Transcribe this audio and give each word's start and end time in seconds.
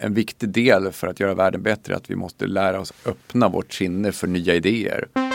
en 0.00 0.14
viktig 0.14 0.48
del 0.48 0.92
för 0.92 1.06
att 1.06 1.20
göra 1.20 1.34
världen 1.34 1.62
bättre 1.62 1.96
att 1.96 2.10
vi 2.10 2.16
måste 2.16 2.46
lära 2.46 2.80
oss 2.80 2.92
öppna 3.06 3.48
vårt 3.48 3.72
sinne 3.72 4.12
för 4.12 4.26
nya 4.26 4.54
idéer. 4.54 5.29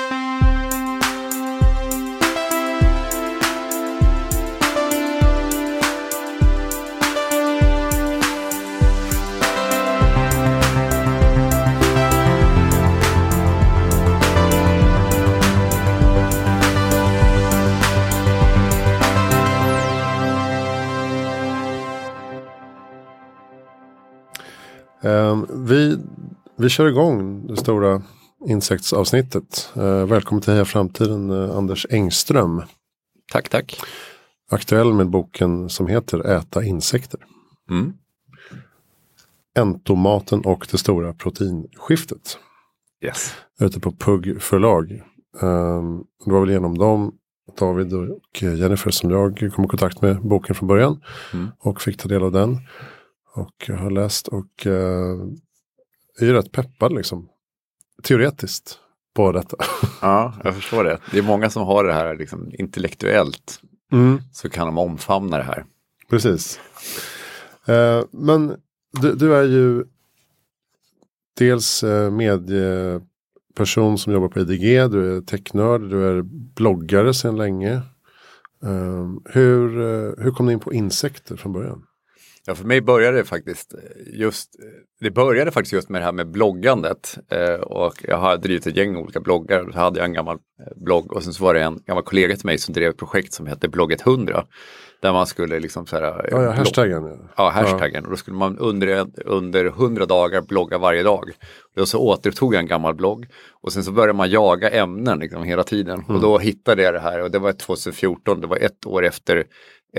Vi 26.66 26.70
kör 26.70 26.88
igång 26.88 27.48
det 27.48 27.58
stora 27.58 28.02
insektsavsnittet. 28.46 29.73
Uh, 29.78 30.06
välkommen 30.06 30.42
till 30.42 30.54
Heja 30.54 30.66
Framtiden 30.66 31.32
uh, 31.32 31.58
Anders 31.58 31.86
Engström. 31.90 32.62
Tack, 33.32 33.50
tack. 33.50 33.80
Aktuell 34.52 34.94
med 34.94 35.09
boken 35.09 35.70
som 35.70 35.88
heter 35.88 36.28
Äta 36.28 36.64
insekter. 36.64 37.20
Mm. 37.70 37.94
Entomaten 39.59 40.42
och 40.46 40.68
det 40.72 40.78
stora 40.78 41.14
proteinskiftet. 41.14 42.38
Yes. 43.04 43.34
Ute 43.59 43.80
på 43.80 43.92
Pugg 43.92 44.42
förlag. 44.42 45.04
Um, 45.42 46.04
det 46.26 46.32
var 46.32 46.40
väl 46.40 46.50
genom 46.50 46.78
dem 46.78 47.16
David 47.59 47.94
och 47.94 48.42
Jennifer 48.42 48.92
som 48.92 49.12
jag 49.12 49.52
kom 49.56 49.66
i 49.66 49.68
kontakt 49.68 50.02
med 50.02 50.22
boken 50.22 50.56
från 50.56 50.68
början. 50.68 51.02
Mm. 51.34 51.48
Och 51.59 51.82
fick 51.82 51.98
ta 51.98 52.08
del 52.08 52.23
av 52.23 52.32
den. 52.32 52.58
Och 53.36 53.66
jag 53.68 53.78
har 53.78 53.92
läst 53.92 54.28
och 54.28 54.68
eh, 54.68 55.18
är 56.24 56.26
ju 56.26 56.34
rätt 56.34 56.52
peppad 56.52 56.94
liksom. 56.94 57.30
Teoretiskt 58.04 58.80
på 59.16 59.31
detta. 59.31 59.58
Ja, 60.02 60.34
jag 60.44 60.56
förstår 60.56 60.84
det. 60.84 61.00
Det 61.12 61.17
är 61.17 61.23
många 61.23 61.50
som 61.50 61.64
har 61.64 61.84
det 61.84 61.94
här 61.94 62.16
liksom, 62.16 62.52
intellektuellt. 62.53 63.62
Mm. 63.92 64.22
Så 64.31 64.50
kan 64.50 64.66
de 64.66 64.78
omfamna 64.78 65.38
det 65.38 65.44
här. 65.44 65.66
Precis. 66.09 66.59
Eh, 67.66 68.04
men 68.12 68.56
du, 69.02 69.16
du, 69.16 69.36
är 69.36 69.44
ju 69.44 69.84
dels 71.38 71.84
eh, 71.84 72.12
medieperson 72.12 73.98
som 73.98 74.14
jobbar 74.14 74.28
på 74.28 74.39
IDG. 74.39 74.92
Du 74.92 75.17
är 75.17 75.22
technörd, 75.22 75.82
du 75.82 76.08
är 76.08 76.22
bloggare 76.56 77.14
sedan 77.14 77.38
länge. 77.38 77.73
Eh, 78.64 79.11
hur, 79.26 79.82
eh, 79.82 80.23
hur 80.23 80.32
kom 80.32 80.45
du 80.45 80.54
in 80.54 80.59
på 80.59 80.73
insekter 80.73 81.36
från 81.36 81.54
början? 81.54 81.84
Ja, 82.48 82.56
för 82.56 82.66
mig 82.66 82.82
började 82.82 83.18
det 83.18 83.24
faktiskt 83.24 83.74
just, 84.14 84.50
det 85.00 85.12
började 85.12 85.52
faktiskt 85.52 85.74
just 85.74 85.90
med 85.90 86.02
det 86.02 86.06
här 86.06 86.12
med 86.12 86.32
bloggandet. 86.32 87.18
Eh, 87.32 87.54
och 87.54 87.94
jag 88.02 88.18
har 88.18 88.38
drivit 88.38 88.68
ett 88.68 88.76
gäng 88.76 88.96
olika 88.96 89.20
bloggar. 89.20 89.72
Så 89.74 89.80
hade 89.80 90.00
jag 90.00 90.06
en 90.06 90.14
gammal 90.14 90.36
eh, 90.36 90.84
blogg 90.84 91.14
och 91.14 91.23
sen 91.23 91.34
så 91.34 91.44
var 91.44 91.54
det 91.54 91.62
en 91.62 91.80
gammal 91.86 92.04
kollega 92.04 92.36
till 92.36 92.46
mig 92.46 92.58
som 92.58 92.73
drev 92.73 92.90
ett 92.90 92.98
projekt 92.98 93.34
som 93.34 93.48
hette 93.48 93.68
Blogget 93.68 94.08
100. 94.08 94.46
Där 95.02 95.14
man 95.14 95.28
skulle 95.28 95.60
liksom 95.60 95.88
så 95.88 95.96
här, 95.96 96.28
Ja, 96.32 96.44
ja 96.44 96.52
hashtaggen. 96.52 97.04
Ja, 97.04 97.18
ja 97.38 97.50
hashtaggen. 97.50 98.06
Och 98.06 98.12
då 98.12 98.18
skulle 98.18 98.38
man 98.38 98.58
under, 98.58 99.08
under 99.26 99.66
100 99.66 100.06
dagar 100.06 100.42
blogga 100.42 100.78
varje 100.78 101.04
dag. 101.04 101.32
Och 101.80 101.88
så 101.88 102.00
återupptog 102.00 102.54
jag 102.54 102.60
en 102.60 102.68
gammal 102.68 102.96
blogg. 102.96 103.28
Och 103.62 103.73
sen 103.73 103.84
så 103.84 103.92
började 103.92 104.14
man 104.14 104.30
jaga 104.30 104.70
ämnen 104.70 105.20
liksom 105.20 105.44
hela 105.44 105.64
tiden. 105.64 106.04
Och 106.08 106.22
då 106.22 106.38
hittade 106.38 106.84
jag 106.84 106.94
det 106.94 107.00
här 107.00 107.22
och 107.22 107.32
det 107.32 107.40
var 107.40 107.52
2014, 107.52 108.42
det 108.42 108.48
var 108.48 108.58
ett 108.58 108.86
år 108.86 109.06
efter 109.06 109.46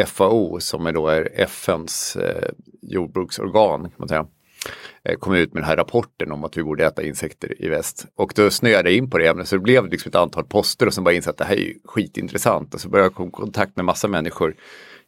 FAO 0.04 0.60
som 0.60 0.86
är 0.86 0.92
då 0.92 1.08
är 1.08 1.28
FNs 1.34 2.16
eh, 2.16 2.48
jordbruksorgan 2.82 3.82
kan 3.82 3.92
man 3.96 4.08
säga 4.08 4.26
eh, 5.02 5.16
kom 5.16 5.34
ut 5.34 5.54
med 5.54 5.62
den 5.62 5.68
här 5.68 5.76
rapporten 5.76 6.32
om 6.32 6.44
att 6.44 6.56
vi 6.56 6.62
borde 6.62 6.86
äta 6.86 7.02
insekter 7.02 7.62
i 7.62 7.68
väst. 7.68 8.06
Och 8.16 8.32
då 8.36 8.50
snöade 8.50 8.90
jag 8.90 8.96
in 8.96 9.10
på 9.10 9.18
det 9.18 9.26
ämnet 9.26 9.48
så 9.48 9.56
det 9.56 9.62
blev 9.62 9.86
liksom 9.86 10.08
ett 10.08 10.14
antal 10.14 10.44
poster 10.44 10.86
och 10.86 10.94
sen 10.94 11.04
bara 11.04 11.14
insåg 11.14 11.30
att 11.30 11.36
det 11.36 11.44
här 11.44 11.56
är 11.56 11.72
skitintressant. 11.84 12.74
Och 12.74 12.80
så 12.80 12.88
började 12.88 13.06
jag 13.06 13.14
komma 13.14 13.28
i 13.28 13.30
kontakt 13.30 13.76
med 13.76 13.84
massa 13.84 14.08
människor 14.08 14.54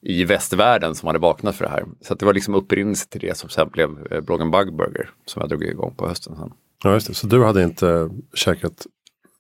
i 0.00 0.25
västvärlden 0.25 0.94
som 0.94 1.06
hade 1.06 1.19
vaknat 1.19 1.56
för 1.56 1.65
det 1.65 1.71
här. 1.71 1.84
Så 2.00 2.15
det 2.15 2.27
var 2.27 2.34
liksom 2.34 2.54
upprinnelse 2.54 3.09
till 3.09 3.21
det 3.21 3.37
som 3.37 3.50
sen 3.50 3.69
blev 3.69 4.06
eh, 4.10 4.21
bloggen 4.21 4.50
Bugburger 4.50 5.10
som 5.25 5.41
jag 5.41 5.48
drog 5.48 5.65
igång 5.65 5.94
på 5.94 6.09
hösten. 6.09 6.37
Sen. 6.37 6.53
Ja, 6.84 6.93
just 6.93 7.06
det. 7.06 7.15
Så 7.15 7.27
du 7.27 7.44
hade 7.44 7.62
inte 7.62 8.10
käkat 8.34 8.87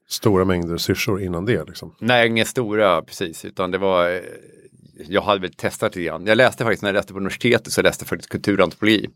stora 0.08 0.44
mängder 0.44 0.76
syrsor 0.76 1.22
innan 1.22 1.44
det? 1.44 1.64
Liksom. 1.64 1.94
Nej, 1.98 2.28
inga 2.28 2.44
stora 2.44 3.02
precis, 3.02 3.44
utan 3.44 3.70
det 3.70 3.78
var 3.78 4.10
eh, 4.10 4.20
jag 5.06 5.22
hade 5.22 5.40
väl 5.40 5.52
testat 5.52 5.96
lite 5.96 6.06
grann. 6.06 6.26
Jag 6.26 6.36
läste 6.36 6.64
faktiskt 6.64 6.82
när 6.82 6.88
jag 6.88 6.94
läste 6.94 7.12
på 7.12 7.18
universitetet 7.18 7.72
så 7.72 7.78
jag 7.78 7.84
läste 7.84 8.04
faktiskt 8.04 8.30
kulturantropologi. 8.30 9.08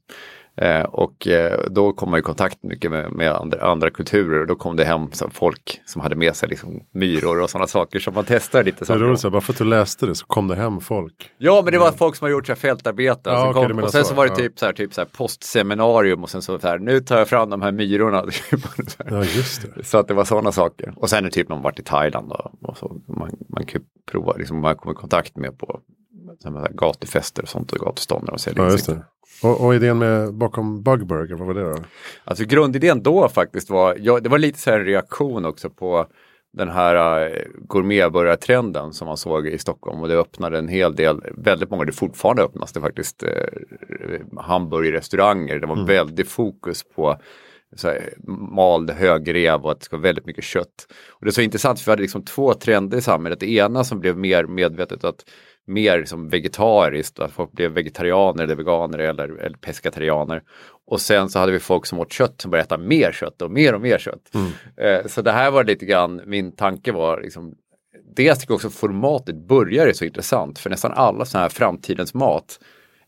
Eh, 0.56 0.82
och 0.82 1.26
eh, 1.26 1.60
då 1.70 1.92
kom 1.92 2.10
man 2.10 2.18
i 2.18 2.22
kontakt 2.22 2.62
mycket 2.62 2.90
med, 2.90 3.12
med 3.12 3.32
andra, 3.32 3.60
andra, 3.60 3.90
kulturer 3.90 4.40
och 4.40 4.46
då 4.46 4.54
kom 4.54 4.76
det 4.76 4.84
hem 4.84 5.12
så 5.12 5.30
folk 5.30 5.80
som 5.84 6.02
hade 6.02 6.16
med 6.16 6.36
sig 6.36 6.48
liksom, 6.48 6.80
myror 6.90 7.42
och 7.42 7.50
sådana 7.50 7.66
saker 7.66 7.98
som 7.98 8.14
man 8.14 8.24
testade 8.24 8.64
lite. 8.64 8.84
Det 8.84 8.92
är 8.92 8.98
roligt, 8.98 9.20
så 9.20 9.30
bara 9.30 9.40
för 9.40 9.52
att 9.52 9.58
du 9.58 9.64
läste 9.64 10.06
det 10.06 10.14
så 10.14 10.26
kom 10.26 10.48
det 10.48 10.54
hem 10.54 10.80
folk. 10.80 11.30
Ja, 11.38 11.62
men 11.64 11.72
det 11.72 11.78
var 11.78 11.86
mm. 11.86 11.98
folk 11.98 12.16
som 12.16 12.24
har 12.24 12.30
gjort 12.30 12.46
så 12.46 12.52
här 12.52 12.58
fältarbete. 12.58 13.30
Ja, 13.30 13.48
och, 13.48 13.56
okay, 13.56 13.82
och 13.82 13.90
sen 13.90 14.04
så, 14.04 14.08
så 14.08 14.14
var 14.14 14.24
det 14.24 14.30
ja. 14.30 14.36
typ, 14.36 14.58
så 14.58 14.66
här, 14.66 14.72
typ 14.72 14.94
så 14.94 15.00
här 15.00 15.08
postseminarium 15.08 16.22
och 16.22 16.30
sen 16.30 16.42
så, 16.42 16.58
så 16.58 16.68
här, 16.68 16.78
nu 16.78 17.00
tar 17.00 17.18
jag 17.18 17.28
fram 17.28 17.50
de 17.50 17.62
här 17.62 17.72
myrorna. 17.72 18.24
ja, 19.10 19.24
just 19.24 19.62
det. 19.74 19.84
Så 19.84 19.98
att 19.98 20.08
det 20.08 20.14
var 20.14 20.24
sådana 20.24 20.52
saker. 20.52 20.92
Och 20.96 21.10
sen 21.10 21.24
är 21.24 21.30
typ 21.30 21.48
man 21.48 21.62
varit 21.62 21.78
i 21.78 21.82
Thailand 21.82 22.28
då, 22.28 22.50
och 22.62 22.76
så 22.76 23.00
man, 23.06 23.30
man 23.48 23.66
kan 23.66 23.82
prova, 24.10 24.32
liksom, 24.32 24.60
man 24.60 24.76
kommer 24.76 24.92
i 24.92 24.96
kontakt 24.96 25.36
med 25.36 25.58
på 25.58 25.80
gatufester 26.70 27.42
och 27.42 27.48
sånt 27.48 27.72
och 27.72 27.78
gatuståndare 27.78 28.34
och 28.34 28.40
säljer 28.40 28.78
ja. 28.88 28.94
Och, 29.42 29.64
och, 29.64 29.74
idén 29.74 29.98
med 29.98 30.34
bakom 30.34 30.82
Bugburger, 30.82 31.34
vad 31.34 31.46
var 31.46 31.54
det 31.54 31.62
då? 31.62 31.76
Alltså 32.24 32.44
grundidén 32.44 33.02
då 33.02 33.28
faktiskt 33.28 33.70
var, 33.70 33.96
ja, 34.00 34.20
det 34.20 34.28
var 34.28 34.38
lite 34.38 34.58
så 34.58 34.70
här 34.70 34.80
en 34.80 34.86
reaktion 34.86 35.44
också 35.44 35.70
på 35.70 36.06
den 36.52 36.68
här 36.68 37.24
uh, 37.26 37.36
gourmetburgartrenden 37.68 38.92
som 38.92 39.06
man 39.06 39.16
såg 39.16 39.46
i 39.46 39.58
Stockholm 39.58 40.00
och 40.00 40.08
det 40.08 40.18
öppnade 40.18 40.58
en 40.58 40.68
hel 40.68 40.96
del, 40.96 41.20
väldigt 41.36 41.70
många, 41.70 41.84
det 41.84 41.92
fortfarande 41.92 42.42
öppnas 42.42 42.72
det 42.72 42.80
faktiskt, 42.80 43.22
uh, 43.22 44.40
hamburgerrestauranger. 44.40 45.58
Det 45.58 45.66
var 45.66 45.74
mm. 45.74 45.86
väldigt 45.86 46.28
fokus 46.28 46.84
på 46.94 47.18
så 47.76 47.88
här, 47.88 48.14
mald 48.56 48.90
högrev 48.90 49.60
och 49.64 49.72
att 49.72 49.78
det 49.80 49.84
ska 49.84 49.96
vara 49.96 50.02
väldigt 50.02 50.26
mycket 50.26 50.44
kött. 50.44 50.86
Och 51.10 51.24
det 51.24 51.30
är 51.30 51.32
så 51.32 51.40
intressant 51.40 51.80
för 51.80 51.86
vi 51.86 51.92
hade 51.92 52.02
liksom 52.02 52.24
två 52.24 52.54
trender 52.54 52.98
i 52.98 53.02
samhället. 53.02 53.40
Det 53.40 53.50
ena 53.50 53.84
som 53.84 54.00
blev 54.00 54.16
mer 54.16 54.44
medvetet 54.44 55.04
att 55.04 55.24
mer 55.66 55.98
liksom 55.98 56.28
vegetariskt, 56.28 57.18
att 57.18 57.32
folk 57.32 57.52
blev 57.52 57.70
vegetarianer 57.70 58.44
eller 58.44 58.56
veganer 58.56 58.98
eller, 58.98 59.28
eller 59.28 59.56
pescatarianer. 59.56 60.42
Och 60.86 61.00
sen 61.00 61.28
så 61.28 61.38
hade 61.38 61.52
vi 61.52 61.60
folk 61.60 61.86
som 61.86 62.00
åt 62.00 62.12
kött 62.12 62.40
som 62.40 62.50
började 62.50 62.66
äta 62.66 62.78
mer 62.78 63.12
kött 63.12 63.42
och 63.42 63.50
mer 63.50 63.74
och 63.74 63.80
mer 63.80 63.98
kött. 63.98 64.30
Mm. 64.34 64.50
Eh, 64.76 65.06
så 65.06 65.22
det 65.22 65.32
här 65.32 65.50
var 65.50 65.64
lite 65.64 65.86
grann, 65.86 66.20
min 66.26 66.52
tanke 66.56 66.92
var 66.92 67.20
liksom, 67.20 67.54
dels 68.16 68.38
tycker 68.38 68.52
jag 68.52 68.56
också 68.56 68.70
formatet 68.70 69.48
börjar 69.48 69.86
är 69.86 69.92
så 69.92 70.04
intressant 70.04 70.58
för 70.58 70.70
nästan 70.70 70.92
alla 70.92 71.24
sådana 71.24 71.44
här 71.44 71.50
framtidens 71.50 72.14
mat 72.14 72.58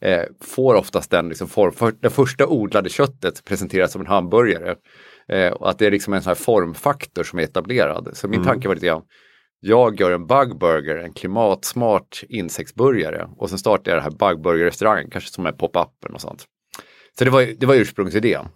eh, 0.01 0.23
får 0.41 0.75
oftast 0.75 1.11
den 1.11 1.29
liksom 1.29 1.49
form, 1.49 1.73
för, 1.73 1.93
det 2.01 2.11
första 2.11 2.47
odlade 2.47 2.91
köttet 2.91 3.45
presenteras 3.45 3.93
som 3.93 4.01
en 4.01 4.07
hamburgare. 4.07 4.75
Eh, 5.29 5.53
och 5.53 5.71
att 5.71 5.79
det 5.79 5.87
är 5.87 5.91
liksom 5.91 6.13
en 6.13 6.23
sån 6.23 6.31
här 6.31 6.35
formfaktor 6.35 7.25
som 7.25 7.39
är 7.39 7.43
etablerad. 7.43 8.11
Så 8.13 8.29
min 8.29 8.41
mm. 8.41 8.47
tanke 8.47 8.69
var 8.69 8.75
lite 8.75 8.87
grann, 8.87 9.03
jag 9.67 10.01
gör 10.01 10.11
en 10.11 10.27
bugburger, 10.27 10.97
en 10.97 11.13
klimatsmart 11.13 12.23
insektsburgare 12.29 13.29
och 13.37 13.49
sen 13.49 13.59
startar 13.59 13.93
jag 13.93 13.99
det 13.99 14.03
här 14.03 14.11
bugburger-restaurangen, 14.11 15.11
kanske 15.11 15.31
som 15.31 15.47
en 15.47 15.57
pop-up 15.57 16.15
och 16.15 16.21
sånt. 16.21 16.45
Så 17.19 17.25
det 17.25 17.31
var, 17.31 17.43
det 17.43 17.67
var 17.67 17.75
ursprungsidén. 17.75 18.49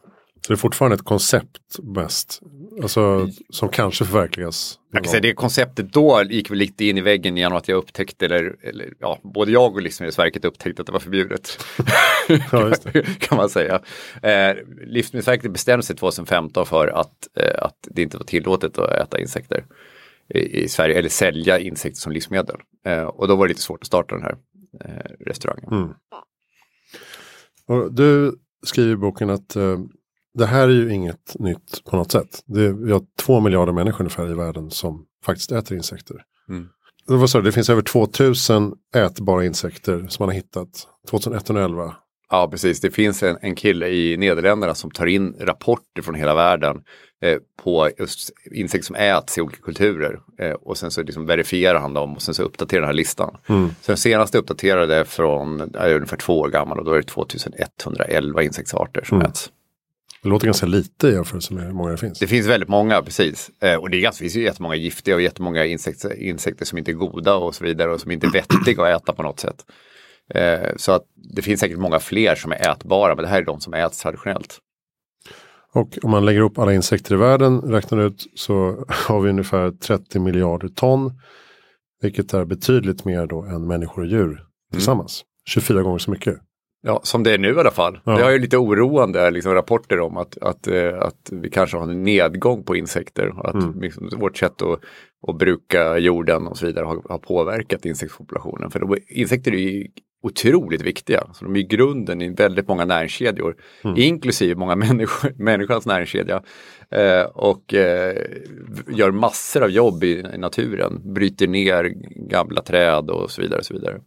Så 0.47 0.53
det 0.53 0.55
är 0.55 0.57
fortfarande 0.57 0.95
ett 0.95 1.05
koncept 1.05 1.79
mest? 1.83 2.41
Alltså 2.83 3.29
som 3.51 3.69
kanske 3.69 4.05
förverkligas? 4.05 4.79
Jag 4.93 5.05
kan 5.05 5.11
säga 5.11 5.21
det 5.21 5.35
konceptet 5.35 5.93
då 5.93 6.23
gick 6.23 6.51
väl 6.51 6.59
lite 6.59 6.85
in 6.85 6.99
i 6.99 7.01
väggen 7.01 7.37
genom 7.37 7.59
att 7.59 7.69
jag 7.69 7.77
upptäckte, 7.77 8.25
eller, 8.25 8.57
eller 8.63 8.93
ja, 8.99 9.19
både 9.35 9.53
jag 9.53 9.75
och 9.75 9.83
Livsmedelsverket 9.83 10.45
upptäckte 10.45 10.83
att 10.83 10.87
det 10.87 10.93
var 10.93 11.01
förbjudet. 11.01 11.59
ja, 12.53 12.73
kan 13.19 13.37
man 13.37 13.49
säga. 13.49 13.81
Eh, 14.23 14.57
Livsmedelsverket 14.87 15.53
bestämde 15.53 15.83
sig 15.83 15.97
2015 15.97 16.67
för 16.67 16.89
att, 16.89 17.29
eh, 17.37 17.63
att 17.63 17.89
det 17.91 18.03
inte 18.03 18.17
var 18.17 18.25
tillåtet 18.25 18.79
att 18.79 18.91
äta 18.91 19.21
insekter 19.21 19.65
i 20.35 20.69
Sverige 20.69 20.99
eller 20.99 21.09
sälja 21.09 21.59
insekter 21.59 22.01
som 22.01 22.13
livsmedel. 22.13 22.57
Eh, 22.87 23.03
och 23.03 23.29
då 23.29 23.37
var 23.37 23.47
det 23.47 23.49
lite 23.49 23.63
svårt 23.63 23.81
att 23.81 23.87
starta 23.87 24.15
den 24.15 24.25
här 24.25 24.37
eh, 24.85 25.11
restaurangen. 25.27 25.73
Mm. 25.73 25.95
Och 27.67 27.93
du 27.93 28.39
skriver 28.63 28.93
i 28.93 28.97
boken 28.97 29.31
att 29.31 29.57
eh, 29.57 29.79
det 30.35 30.47
här 30.47 30.69
är 30.69 30.73
ju 30.73 30.93
inget 30.93 31.37
nytt 31.39 31.85
på 31.85 31.97
något 31.97 32.13
sätt. 32.13 32.43
Det, 32.47 32.73
vi 32.73 32.93
har 32.93 33.03
två 33.19 33.41
miljarder 33.41 33.73
människor 33.73 34.01
ungefär 34.01 34.31
i 34.31 34.35
världen 34.35 34.71
som 34.71 35.07
faktiskt 35.25 35.53
äter 35.53 35.77
insekter. 35.77 36.17
Mm. 36.49 36.69
Vad 37.07 37.31
sa 37.31 37.41
Det 37.41 37.53
finns 37.53 37.71
över 37.71 37.83
2000 37.83 38.75
ätbara 38.95 39.45
insekter 39.45 40.07
som 40.09 40.25
man 40.25 40.29
har 40.29 40.35
hittat. 40.35 40.89
2111 41.11 41.95
Ja, 42.31 42.49
precis. 42.51 42.81
Det 42.81 42.91
finns 42.91 43.23
en, 43.23 43.39
en 43.41 43.55
kille 43.55 43.89
i 43.89 44.17
Nederländerna 44.17 44.75
som 44.75 44.91
tar 44.91 45.07
in 45.07 45.35
rapporter 45.41 46.03
från 46.03 46.15
hela 46.15 46.35
världen 46.35 46.83
eh, 47.23 47.37
på 47.65 47.91
just 47.99 48.31
insekter 48.53 48.87
som 48.87 48.97
äts 48.97 49.39
i 49.39 49.41
olika 49.41 49.63
kulturer. 49.63 50.21
Eh, 50.39 50.53
och 50.53 50.77
sen 50.79 50.91
så 50.91 51.03
liksom 51.03 51.27
verifierar 51.27 51.81
han 51.81 51.95
dem 51.95 52.15
och 52.15 52.23
sen 52.23 52.35
så 52.35 52.43
uppdaterar 52.43 52.81
den 52.81 52.89
här 52.89 52.95
listan. 52.95 53.37
Mm. 53.49 53.69
Så 53.69 53.93
den 53.93 53.97
senaste 53.97 54.39
uppdaterade 54.39 54.95
är 54.97 55.05
från, 55.05 55.75
är 55.75 55.95
ungefär 55.95 56.17
två 56.17 56.39
år 56.39 56.49
gammal 56.49 56.79
och 56.79 56.85
då 56.85 56.93
är 56.93 56.97
det 56.97 57.03
2111 57.03 58.43
insektsarter 58.43 59.05
som 59.05 59.19
Mm. 59.19 59.31
äts. 59.31 59.51
Det 60.23 60.29
låter 60.29 60.47
ganska 60.47 60.67
lite 60.67 61.09
i 61.09 61.13
jämförelse 61.13 61.55
med 61.55 61.65
hur 61.65 61.73
många 61.73 61.91
det 61.91 61.97
finns. 61.97 62.19
Det 62.19 62.27
finns 62.27 62.47
väldigt 62.47 62.69
många, 62.69 63.03
precis. 63.03 63.51
Eh, 63.61 63.75
och 63.75 63.91
det, 63.91 63.97
är 63.97 64.01
ganska, 64.01 64.19
det 64.25 64.25
finns 64.31 64.37
ju 64.37 64.43
jättemånga 64.43 64.75
giftiga 64.75 65.15
och 65.15 65.23
jättemånga 65.23 65.65
insekter, 65.65 66.23
insekter 66.23 66.65
som 66.65 66.79
inte 66.79 66.91
är 66.91 66.93
goda 66.95 67.35
och 67.35 67.55
så 67.55 67.65
vidare 67.65 67.93
och 67.93 68.01
som 68.01 68.11
inte 68.11 68.27
är 68.27 68.31
vettiga 68.31 68.83
att 68.83 69.03
äta 69.03 69.13
på 69.13 69.23
något 69.23 69.41
sätt. 69.41 69.65
Eh, 70.35 70.77
så 70.77 70.93
att 70.93 71.03
det 71.35 71.43
finns 71.43 71.61
säkert 71.61 71.79
många 71.79 71.99
fler 71.99 72.35
som 72.35 72.53
är 72.53 72.71
ätbara, 72.71 73.15
men 73.15 73.23
det 73.23 73.29
här 73.31 73.43
är 73.43 73.47
de 73.47 73.61
som 73.61 73.75
äts 73.75 74.03
traditionellt. 74.03 74.59
Och 75.73 75.99
om 76.03 76.11
man 76.11 76.25
lägger 76.25 76.41
upp 76.41 76.59
alla 76.59 76.75
insekter 76.75 77.15
i 77.15 77.19
världen, 77.19 77.61
räknar 77.61 77.99
ut, 77.99 78.27
så 78.35 78.85
har 78.89 79.21
vi 79.21 79.31
ungefär 79.31 79.71
30 79.71 80.19
miljarder 80.19 80.69
ton. 80.69 81.13
Vilket 82.03 82.35
är 82.35 82.45
betydligt 82.45 83.05
mer 83.05 83.27
då 83.27 83.43
än 83.43 83.67
människor 83.67 84.03
och 84.03 84.09
djur 84.09 84.45
tillsammans. 84.73 85.25
24 85.49 85.83
gånger 85.83 85.99
så 85.99 86.11
mycket. 86.11 86.37
Ja, 86.83 87.01
som 87.03 87.23
det 87.23 87.33
är 87.33 87.39
nu 87.39 87.49
i 87.55 87.59
alla 87.59 87.71
fall. 87.71 88.01
Ja. 88.05 88.13
Det 88.13 88.23
har 88.23 88.31
ju 88.31 88.39
lite 88.39 88.57
oroande 88.57 89.31
liksom, 89.31 89.55
rapporter 89.55 90.01
om 90.01 90.17
att, 90.17 90.39
att, 90.39 90.67
eh, 90.67 90.99
att 90.99 91.29
vi 91.33 91.51
kanske 91.51 91.77
har 91.77 91.85
en 91.85 92.03
nedgång 92.03 92.65
på 92.65 92.77
insekter. 92.77 93.33
Att 93.47 93.55
Mm. 93.55 93.81
liksom, 93.81 94.11
vårt 94.17 94.37
sätt 94.37 94.63
att, 94.63 94.81
att 95.29 95.39
bruka 95.39 95.99
jorden 95.99 96.47
och 96.47 96.59
så 96.59 96.67
vidare 96.67 96.85
har, 96.85 97.03
har 97.09 97.19
påverkat 97.19 97.85
insektspopulationen. 97.87 98.71
För 98.71 98.81
de, 98.81 98.97
insekter 99.09 99.53
är 99.53 99.59
ju 99.59 99.87
otroligt 100.23 100.83
viktiga. 100.83 101.27
Så 101.35 101.45
de 101.45 101.57
är 101.57 101.61
grunden 101.61 102.23
i 102.23 102.29
väldigt 102.29 102.69
många 102.69 102.85
näringskedjor. 102.85 103.57
Mm. 103.85 103.97
Inklusive 103.97 104.55
många 104.55 104.77
människor, 104.77 105.33
människans 105.43 105.87
näringskedja. 105.87 106.43
Eh, 106.91 107.23
och 107.23 107.75
eh, 107.75 108.17
gör 108.89 109.11
massor 109.11 109.63
av 109.63 109.71
jobb 109.71 110.05
i, 110.05 110.25
i 110.35 110.39
naturen. 110.39 111.15
Bryter 111.15 111.47
ner 111.47 111.85
gamla 112.29 112.63
träd 112.63 113.11
och 113.11 113.31
så 113.31 113.43
vidare. 113.43 113.59
Och 113.59 113.67
så 113.67 113.75
vidare. 113.75 114.01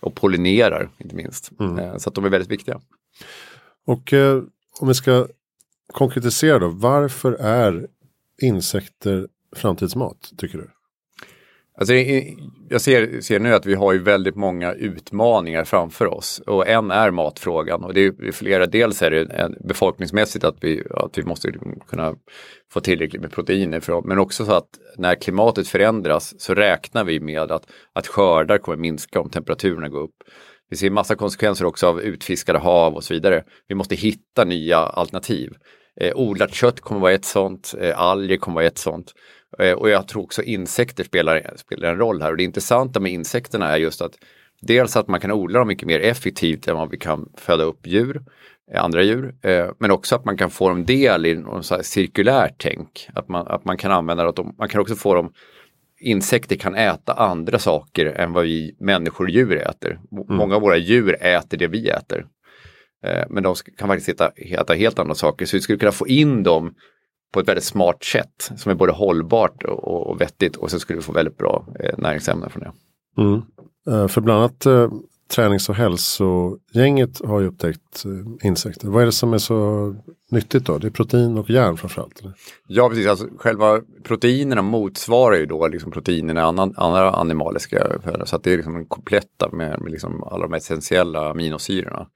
Och 0.00 0.14
pollinerar 0.14 0.90
inte 0.98 1.16
minst. 1.16 1.50
Mm. 1.60 1.78
Eh, 1.78 1.96
så 1.96 2.08
att 2.08 2.14
de 2.14 2.24
är 2.24 2.28
väldigt 2.28 2.50
viktiga. 2.50 2.80
Och 3.86 4.12
eh, 4.12 4.42
om 4.80 4.88
vi 4.88 4.94
ska 4.94 5.26
konkretisera 5.92 6.58
då. 6.58 6.68
Varför 6.68 7.32
är 7.32 7.86
insekter 8.42 9.28
framtidsmat 9.56 10.32
tycker 10.36 10.58
du? 10.58 10.70
Alltså, 11.80 11.94
jag 12.68 12.80
ser, 12.80 13.20
ser 13.20 13.38
nu 13.38 13.54
att 13.54 13.66
vi 13.66 13.74
har 13.74 13.92
ju 13.92 13.98
väldigt 13.98 14.36
många 14.36 14.72
utmaningar 14.72 15.64
framför 15.64 16.06
oss 16.06 16.42
och 16.46 16.68
en 16.68 16.90
är 16.90 17.10
matfrågan 17.10 17.84
och 17.84 17.94
det 17.94 18.00
är 18.00 18.32
flera. 18.32 18.66
Dels 18.66 19.02
är 19.02 19.10
det 19.10 19.50
befolkningsmässigt 19.68 20.44
att 20.44 20.56
vi, 20.60 20.82
att 20.90 21.18
vi 21.18 21.22
måste 21.22 21.52
kunna 21.86 22.14
få 22.72 22.80
tillräckligt 22.80 23.22
med 23.22 23.32
proteiner 23.32 23.80
för, 23.80 24.02
men 24.02 24.18
också 24.18 24.44
så 24.44 24.52
att 24.52 24.68
när 24.96 25.14
klimatet 25.14 25.68
förändras 25.68 26.40
så 26.40 26.54
räknar 26.54 27.04
vi 27.04 27.20
med 27.20 27.52
att, 27.52 27.66
att 27.92 28.06
skördar 28.06 28.58
kommer 28.58 28.78
minska 28.78 29.20
om 29.20 29.30
temperaturerna 29.30 29.88
går 29.88 30.00
upp. 30.00 30.16
Vi 30.70 30.76
ser 30.76 30.90
massa 30.90 31.14
konsekvenser 31.14 31.64
också 31.64 31.86
av 31.86 32.00
utfiskade 32.00 32.58
hav 32.58 32.94
och 32.94 33.04
så 33.04 33.14
vidare. 33.14 33.44
Vi 33.68 33.74
måste 33.74 33.94
hitta 33.94 34.44
nya 34.44 34.78
alternativ. 34.78 35.52
Eh, 36.00 36.16
odlat 36.16 36.54
kött 36.54 36.80
kommer 36.80 37.00
vara 37.00 37.12
ett 37.12 37.24
sånt, 37.24 37.74
eh, 37.80 38.00
alger 38.00 38.36
kommer 38.36 38.54
vara 38.54 38.66
ett 38.66 38.78
sånt. 38.78 39.12
Eh, 39.58 39.72
och 39.72 39.90
jag 39.90 40.08
tror 40.08 40.22
också 40.22 40.42
insekter 40.42 41.04
spelar, 41.04 41.52
spelar 41.56 41.88
en 41.88 41.98
roll 41.98 42.22
här. 42.22 42.30
Och 42.30 42.36
det 42.36 42.44
intressanta 42.44 43.00
med 43.00 43.12
insekterna 43.12 43.68
är 43.68 43.76
just 43.76 44.00
att 44.02 44.12
dels 44.62 44.96
att 44.96 45.08
man 45.08 45.20
kan 45.20 45.32
odla 45.32 45.58
dem 45.58 45.68
mycket 45.68 45.86
mer 45.86 46.00
effektivt 46.00 46.68
än 46.68 46.76
vad 46.76 46.90
vi 46.90 46.96
kan 46.96 47.28
föda 47.36 47.64
upp 47.64 47.86
djur, 47.86 48.22
eh, 48.74 48.84
andra 48.84 49.02
djur. 49.02 49.34
Eh, 49.42 49.70
men 49.78 49.90
också 49.90 50.14
att 50.14 50.24
man 50.24 50.36
kan 50.36 50.50
få 50.50 50.68
dem 50.68 50.84
del 50.84 51.26
i 51.26 51.34
någon 51.34 51.62
så 51.64 51.74
här 51.74 51.82
cirkulärt 51.82 52.54
tänk. 52.58 53.08
Att 53.14 53.28
man, 53.28 53.46
att 53.46 53.64
man 53.64 53.76
kan 53.76 53.92
använda 53.92 54.22
det, 54.22 54.28
att 54.28 54.36
de, 54.36 54.54
man 54.58 54.68
kan 54.68 54.80
också 54.80 54.94
få 54.94 55.14
dem 55.14 55.32
Insekter 56.02 56.56
kan 56.56 56.74
äta 56.74 57.12
andra 57.12 57.58
saker 57.58 58.06
än 58.06 58.32
vad 58.32 58.44
vi 58.44 58.76
människor 58.78 59.24
och 59.24 59.30
djur 59.30 59.56
äter. 59.56 59.90
M- 60.12 60.24
Många 60.28 60.54
av 60.56 60.62
våra 60.62 60.76
djur 60.76 61.16
äter 61.20 61.58
det 61.58 61.66
vi 61.66 61.88
äter. 61.88 62.26
Men 63.28 63.42
de 63.42 63.54
kan 63.78 63.88
faktiskt 63.88 64.08
äta, 64.08 64.28
äta 64.36 64.74
helt 64.74 64.98
andra 64.98 65.14
saker. 65.14 65.46
Så 65.46 65.56
vi 65.56 65.60
skulle 65.60 65.78
kunna 65.78 65.92
få 65.92 66.08
in 66.08 66.42
dem 66.42 66.74
på 67.32 67.40
ett 67.40 67.48
väldigt 67.48 67.64
smart 67.64 68.04
sätt 68.04 68.50
som 68.56 68.70
är 68.70 68.74
både 68.74 68.92
hållbart 68.92 69.62
och, 69.62 70.10
och, 70.10 70.20
vettigt 70.20 70.56
och 70.56 70.70
så 70.70 70.80
skulle 70.80 70.96
vi 70.96 71.02
få 71.02 71.12
väldigt 71.12 71.38
bra 71.38 71.66
eh, 71.80 71.94
näringsämnen 71.98 72.50
från 72.50 72.62
det. 72.62 72.72
Mm. 73.22 73.42
Eh, 73.88 74.08
för 74.08 74.20
bland 74.20 74.38
annat 74.38 74.66
eh, 74.66 74.90
tränings 75.30 75.68
och 75.68 75.74
hälsogänget 75.74 77.24
har 77.24 77.40
ju 77.40 77.46
upptäckt 77.46 78.04
eh, 78.04 78.48
insekter. 78.48 78.88
Vad 78.88 79.02
är 79.02 79.06
det 79.06 79.12
som 79.12 79.32
är 79.32 79.38
så 79.38 79.94
nyttigt 80.30 80.66
då? 80.66 80.78
Det 80.78 80.86
är 80.86 80.90
protein 80.90 81.38
och 81.38 81.50
järn 81.50 81.76
framförallt. 81.76 82.20
Eller? 82.20 82.32
Ja, 82.66 82.88
precis. 82.88 83.06
Alltså, 83.06 83.26
själva 83.36 83.80
proteinerna 84.04 84.62
motsvarar 84.62 85.36
ju 85.36 85.46
då 85.46 85.68
liksom 85.68 85.90
proteinerna 85.90 86.40
i 86.40 86.44
andra 86.76 87.10
animaliska 87.10 88.00
föda. 88.04 88.26
Så 88.26 88.36
att 88.36 88.44
det 88.44 88.52
är 88.52 88.56
liksom 88.56 88.86
kompletta 88.86 89.50
med, 89.52 89.80
med 89.80 89.92
liksom 89.92 90.22
alla 90.22 90.42
de 90.42 90.54
essentiella 90.54 91.30
aminosyrorna. 91.30 92.06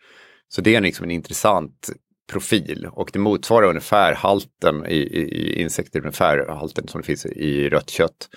Så 0.48 0.60
det 0.60 0.74
är 0.74 0.80
liksom 0.80 1.04
en 1.04 1.10
intressant 1.10 1.90
profil 2.32 2.88
och 2.92 3.10
det 3.12 3.18
motsvarar 3.18 3.68
ungefär 3.68 4.14
halten 4.14 4.86
i, 4.86 4.96
i, 4.96 5.20
i 5.20 5.62
insekter, 5.62 6.00
ungefär 6.00 6.48
halten 6.48 6.88
som 6.88 7.00
det 7.00 7.06
finns 7.06 7.26
i 7.26 7.68
rött 7.68 7.90
kött. 7.90 8.28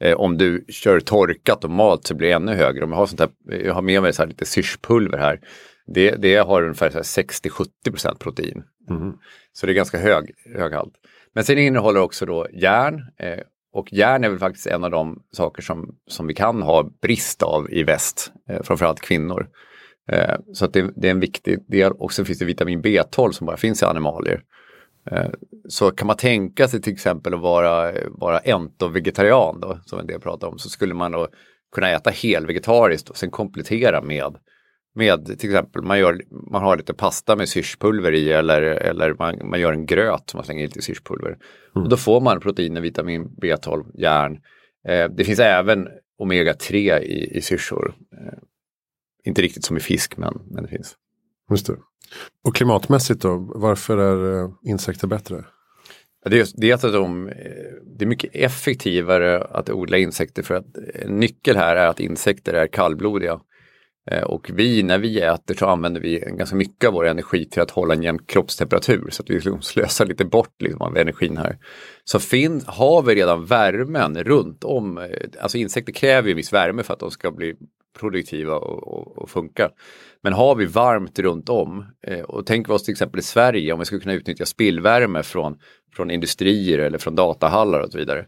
Eh, 0.00 0.16
om 0.16 0.38
du 0.38 0.64
kör 0.68 1.00
torkat 1.00 1.64
och 1.64 1.70
malt 1.70 2.06
så 2.06 2.14
blir 2.14 2.28
det 2.28 2.34
ännu 2.34 2.54
högre. 2.54 2.84
Om 2.84 2.90
jag 2.90 2.98
har, 2.98 3.06
sånt 3.06 3.20
här, 3.20 3.30
jag 3.64 3.74
har 3.74 3.82
med 3.82 4.02
mig 4.02 4.12
så 4.12 4.22
här 4.22 4.28
lite 4.28 4.44
syrspulver 4.44 5.18
här. 5.18 5.40
Det, 5.94 6.10
det 6.10 6.36
har 6.36 6.62
ungefär 6.62 6.90
så 6.90 6.96
här 6.96 7.02
60-70% 7.02 8.18
protein. 8.18 8.62
Mhm. 8.90 9.18
Så 9.52 9.66
det 9.66 9.72
är 9.72 9.74
ganska 9.74 9.98
hög, 9.98 10.34
hög 10.54 10.72
halt. 10.72 10.94
Men 11.34 11.44
sen 11.44 11.58
innehåller 11.58 12.00
också 12.00 12.26
då 12.26 12.46
järn. 12.52 13.02
Eh, 13.18 13.38
och 13.72 13.92
järn 13.92 14.24
är 14.24 14.28
väl 14.28 14.38
faktiskt 14.38 14.66
en 14.66 14.84
av 14.84 14.90
de 14.90 15.22
saker 15.32 15.62
som, 15.62 15.94
som 16.06 16.26
vi 16.26 16.34
kan 16.34 16.62
ha 16.62 16.90
brist 17.02 17.42
av 17.42 17.72
i 17.72 17.82
väst. 17.82 18.32
Eh, 18.48 18.62
framförallt 18.62 19.00
kvinnor. 19.00 19.48
Eh, 20.08 20.34
så 20.52 20.64
att 20.64 20.72
det, 20.72 20.90
det 20.96 21.06
är 21.08 21.10
en 21.10 21.20
viktig 21.20 21.58
del. 21.66 21.92
Och 21.92 22.12
sen 22.12 22.24
finns 22.24 22.38
det 22.38 22.44
vitamin 22.44 22.82
B12 22.82 23.30
som 23.30 23.46
bara 23.46 23.56
finns 23.56 23.82
i 23.82 23.84
animalier. 23.84 24.42
Eh, 25.10 25.30
så 25.68 25.90
kan 25.90 26.06
man 26.06 26.16
tänka 26.16 26.68
sig 26.68 26.82
till 26.82 26.92
exempel 26.92 27.34
att 27.34 27.40
vara, 27.40 27.92
vara 28.08 28.38
ento-vegetarian 28.38 29.60
då, 29.60 29.78
som 29.84 29.98
en 29.98 30.06
del 30.06 30.20
pratar 30.20 30.48
om, 30.48 30.58
så 30.58 30.68
skulle 30.68 30.94
man 30.94 31.12
då 31.12 31.28
kunna 31.72 31.90
äta 31.90 32.10
helvegetariskt 32.10 33.08
och 33.08 33.16
sen 33.16 33.30
komplettera 33.30 34.02
med 34.02 34.36
med 34.98 35.38
till 35.38 35.50
exempel 35.50 35.82
man, 35.82 35.98
gör, 35.98 36.20
man 36.50 36.62
har 36.62 36.76
lite 36.76 36.94
pasta 36.94 37.36
med 37.36 37.48
syrspulver 37.48 38.12
i 38.12 38.32
eller, 38.32 38.62
eller 38.62 39.14
man, 39.18 39.48
man 39.48 39.60
gör 39.60 39.72
en 39.72 39.86
gröt 39.86 40.30
som 40.30 40.38
man 40.38 40.44
slänger 40.44 40.62
i 40.62 40.66
lite 40.66 40.82
syrspulver. 40.82 41.36
Och 41.74 41.88
då 41.88 41.96
får 41.96 42.20
man 42.20 42.40
proteiner, 42.40 42.80
vitamin 42.80 43.28
B12, 43.42 43.84
järn. 43.94 44.40
Eh, 44.88 45.08
det 45.10 45.24
finns 45.24 45.38
även 45.38 45.88
omega-3 46.18 46.98
i, 47.00 47.36
i 47.36 47.40
syrsor. 47.40 47.94
Eh, 48.12 48.38
inte 49.28 49.42
riktigt 49.42 49.64
som 49.64 49.76
i 49.76 49.80
fisk 49.80 50.16
men, 50.16 50.40
men 50.50 50.62
det 50.62 50.68
finns. 50.68 50.96
Just 51.50 51.66
det. 51.66 51.76
Och 52.44 52.56
klimatmässigt 52.56 53.20
då, 53.20 53.52
varför 53.54 53.98
är 53.98 54.42
eh, 54.44 54.50
insekter 54.62 55.06
bättre? 55.06 55.44
Det 56.24 56.40
är, 56.40 56.46
det 56.60 56.70
är 56.70 56.74
att 56.74 56.92
de, 56.92 57.28
eh, 57.28 57.34
det 57.98 58.04
är 58.04 58.06
mycket 58.06 58.30
effektivare 58.34 59.44
att 59.44 59.70
odla 59.70 59.98
insekter 59.98 60.42
för 60.42 60.54
att 60.54 60.66
en 60.94 61.16
nyckel 61.16 61.56
här 61.56 61.76
är 61.76 61.86
att 61.86 62.00
insekter 62.00 62.54
är 62.54 62.66
kallblodiga. 62.66 63.40
Eh, 64.10 64.22
Och 64.22 64.50
vi, 64.54 64.82
när 64.82 64.98
vi 64.98 65.20
äter 65.20 65.54
så 65.54 65.66
använder 65.66 66.00
vi 66.00 66.18
ganska 66.18 66.56
mycket 66.56 66.88
av 66.88 66.94
vår 66.94 67.06
energi 67.06 67.44
till 67.44 67.62
att 67.62 67.70
hålla 67.70 67.94
en 67.94 68.02
jämn 68.02 68.18
kroppstemperatur 68.26 69.08
så 69.10 69.22
att 69.22 69.30
vi 69.30 69.34
liksom 69.34 69.62
slösar 69.62 70.06
lite 70.06 70.24
bort 70.24 70.62
liksom 70.62 70.82
av 70.82 70.96
energin 70.96 71.36
här. 71.36 71.58
Så 72.04 72.18
fin, 72.18 72.62
har 72.66 73.02
vi 73.02 73.14
redan 73.14 73.44
värmen 73.44 74.24
runt 74.24 74.64
om, 74.64 74.98
eh, 74.98 75.04
alltså 75.40 75.58
insekter 75.58 75.92
kräver 75.92 76.28
ju 76.28 76.34
viss 76.34 76.52
värme 76.52 76.82
för 76.82 76.94
att 76.94 77.00
de 77.00 77.10
ska 77.10 77.30
bli 77.30 77.54
produktiva 77.98 78.56
och, 78.56 78.88
och, 78.88 79.18
och 79.18 79.30
funka. 79.30 79.70
Men 80.22 80.32
har 80.32 80.54
vi 80.54 80.66
varmt 80.66 81.18
runt 81.18 81.48
om 81.48 81.86
eh, 82.06 82.20
och 82.20 82.46
tänker 82.46 82.72
vi 82.72 82.76
oss 82.76 82.84
till 82.84 82.92
exempel 82.92 83.20
i 83.20 83.22
Sverige 83.22 83.72
om 83.72 83.78
vi 83.78 83.84
skulle 83.84 84.00
kunna 84.00 84.14
utnyttja 84.14 84.46
spillvärme 84.46 85.22
från, 85.22 85.58
från 85.96 86.10
industrier 86.10 86.78
eller 86.78 86.98
från 86.98 87.14
datahallar 87.14 87.80
och 87.80 87.92
så 87.92 87.98
vidare. 87.98 88.26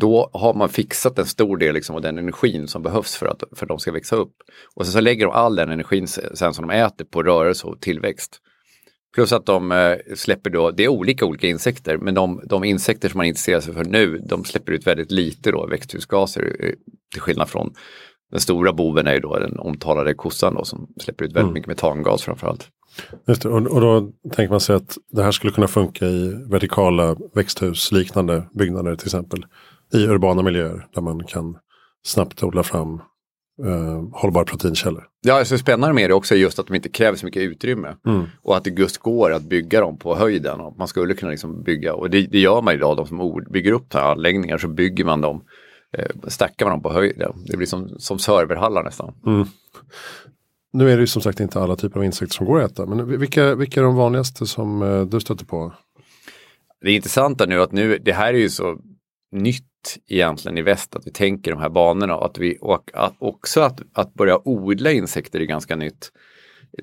Då 0.00 0.30
har 0.32 0.54
man 0.54 0.68
fixat 0.68 1.18
en 1.18 1.26
stor 1.26 1.56
del 1.56 1.74
liksom 1.74 1.96
av 1.96 2.02
den 2.02 2.18
energin 2.18 2.68
som 2.68 2.82
behövs 2.82 3.16
för 3.16 3.26
att, 3.26 3.42
för 3.52 3.66
att 3.66 3.68
de 3.68 3.78
ska 3.78 3.92
växa 3.92 4.16
upp. 4.16 4.34
Och 4.74 4.84
sen 4.84 4.92
så 4.92 5.00
lägger 5.00 5.26
de 5.26 5.32
all 5.32 5.56
den 5.56 5.70
energin 5.70 6.08
sen 6.08 6.54
som 6.54 6.66
de 6.66 6.74
äter 6.74 7.04
på 7.04 7.22
rörelse 7.22 7.66
och 7.66 7.80
tillväxt. 7.80 8.40
Plus 9.14 9.32
att 9.32 9.46
de 9.46 9.72
eh, 9.72 9.96
släpper 10.14 10.50
då, 10.50 10.70
det 10.70 10.84
är 10.84 10.88
olika 10.88 11.24
olika 11.24 11.46
insekter, 11.46 11.96
men 11.96 12.14
de, 12.14 12.42
de 12.44 12.64
insekter 12.64 13.08
som 13.08 13.18
man 13.18 13.26
intresserar 13.26 13.60
sig 13.60 13.74
för 13.74 13.84
nu, 13.84 14.18
de 14.18 14.44
släpper 14.44 14.72
ut 14.72 14.86
väldigt 14.86 15.10
lite 15.10 15.50
då 15.50 15.66
växthusgaser. 15.66 16.56
Eh, 16.60 16.72
till 17.12 17.20
skillnad 17.20 17.48
från 17.48 17.74
den 18.30 18.40
stora 18.40 18.72
boven 18.72 19.06
är 19.06 19.14
ju 19.14 19.20
då 19.20 19.38
den 19.38 19.58
omtalade 19.58 20.14
kossan 20.14 20.54
då, 20.54 20.64
som 20.64 20.88
släpper 21.00 21.24
ut 21.24 21.32
väldigt 21.32 21.54
mycket 21.54 21.68
metangas 21.68 22.22
framförallt. 22.22 22.68
Just 23.28 23.42
det. 23.42 23.48
Och, 23.48 23.66
och 23.66 23.80
då 23.80 24.12
tänker 24.32 24.50
man 24.50 24.60
sig 24.60 24.76
att 24.76 24.98
det 25.10 25.22
här 25.22 25.32
skulle 25.32 25.52
kunna 25.52 25.68
funka 25.68 26.06
i 26.06 26.44
vertikala 26.50 27.16
växthusliknande 27.34 28.48
byggnader 28.52 28.96
till 28.96 29.06
exempel. 29.06 29.46
I 29.94 30.06
urbana 30.06 30.42
miljöer 30.42 30.86
där 30.94 31.02
man 31.02 31.24
kan 31.24 31.56
snabbt 32.06 32.42
odla 32.42 32.62
fram 32.62 32.94
eh, 33.64 34.02
hållbara 34.12 34.44
proteinkällor. 34.44 35.04
Ja, 35.20 35.44
så 35.44 35.58
spännande 35.58 35.94
med 35.94 36.10
det 36.10 36.14
också 36.14 36.34
är 36.34 36.38
just 36.38 36.58
att 36.58 36.66
de 36.66 36.74
inte 36.74 36.88
kräver 36.88 37.18
så 37.18 37.26
mycket 37.26 37.42
utrymme. 37.42 37.96
Mm. 38.06 38.24
Och 38.42 38.56
att 38.56 38.64
det 38.64 38.70
just 38.70 38.98
går 38.98 39.32
att 39.32 39.42
bygga 39.42 39.80
dem 39.80 39.98
på 39.98 40.16
höjden. 40.16 40.60
Och 40.60 40.78
man 40.78 40.88
skulle 40.88 41.14
kunna 41.14 41.30
liksom 41.30 41.62
bygga, 41.62 41.94
och 41.94 42.10
det, 42.10 42.26
det 42.26 42.38
gör 42.38 42.62
man 42.62 42.74
idag, 42.74 42.96
de 42.96 43.06
som 43.06 43.44
bygger 43.50 43.72
upp 43.72 43.94
här 43.94 44.12
anläggningar 44.12 44.58
så 44.58 44.68
bygger 44.68 45.04
man 45.04 45.20
dem, 45.20 45.44
eh, 45.92 46.28
stackar 46.28 46.66
man 46.66 46.72
dem 46.72 46.82
på 46.82 46.92
höjden. 46.92 47.32
Det 47.46 47.56
blir 47.56 47.66
som, 47.66 47.88
som 47.98 48.18
serverhallar 48.18 48.84
nästan. 48.84 49.14
Mm. 49.26 49.46
Nu 50.72 50.90
är 50.90 50.96
det 50.96 51.00
ju 51.00 51.06
som 51.06 51.22
sagt 51.22 51.40
inte 51.40 51.60
alla 51.60 51.76
typer 51.76 51.98
av 51.98 52.04
insekter 52.04 52.34
som 52.34 52.46
går 52.46 52.60
att 52.60 52.72
äta. 52.72 52.86
Men 52.86 53.18
vilka, 53.18 53.54
vilka 53.54 53.80
är 53.80 53.84
de 53.84 53.96
vanligaste 53.96 54.46
som 54.46 54.82
eh, 54.82 55.04
du 55.04 55.20
stöter 55.20 55.44
på? 55.44 55.72
Det 56.80 56.92
intressanta 56.92 57.46
nu 57.46 57.62
att 57.62 57.72
nu, 57.72 57.98
det 57.98 58.12
här 58.12 58.34
är 58.34 58.38
ju 58.38 58.50
så 58.50 58.78
nytt 59.32 59.64
egentligen 60.08 60.58
i 60.58 60.62
väst 60.62 60.96
att 60.96 61.06
vi 61.06 61.10
tänker 61.10 61.50
de 61.50 61.60
här 61.60 61.68
banorna 61.68 62.16
och, 62.16 62.26
att 62.26 62.38
vi, 62.38 62.58
och 62.60 62.90
att 62.94 63.14
också 63.18 63.60
att, 63.60 63.80
att 63.92 64.14
börja 64.14 64.48
odla 64.48 64.92
insekter 64.92 65.40
är 65.40 65.44
ganska 65.44 65.76
nytt. 65.76 66.12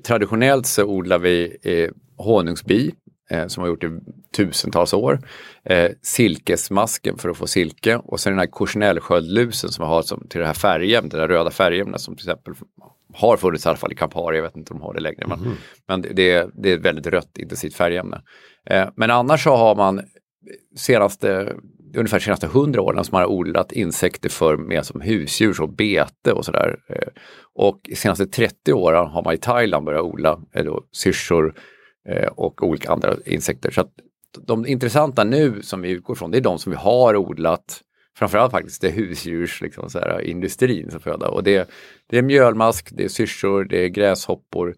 Traditionellt 0.04 0.66
så 0.66 0.84
odlar 0.84 1.18
vi 1.18 1.56
eh, 1.62 1.90
honungsbi 2.16 2.94
eh, 3.30 3.46
som 3.46 3.60
har 3.60 3.68
gjort 3.68 3.80
det 3.80 4.00
tusentals 4.36 4.92
år. 4.94 5.20
Eh, 5.64 5.90
silkesmasken 6.02 7.18
för 7.18 7.28
att 7.28 7.36
få 7.36 7.46
silke 7.46 7.96
och 7.96 8.20
sen 8.20 8.32
den 8.32 8.38
här 8.38 8.46
korsnellsköldlusen 8.46 9.70
som 9.70 9.84
har 9.84 10.02
som, 10.02 10.26
till 10.28 10.40
det 10.40 10.46
här 10.46 10.54
färgämnet, 10.54 11.12
det 11.12 11.18
där 11.18 11.28
röda 11.28 11.50
färgämnet 11.50 12.00
som 12.00 12.16
till 12.16 12.28
exempel 12.28 12.54
har 13.14 13.36
funnits 13.36 13.66
i 13.66 13.68
alla 13.68 13.78
fall 13.78 13.92
i 13.92 13.94
Campari, 13.94 14.36
jag 14.36 14.42
vet 14.42 14.56
inte 14.56 14.72
om 14.72 14.78
de 14.78 14.84
har 14.84 14.94
det 14.94 15.00
längre. 15.00 15.26
Men, 15.26 15.40
Mhm. 15.40 15.54
men 15.88 16.02
det, 16.02 16.08
det, 16.12 16.32
är, 16.32 16.50
det 16.54 16.70
är 16.72 16.76
ett 16.76 16.84
väldigt 16.84 17.06
rött 17.06 17.38
intensivt 17.38 17.74
färgämne. 17.74 18.22
Eh, 18.70 18.88
men 18.96 19.10
annars 19.10 19.44
så 19.44 19.56
har 19.56 19.74
man 19.74 20.00
senaste, 20.76 21.54
ungefär 21.96 22.18
senaste 22.18 22.46
hundra 22.46 22.82
åren 22.82 23.04
som 23.04 23.12
man 23.12 23.22
har 23.22 23.28
odlat 23.30 23.72
insekter 23.72 24.28
för 24.28 24.56
mer 24.56 24.82
som 24.82 25.00
husdjur, 25.00 25.52
så 25.52 25.66
bete 25.66 26.32
och 26.32 26.44
sådär. 26.44 26.76
Eh, 26.88 27.08
och 27.54 27.80
senaste 27.94 28.26
30 28.26 28.72
åren 28.72 29.06
har 29.06 29.22
man 29.24 29.34
i 29.34 29.38
Thailand 29.38 29.86
börjat 29.86 30.02
odla 30.02 30.38
syrsor 30.92 31.54
Eh, 32.08 32.26
och 32.26 32.62
olika 32.62 32.92
andra 32.92 33.16
insekter. 33.24 33.70
Så 33.70 33.80
att 33.80 33.92
de 34.46 34.66
intressanta 34.66 35.24
nu 35.24 35.62
som 35.62 35.82
vi 35.82 35.90
utgår 35.90 36.14
från, 36.14 36.30
det 36.30 36.38
är 36.38 36.42
de 36.42 36.58
som 36.58 36.72
vi 36.72 36.78
har 36.78 37.16
odlat 37.16 37.82
framförallt 38.18 38.52
faktiskt 38.52 38.82
det 38.82 38.90
husdjurs 38.90 39.60
liksom, 39.60 39.90
så 39.90 39.98
här, 39.98 40.20
industrin 40.20 40.90
som 40.90 41.00
föda. 41.00 41.28
Och 41.28 41.42
det, 41.42 41.70
det 42.06 42.18
är 42.18 42.22
mjölmask, 42.22 42.88
det 42.92 43.04
är 43.04 43.08
syrsor, 43.08 43.64
det 43.64 43.84
är 43.84 43.88
gräshoppor 43.88 44.76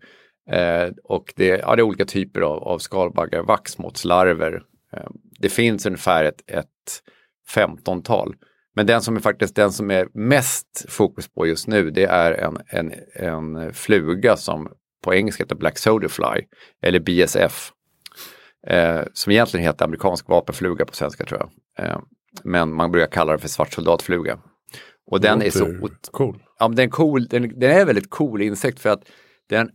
eh, 0.51 0.89
och 1.05 1.33
det, 1.37 1.47
ja, 1.47 1.77
det 1.77 1.83
är 1.83 1.85
olika 1.85 2.05
typer 2.05 2.41
av, 2.41 2.63
av 2.63 2.79
skalbaggar, 2.79 3.43
vaxmåttslarver. 3.43 4.63
Eh, 4.93 5.11
det 5.41 5.49
finns 5.49 5.87
ungefär 5.87 6.25
ett, 6.25 6.51
ett 6.51 7.03
15-tal. 7.55 8.35
Men 8.75 8.87
den 8.87 9.03
som 9.03 9.17
är 9.17 9.21
faktiskt 9.21 9.57
den 9.57 9.73
som 9.73 9.91
är 9.91 10.09
mest 10.15 10.85
fokus 10.89 11.29
på 11.29 11.47
just 11.47 11.67
nu 11.67 11.91
det 11.91 12.05
är 12.05 12.33
en, 12.33 12.59
en, 12.67 12.95
en 13.15 13.73
fluga 13.75 14.37
som 14.37 14.69
på 15.09 15.15
engelska 15.15 15.45
heter 15.45 15.57
Black 15.57 15.79
Soda 15.79 16.09
Fly 16.09 16.45
eller 16.83 17.00
BSF. 17.00 17.73
Eh, 18.67 19.00
som 19.12 19.33
egentligen 19.33 19.67
heter 19.67 19.85
amerikansk 19.85 20.29
vapenfluga 20.29 20.85
på 20.85 20.95
svenska 20.95 21.25
tror 21.25 21.41
jag. 21.41 21.87
Eh, 21.87 21.99
men 22.45 22.75
man 22.75 22.91
brukar 22.93 23.11
kalla 23.11 23.33
den 23.33 23.41
för 23.41 23.49
svart 23.49 23.73
soldatfluga. 23.73 24.38
Och 25.11 25.21
den 25.21 25.43
är 25.43 25.50
så 25.50 25.67
cool. 26.11 26.43
Ja, 26.59 26.69
den, 26.69 26.87
är 26.87 26.91
cool, 26.91 27.27
den, 27.27 27.59
den 27.59 27.71
är 27.71 27.85
väldigt 27.85 28.11
cool 28.11 28.43
insekt 28.43 28.81
för 28.81 28.91
att 28.91 29.05
den 29.49 29.71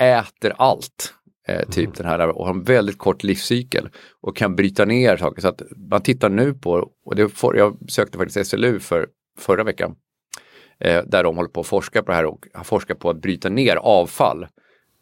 äter 0.00 0.52
allt. 0.56 1.14
Eh, 1.48 1.68
typ 1.68 1.94
den 1.94 2.06
här 2.06 2.28
och 2.28 2.46
har 2.46 2.54
en 2.54 2.62
väldigt 2.62 2.98
kort 2.98 3.22
livscykel 3.22 3.88
och 4.20 4.36
kan 4.36 4.56
bryta 4.56 4.84
ner 4.84 5.16
saker. 5.16 5.42
Så 5.42 5.48
att 5.48 5.62
man 5.90 6.02
tittar 6.02 6.28
nu 6.28 6.54
på, 6.54 6.90
och 7.04 7.16
det 7.16 7.28
får, 7.28 7.56
jag 7.56 7.90
sökte 7.90 8.18
faktiskt 8.18 8.50
SLU 8.50 8.80
för 8.80 9.06
förra 9.38 9.64
veckan, 9.64 9.94
eh, 10.80 11.02
där 11.06 11.24
de 11.24 11.36
håller 11.36 11.50
på 11.50 11.60
att 11.60 11.66
forska 11.66 12.02
på 12.02 12.10
det 12.10 12.16
här 12.16 12.24
och 12.24 12.46
har 12.54 12.64
forskat 12.64 12.98
på 12.98 13.10
att 13.10 13.22
bryta 13.22 13.48
ner 13.48 13.76
avfall. 13.76 14.46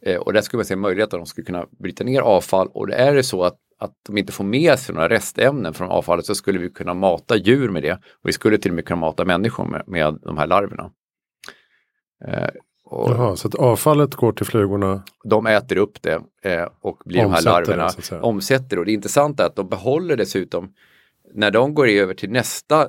Eh, 0.07 0.17
och 0.17 0.33
där 0.33 0.41
skulle 0.41 0.59
man 0.59 0.65
se 0.65 0.77
möjlighet 0.77 1.15
att 1.15 1.21
de 1.21 1.27
skulle 1.27 1.45
kunna 1.45 1.67
bryta 1.79 2.05
ner 2.05 2.21
avfall 2.21 2.69
och 2.73 2.87
det 2.87 2.95
är 2.95 3.15
det 3.15 3.23
så 3.23 3.45
att 3.45 3.59
att 3.83 3.95
de 4.07 4.19
inte 4.19 4.33
får 4.33 4.45
med 4.45 4.79
sig 4.79 4.95
några 4.95 5.09
restämnen 5.09 5.75
från 5.75 5.89
avfallet 5.91 6.27
så 6.27 6.35
skulle 6.35 6.59
vi 6.59 6.71
kunna 6.71 6.95
mata 6.95 7.37
djur 7.37 7.69
med 7.69 7.83
det. 7.83 7.93
Och 7.93 8.29
vi 8.29 8.33
skulle 8.33 8.59
till 8.59 8.71
och 8.71 8.75
med 8.75 8.85
kunna 8.85 9.01
mata 9.01 9.25
människor 9.25 9.65
med, 9.65 9.83
med 9.87 10.19
de 10.23 10.39
här 10.39 10.47
larverna. 10.47 10.91
Eh, 12.25 12.49
och 12.85 13.11
Jaha, 13.11 13.37
så 13.37 13.49
att 13.49 13.55
avfallet 13.55 14.15
går 14.15 14.33
till 14.33 14.47
flugorna. 14.47 15.03
de 15.25 15.47
äter 15.47 15.77
upp 15.77 16.03
det 16.03 16.23
eh, 16.43 16.69
och 16.81 17.03
blir 17.05 17.23
de 17.23 17.33
här 17.33 17.43
det, 17.43 17.45
larverna 17.45 17.89
så 17.89 18.03
säga. 18.03 18.23
omsätter. 18.23 18.79
Och 18.79 18.85
det 18.85 18.93
intressanta 18.93 19.43
är 19.43 19.47
att 19.47 19.57
de 19.57 19.69
behåller 19.69 20.17
dessutom, 20.17 20.73
när 21.35 21.51
de 21.51 21.75
går 21.75 21.89
över 21.89 22.15
till 22.15 22.31
nästa 22.31 22.83
eh, 22.83 22.89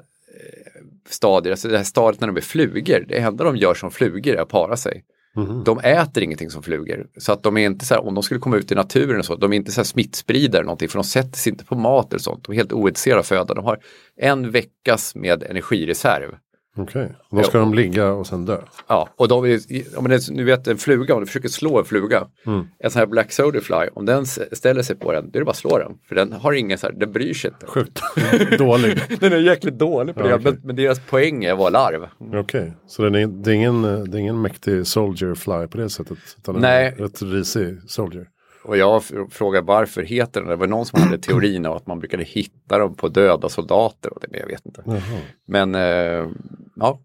stadie, 1.09 1.51
alltså 1.51 1.67
det 1.67 1.77
här 1.77 1.83
stadiet 1.83 2.21
när 2.21 2.27
de 2.27 2.37
är 2.37 2.41
flugor, 2.41 3.05
det 3.07 3.17
enda 3.17 3.43
de 3.43 3.55
gör 3.55 3.73
som 3.73 3.91
flugor 3.91 4.33
är 4.33 4.41
att 4.41 4.49
para 4.49 4.77
sig. 4.77 5.03
Mm. 5.37 5.63
De 5.63 5.79
äter 5.79 6.23
ingenting 6.23 6.49
som 6.49 6.63
flugor. 6.63 7.07
Så 7.17 7.31
att 7.31 7.43
de 7.43 7.57
är 7.57 7.65
inte 7.65 7.85
så 7.85 7.93
här, 7.93 8.07
om 8.07 8.13
de 8.13 8.23
skulle 8.23 8.39
komma 8.39 8.57
ut 8.57 8.71
i 8.71 8.75
naturen 8.75 9.19
och 9.19 9.25
så, 9.25 9.35
de 9.35 9.53
är 9.53 9.57
inte 9.57 9.71
så 9.71 9.79
här 9.79 9.85
smittspridare 9.85 10.59
eller 10.59 10.65
någonting, 10.65 10.89
för 10.89 10.97
de 10.97 11.03
sätter 11.03 11.37
sig 11.37 11.51
inte 11.51 11.65
på 11.65 11.75
mat 11.75 12.13
eller 12.13 12.21
sånt. 12.21 12.43
De 12.43 12.51
är 12.51 12.55
helt 12.55 12.73
ointresserade 12.73 13.19
av 13.19 13.23
föda. 13.23 13.53
De 13.53 13.65
har 13.65 13.79
en 14.17 14.51
veckas 14.51 15.15
med 15.15 15.43
energireserv. 15.43 16.35
Okej, 16.77 17.11
och 17.29 17.37
då 17.37 17.43
ska 17.43 17.59
de 17.59 17.73
ligga 17.73 18.11
och 18.11 18.27
sen 18.27 18.45
dö. 18.45 18.57
Ja, 18.87 19.09
och 19.15 19.27
de 19.27 19.45
är, 19.45 19.59
om 19.97 20.07
det, 20.09 20.29
nu 20.31 20.43
vet 20.43 20.67
en 20.67 20.77
fluga, 20.77 21.13
om 21.13 21.19
du 21.19 21.25
försöker 21.25 21.49
slå 21.49 21.79
en 21.79 21.85
fluga, 21.85 22.27
Mm. 22.45 22.67
en 22.79 22.91
sån 22.91 22.99
här 22.99 23.05
Black 23.05 23.31
Soda 23.31 23.61
Fly, 23.61 23.87
om 23.93 24.05
den 24.05 24.25
ställer 24.51 24.81
sig 24.81 24.95
på 24.95 25.11
den, 25.11 25.31
då 25.31 25.37
är 25.37 25.41
det 25.41 25.45
bara 25.45 25.51
att 25.51 25.57
slå 25.57 25.77
den. 25.77 25.91
För 26.07 26.15
den 26.15 26.31
har 26.33 26.53
ingen 26.53 26.77
så 26.77 26.87
här, 26.87 26.93
den 26.93 27.11
bryr 27.11 27.33
sig 27.33 27.51
inte. 27.51 27.65
Sjukt 27.65 28.01
dålig. 28.57 28.99
Den 29.19 29.33
är 29.33 29.37
jäkligt 29.37 29.79
dålig 29.79 30.15
på 30.15 30.21
Ja, 30.21 30.27
det, 30.27 30.33
okej. 30.35 30.51
men, 30.51 30.61
men 30.63 30.75
deras 30.75 30.99
poäng 30.99 31.43
är 31.43 31.51
att 31.53 31.57
vara 31.59 31.69
larv. 31.69 32.07
Okej, 32.39 32.73
så 32.87 33.01
den 33.03 33.15
är, 33.15 33.27
det, 33.27 33.51
är 33.51 33.55
ingen, 33.55 33.81
det 33.81 34.17
är 34.17 34.19
ingen 34.19 34.41
mäktig 34.41 34.87
soldier 34.87 35.35
fly 35.35 35.67
på 35.67 35.77
det 35.77 35.89
sättet? 35.89 36.17
Utan 36.37 36.55
Nej. 36.55 36.93
en 36.97 37.03
rätt 37.03 37.21
risig 37.21 37.77
soldier. 37.87 38.27
Och 38.63 38.77
jag 38.77 39.01
fr- 39.01 39.29
frågar 39.29 39.61
varför 39.61 40.01
heter 40.03 40.41
den, 40.41 40.49
det 40.49 40.55
var 40.55 40.67
någon 40.67 40.85
som 40.85 41.01
hade 41.01 41.17
teorin 41.21 41.65
av 41.65 41.75
att 41.75 41.87
man 41.87 41.99
brukade 41.99 42.23
hitta 42.23 42.77
dem 42.77 42.95
på 42.95 43.07
döda 43.07 43.49
soldater 43.49 44.13
och 44.13 44.19
det, 44.29 44.37
jag 44.39 44.47
vet 44.47 44.65
inte. 44.65 44.83
Jaha. 44.85 45.01
Men 45.47 45.75
eh, 45.75 46.29
ja. 46.75 46.99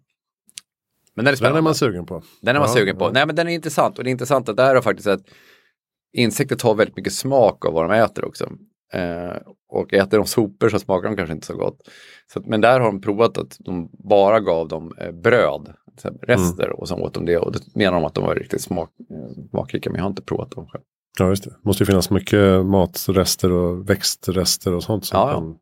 Men 1.15 1.25
den 1.25 1.27
är 1.27 1.31
Den 1.31 1.37
spännande. 1.37 1.59
är 1.59 1.63
man 1.63 1.75
sugen 1.75 2.07
på. 2.07 2.23
Den 2.43 2.57
är 2.57 2.61
man 2.61 2.69
Ja, 2.69 2.75
sugen 2.75 2.97
på. 2.99 3.05
ja. 3.05 3.11
Nej 3.15 3.27
men 3.27 3.37
den 3.37 3.49
är 3.49 3.53
intressant 3.53 3.99
och 3.99 4.05
det 4.05 4.11
är 4.11 4.13
intressant 4.13 4.49
att 4.49 4.57
där 4.57 4.75
har 4.75 4.83
faktiskt 4.83 5.09
att 5.09 5.21
insekter 6.13 6.57
tar 6.57 6.75
väldigt 6.75 6.97
mycket 6.97 7.13
smak 7.13 7.65
av 7.67 7.73
vad 7.73 7.91
de 7.91 7.95
äter 7.97 8.25
också. 8.25 8.45
Eh, 8.93 9.37
och 9.69 9.95
äter 9.95 10.19
de 10.19 10.27
sopor 10.27 10.69
så 10.69 10.79
smakar 10.79 11.09
de 11.09 11.17
kanske 11.17 11.33
inte 11.35 11.47
så 11.47 11.57
gott. 11.57 11.79
Så, 12.33 12.39
att- 12.39 12.47
men 12.47 12.61
där 12.61 12.81
har 12.81 12.87
de 12.87 13.01
provat 13.01 13.39
att 13.39 13.57
de 13.59 13.89
bara 14.09 14.41
gav 14.41 14.69
dem 14.69 14.93
eh, 15.01 15.13
bröd, 15.13 15.73
rester 16.23 16.71
och 16.81 16.89
så 16.89 16.97
åt 16.97 17.15
de 17.15 17.25
det 17.27 17.37
och 17.39 17.53
då 17.53 17.59
menar 17.75 17.93
de 17.93 18.05
att 18.05 18.15
de 18.15 18.25
var 18.25 18.35
riktigt 18.35 18.61
smak, 18.63 18.91
eh, 19.11 19.49
smakrika 19.51 19.91
men 19.91 19.97
jag 19.99 20.05
har 20.05 20.11
inte 20.11 20.23
provat 20.23 20.51
dem 20.51 20.67
själv. 20.67 20.85
Ja, 21.19 21.29
just 21.29 21.45
det. 21.45 21.51
måste 21.63 21.83
ju 21.83 21.87
finnas 21.87 22.11
mycket 22.11 22.67
matrester 22.67 23.53
och 23.53 23.91
växtrester 23.91 24.75
och 24.75 24.83
sånt. 24.83 25.05
Som 25.05 25.19
Ja, 25.19 25.29
ja. 25.31 25.35
kan, 25.35 25.57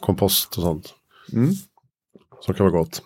kompost 0.00 0.56
och 0.56 0.62
sånt. 0.62 0.94
Mm. 1.32 1.50
Som 2.40 2.54
kan 2.54 2.66
vara 2.66 2.78
gott. 2.78 3.02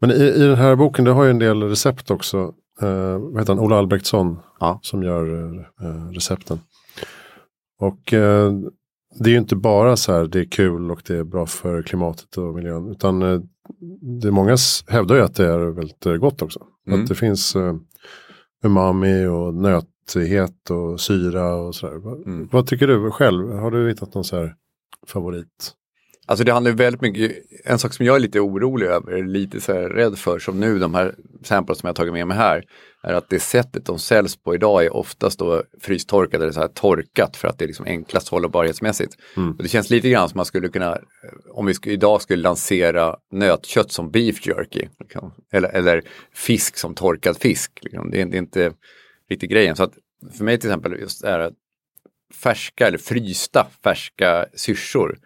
Men 0.00 0.10
i, 0.10 0.14
i 0.14 0.38
den 0.40 0.56
här 0.56 0.76
boken, 0.76 1.04
du 1.04 1.10
har 1.10 1.24
ju 1.24 1.30
en 1.30 1.38
del 1.38 1.62
recept 1.62 2.10
också. 2.10 2.54
Eh, 2.82 3.18
vad 3.18 3.38
heter 3.38 3.54
han? 3.54 3.64
Ola 3.64 3.76
Albrektsson. 3.76 4.38
Ja. 4.60 4.78
Som 4.82 5.02
gör 5.02 5.54
eh, 5.80 6.10
recepten. 6.12 6.60
Och 7.80 8.12
eh, 8.12 8.52
det 9.18 9.30
är 9.30 9.32
ju 9.32 9.38
inte 9.38 9.56
bara 9.56 9.96
så 9.96 10.12
här 10.12 10.24
det 10.24 10.40
är 10.40 10.44
kul 10.44 10.90
och 10.90 11.02
det 11.06 11.16
är 11.16 11.24
bra 11.24 11.46
för 11.46 11.82
klimatet 11.82 12.36
och 12.36 12.54
miljön. 12.54 12.88
Utan 12.90 13.22
eh, 13.22 13.40
det 14.20 14.28
är 14.28 14.32
många 14.32 14.56
hävdar 14.88 15.16
ju 15.16 15.22
att 15.22 15.34
det 15.34 15.46
är 15.46 15.58
väldigt 15.58 16.06
eh, 16.06 16.12
gott 16.14 16.42
också. 16.42 16.60
Mm. 16.86 17.02
Att 17.02 17.08
det 17.08 17.14
finns 17.14 17.56
eh, 17.56 17.74
umami 18.64 19.26
och 19.26 19.54
nötighet 20.04 20.70
och 20.70 21.00
syra 21.00 21.54
och 21.54 21.74
sådär. 21.74 21.96
Vad, 21.96 22.26
Mm. 22.26 22.48
vad 22.52 22.66
tycker 22.66 22.86
du 22.86 23.10
själv? 23.10 23.52
Har 23.52 23.70
du 23.70 23.88
hittat 23.88 24.14
någon 24.14 24.24
så 24.24 24.36
här 24.36 24.54
favorit? 25.06 25.72
Alltså 26.26 26.44
det 26.44 26.52
handlar 26.52 26.72
väldigt 26.72 27.02
mycket, 27.02 27.32
en 27.64 27.78
sak 27.78 27.92
som 27.92 28.06
jag 28.06 28.16
är 28.16 28.20
lite 28.20 28.40
orolig 28.40 28.86
över, 28.86 29.22
lite 29.22 29.60
så 29.60 29.72
här 29.72 29.88
rädd 29.88 30.18
för, 30.18 30.38
som 30.38 30.60
nu 30.60 30.78
de 30.78 30.94
här 30.94 31.14
samples 31.44 31.78
som 31.78 31.86
jag 31.86 31.90
har 31.90 31.94
tagit 31.94 32.12
med 32.12 32.26
mig 32.26 32.36
här, 32.36 32.64
är 33.02 33.14
att 33.14 33.28
det 33.28 33.40
sättet 33.40 33.86
de 33.86 33.98
säljs 33.98 34.36
på 34.36 34.54
idag 34.54 34.84
är 34.84 34.96
oftast 34.96 35.38
då 35.38 35.62
frystorkat 35.80 36.40
eller 36.40 36.52
så 36.52 36.60
här 36.60 36.68
torkat 36.68 37.36
för 37.36 37.48
att 37.48 37.58
det 37.58 37.64
är 37.64 37.66
liksom 37.66 37.86
enklast 37.86 38.28
hållbarhetsmässigt. 38.28 39.14
Mm. 39.36 39.50
Och 39.50 39.62
det 39.62 39.68
känns 39.68 39.90
lite 39.90 40.10
grann 40.10 40.28
som 40.28 40.38
man 40.38 40.44
skulle 40.46 40.68
kunna, 40.68 40.98
om 41.54 41.66
vi 41.66 41.74
idag 41.84 42.22
skulle 42.22 42.42
lansera 42.42 43.16
nötkött 43.32 43.92
som 43.92 44.10
beef 44.10 44.46
jerky, 44.46 44.88
liksom, 45.00 45.32
eller, 45.52 45.68
eller 45.68 46.02
fisk 46.34 46.76
som 46.76 46.94
torkad 46.94 47.36
fisk. 47.36 47.70
Liksom. 47.82 48.10
Det, 48.10 48.20
är, 48.20 48.26
det 48.26 48.36
är 48.36 48.38
inte 48.38 48.72
riktigt 49.30 49.50
grejen. 49.50 49.76
Så 49.76 49.82
att 49.82 49.92
för 50.36 50.44
mig 50.44 50.58
till 50.58 50.70
exempel 50.70 51.00
just 51.00 51.22
det 51.22 51.28
här 51.28 51.38
att 51.38 51.54
färska 52.34 52.86
eller 52.86 52.98
frysta 52.98 53.66
färska 53.84 54.46
syrsor 54.54 55.18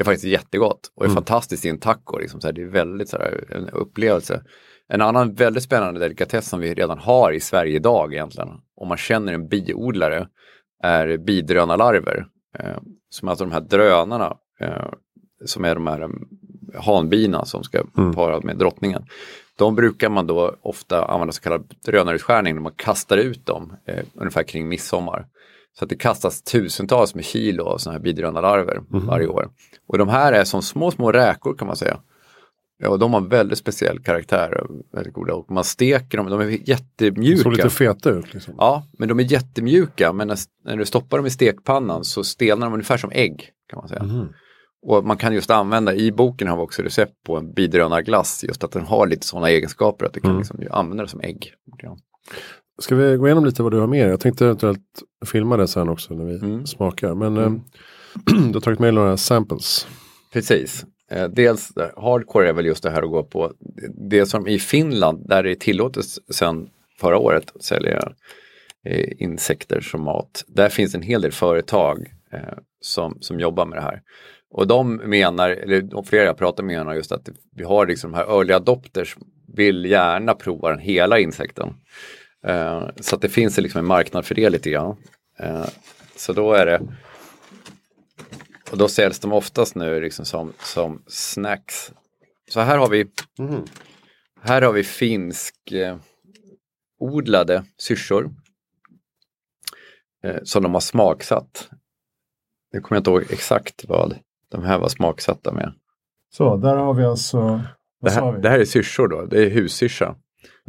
är 0.00 0.04
faktiskt 0.04 0.24
jättegott 0.24 0.92
och 0.94 1.04
är 1.04 1.08
fantastiskt 1.08 1.64
i 1.64 1.68
en 1.68 1.78
taco. 1.78 2.18
Liksom, 2.18 2.40
så 2.40 2.48
här, 2.48 2.52
det 2.52 2.62
är 2.62 2.66
väldigt 2.66 3.08
så 3.08 3.16
här, 3.16 3.44
en 3.50 3.68
upplevelse. 3.68 4.42
En 4.88 5.00
annan 5.00 5.34
väldigt 5.34 5.62
spännande 5.62 6.00
delikatess 6.00 6.48
som 6.48 6.60
vi 6.60 6.74
redan 6.74 6.98
har 6.98 7.32
i 7.32 7.40
Sverige 7.40 7.76
idag 7.76 8.14
egentligen, 8.14 8.48
om 8.76 8.88
man 8.88 8.96
känner 8.96 9.32
en 9.32 9.48
biodlare, 9.48 10.28
är 10.82 11.16
bidrönarlarver. 11.16 12.26
Eh, 12.58 12.78
som 13.08 13.28
alltså 13.28 13.44
de 13.44 13.52
här 13.52 13.60
drönarna, 13.60 14.36
eh, 14.60 14.90
som 15.44 15.64
är 15.64 15.74
de 15.74 15.86
här 15.86 16.00
eh, 16.02 16.08
hanbina 16.82 17.44
som 17.44 17.62
ska 17.64 17.84
Mm. 17.98 18.14
para 18.14 18.40
med 18.40 18.58
drottningen. 18.58 19.04
De 19.58 19.74
brukar 19.74 20.08
man 20.08 20.26
då 20.26 20.56
ofta 20.62 21.04
använda 21.04 21.32
så 21.32 21.40
kallad 21.42 21.74
drönarutskärning 21.86 22.54
när 22.54 22.62
man 22.62 22.72
kastar 22.76 23.16
ut 23.16 23.46
dem 23.46 23.72
eh, 23.86 24.04
ungefär 24.14 24.42
kring 24.42 24.68
midsommar. 24.68 25.26
Så 25.78 25.84
att 25.84 25.88
det 25.90 25.96
kastas 25.96 26.42
tusentals 26.42 27.14
med 27.14 27.24
kilo 27.24 27.64
av 27.64 27.78
sådana 27.78 27.98
här 27.98 28.02
bidrönarlarver 28.04 28.80
Mhm. 28.90 29.06
varje 29.06 29.26
år. 29.26 29.48
Och 29.88 29.98
de 29.98 30.08
här 30.08 30.32
är 30.32 30.44
som 30.44 30.62
små, 30.62 30.90
små 30.90 31.12
räkor 31.12 31.54
kan 31.54 31.66
man 31.66 31.76
säga. 31.76 32.00
Ja, 32.78 32.88
och 32.88 32.98
de 32.98 33.14
har 33.14 33.20
väldigt 33.20 33.58
speciell 33.58 33.98
karaktär. 33.98 34.66
Väldigt 34.92 35.14
goda. 35.14 35.34
Och 35.34 35.50
man 35.50 35.64
steker 35.64 36.18
dem, 36.18 36.30
de 36.30 36.40
är 36.40 36.46
De 36.46 36.56
jättemjuka. 36.56 37.42
såg 37.42 37.52
lite 37.52 37.70
feta 37.70 38.10
ut. 38.10 38.34
Liksom. 38.34 38.54
Ja, 38.58 38.86
men 38.98 39.08
de 39.08 39.18
är 39.20 39.32
jättemjuka. 39.32 40.12
Men 40.12 40.28
när, 40.28 40.38
när 40.64 40.76
du 40.76 40.84
stoppar 40.86 41.16
dem 41.16 41.26
i 41.26 41.30
stekpannan 41.30 42.04
så 42.04 42.24
stelnar 42.24 42.66
de 42.66 42.72
ungefär 42.72 42.96
som 42.96 43.10
ägg. 43.14 43.50
kan 43.70 43.78
man 43.78 43.88
säga. 43.88 44.02
Mhm. 44.02 44.28
Och 44.88 45.04
man 45.04 45.16
kan 45.16 45.34
just 45.34 45.50
använda, 45.50 45.94
i 45.94 46.12
boken 46.12 46.48
har 46.48 46.56
vi 46.56 46.62
också 46.62 46.82
recept 46.82 47.12
på 47.26 47.36
en 47.36 47.52
bidrönarglass. 47.52 48.44
Just 48.44 48.64
att 48.64 48.72
den 48.72 48.84
har 48.86 49.06
lite 49.06 49.26
sådana 49.26 49.50
egenskaper 49.50 50.06
att 50.06 50.12
du 50.12 50.20
kan 50.20 50.30
Mm. 50.30 50.38
liksom 50.40 50.60
använda 50.70 51.02
det 51.02 51.08
som 51.10 51.20
ägg. 51.20 51.52
Ja. 51.82 51.96
Ska 52.78 52.94
vi 52.96 53.16
gå 53.16 53.26
igenom 53.26 53.44
lite 53.44 53.62
vad 53.62 53.72
du 53.72 53.80
har 53.80 53.86
med? 53.86 54.08
Jag 54.10 54.20
tänkte 54.20 54.44
eventuellt 54.44 55.02
filma 55.26 55.56
det 55.56 55.68
sen 55.68 55.88
också 55.88 56.14
när 56.14 56.24
vi 56.24 56.34
Mm. 56.38 56.66
smakar. 56.66 57.14
Men 57.14 57.36
Mm. 57.36 57.54
eh, 57.54 58.34
du 58.48 58.52
har 58.54 58.60
tagit 58.60 58.78
med 58.78 58.94
några 58.94 59.16
samples. 59.16 59.86
Precis. 60.32 60.84
Eh, 61.10 61.28
dels 61.28 61.76
eh, 61.76 62.02
hardcore 62.02 62.48
är 62.48 62.52
väl 62.52 62.66
just 62.66 62.82
det 62.82 62.90
här 62.90 63.02
att 63.02 63.10
gå 63.10 63.22
på. 63.24 63.52
Det 64.10 64.26
som 64.26 64.46
i 64.48 64.58
Finland, 64.58 65.28
där 65.28 65.42
det 65.42 65.50
är 65.50 65.54
tillåtet 65.54 66.04
sedan 66.30 66.68
förra 67.00 67.18
året 67.18 67.52
att 67.54 67.62
sälja 67.62 68.12
insekter 69.18 69.80
som 69.80 70.02
mat. 70.04 70.44
Där 70.48 70.68
finns 70.68 70.94
en 70.94 71.02
hel 71.02 71.20
del 71.22 71.32
företag 71.32 72.12
som, 72.80 73.16
som 73.20 73.40
jobbar 73.40 73.66
med 73.66 73.78
det 73.78 73.82
här. 73.82 74.02
Och 74.56 74.66
de 74.66 74.96
menar, 74.96 75.50
eller 75.50 75.82
de 75.82 76.04
flera 76.04 76.24
jag 76.24 76.38
pratar 76.38 76.62
med 76.62 76.76
menar 76.76 76.94
just 76.94 77.12
att 77.12 77.28
vi 77.56 77.64
har 77.64 77.86
liksom 77.86 78.12
de 78.12 78.16
här 78.16 78.24
early 78.24 78.52
adopters 78.52 79.16
vill 79.54 79.84
gärna 79.84 80.34
prova 80.34 80.70
den 80.70 80.78
hela 80.78 81.18
insekten. 81.18 81.74
Eh, 82.46 82.88
så 83.00 83.16
att 83.16 83.22
det 83.22 83.28
finns 83.28 83.58
liksom 83.58 83.78
en 83.78 83.86
marknad 83.86 84.26
för 84.26 84.34
det 84.34 84.50
lite 84.50 84.70
grann. 84.70 84.96
Eh, 85.38 85.66
så 86.16 86.32
då 86.32 86.52
är 86.52 86.66
det 86.66 86.80
och 88.70 88.78
då 88.78 88.88
säljs 88.88 89.18
de 89.18 89.32
oftast 89.32 89.74
nu 89.74 90.00
liksom 90.00 90.24
som, 90.24 90.52
som 90.58 91.02
snacks. 91.06 91.92
Så 92.50 92.60
här 92.60 92.78
har 92.78 92.88
vi, 92.88 93.06
här 94.40 94.62
har 94.62 94.72
vi 94.72 94.84
finsk 94.84 95.72
eh, 95.72 95.96
odlade 96.98 97.64
syrsor. 97.78 98.30
Eh, 100.24 100.42
som 100.42 100.62
de 100.62 100.74
har 100.74 100.80
smaksatt. 100.80 101.68
Nu 102.72 102.80
kommer 102.80 102.96
jag 102.96 103.00
inte 103.00 103.10
ihåg 103.10 103.32
exakt 103.32 103.84
vad 103.88 104.18
de 104.50 104.64
här 104.64 104.78
var 104.78 104.88
smaksatta 104.88 105.52
med. 105.52 105.72
Så, 106.32 106.56
där 106.56 106.76
har 106.76 106.94
vi 106.94 107.04
alltså, 107.04 107.60
Det 108.00 108.10
här, 108.10 108.38
det 108.38 108.48
här 108.48 108.58
är 108.58 108.64
syrsor 108.64 109.08
då, 109.08 109.26
det 109.26 109.46
är 109.46 109.50
hussyrsa. 109.50 110.16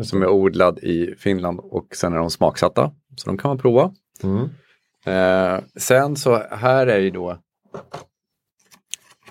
Som 0.03 0.21
är 0.21 0.27
odlad 0.27 0.79
i 0.79 1.15
Finland 1.17 1.59
och 1.59 1.95
sen 1.95 2.13
är 2.13 2.17
de 2.17 2.29
smaksatta. 2.29 2.91
Så 3.15 3.29
de 3.29 3.37
kan 3.37 3.49
man 3.49 3.57
prova. 3.57 3.93
Mm. 4.23 4.49
Eh, 5.05 5.63
sen 5.75 6.15
så 6.15 6.43
här 6.51 6.87
är 6.87 6.99
ju 6.99 7.09
då 7.09 7.37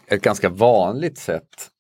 ett 0.06 0.22
ganska 0.22 0.48
vanligt 0.48 1.18
sätt 1.18 1.70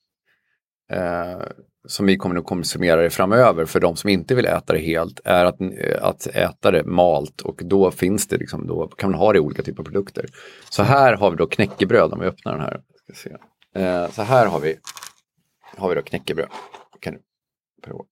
eh, 0.92 1.42
som 1.86 2.06
vi 2.06 2.16
kommer 2.16 2.36
att 2.36 2.44
konsumera 2.44 3.02
det 3.02 3.10
framöver 3.10 3.64
för 3.64 3.80
de 3.80 3.96
som 3.96 4.10
inte 4.10 4.34
vill 4.34 4.46
äta 4.46 4.72
det 4.72 4.78
helt 4.78 5.20
är 5.24 5.44
att, 5.44 5.60
eh, 5.60 6.02
att 6.02 6.26
äta 6.26 6.70
det 6.70 6.84
malt 6.84 7.40
och 7.40 7.60
då 7.64 7.90
finns 7.90 8.26
det 8.28 8.36
liksom, 8.36 8.66
då 8.66 8.88
kan 8.88 9.10
man 9.10 9.20
ha 9.20 9.32
det 9.32 9.36
i 9.36 9.40
olika 9.40 9.62
typer 9.62 9.82
av 9.82 9.84
produkter. 9.84 10.26
Så 10.70 10.82
här 10.82 11.16
har 11.16 11.30
vi 11.30 11.36
då 11.36 11.46
knäckebröd 11.46 12.12
om 12.12 12.20
vi 12.20 12.26
öppnar 12.26 12.52
den 12.52 12.62
här. 12.62 12.80
Eh, 13.74 14.10
så 14.10 14.22
här 14.22 14.46
har 14.46 14.60
vi, 14.60 14.76
har 15.76 15.88
vi 15.88 15.94
då 15.94 16.02
knäckebröd. 16.02 16.48
Kan 17.00 17.14
du 17.14 17.20
prova. 17.82 18.04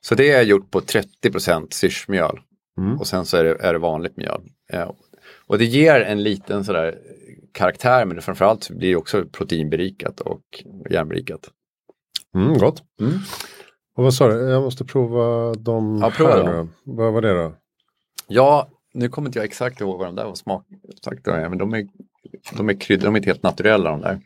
Så 0.00 0.14
det 0.14 0.30
är 0.30 0.42
gjort 0.42 0.70
på 0.70 0.80
30 0.80 1.66
syrsmjöl 1.70 2.40
Mm. 2.78 2.98
och 2.98 3.06
sen 3.06 3.26
så 3.26 3.36
är 3.36 3.44
det, 3.44 3.56
är 3.60 3.72
det 3.72 3.78
vanligt 3.78 4.16
mjöl. 4.16 4.42
Eh, 4.72 4.90
och 5.46 5.58
det 5.58 5.64
ger 5.64 6.00
en 6.00 6.22
liten 6.22 6.64
sådär 6.64 6.98
karaktär 7.54 8.04
men 8.04 8.22
framförallt 8.22 8.70
blir 8.70 8.88
det 8.88 8.96
också 8.96 9.24
proteinberikat 9.32 10.20
och 10.20 10.42
järnberikat. 10.90 11.50
Mm, 12.34 12.58
gott. 12.58 12.82
Mm. 13.00 13.12
Och 13.96 14.04
vad 14.04 14.14
sa 14.14 14.28
du? 14.28 14.34
Jag 14.50 14.62
måste 14.62 14.84
prova 14.84 15.54
de 15.54 15.98
Ja, 16.02 16.10
prova 16.10 16.30
här. 16.30 16.52
Då. 16.52 16.68
Vad 16.84 17.12
var 17.12 17.22
det 17.22 17.34
då? 17.34 17.54
Ja, 18.28 18.68
nu 18.94 19.08
kommer 19.08 19.28
inte 19.28 19.38
jag 19.38 19.44
exakt 19.46 19.80
ihåg 19.80 19.98
vad 19.98 20.08
de 20.08 20.14
där 20.14 20.24
var 20.24 20.34
smak 20.34 20.66
exakt 20.96 21.26
är, 21.26 21.48
men 21.48 21.58
de 21.58 21.74
är, 21.74 21.86
de 22.56 22.68
är 22.68 22.80
kryddade, 22.80 23.06
de 23.06 23.14
är 23.14 23.18
inte 23.18 23.28
helt 23.30 23.42
naturella 23.42 23.90
de 23.90 24.00
där. 24.00 24.20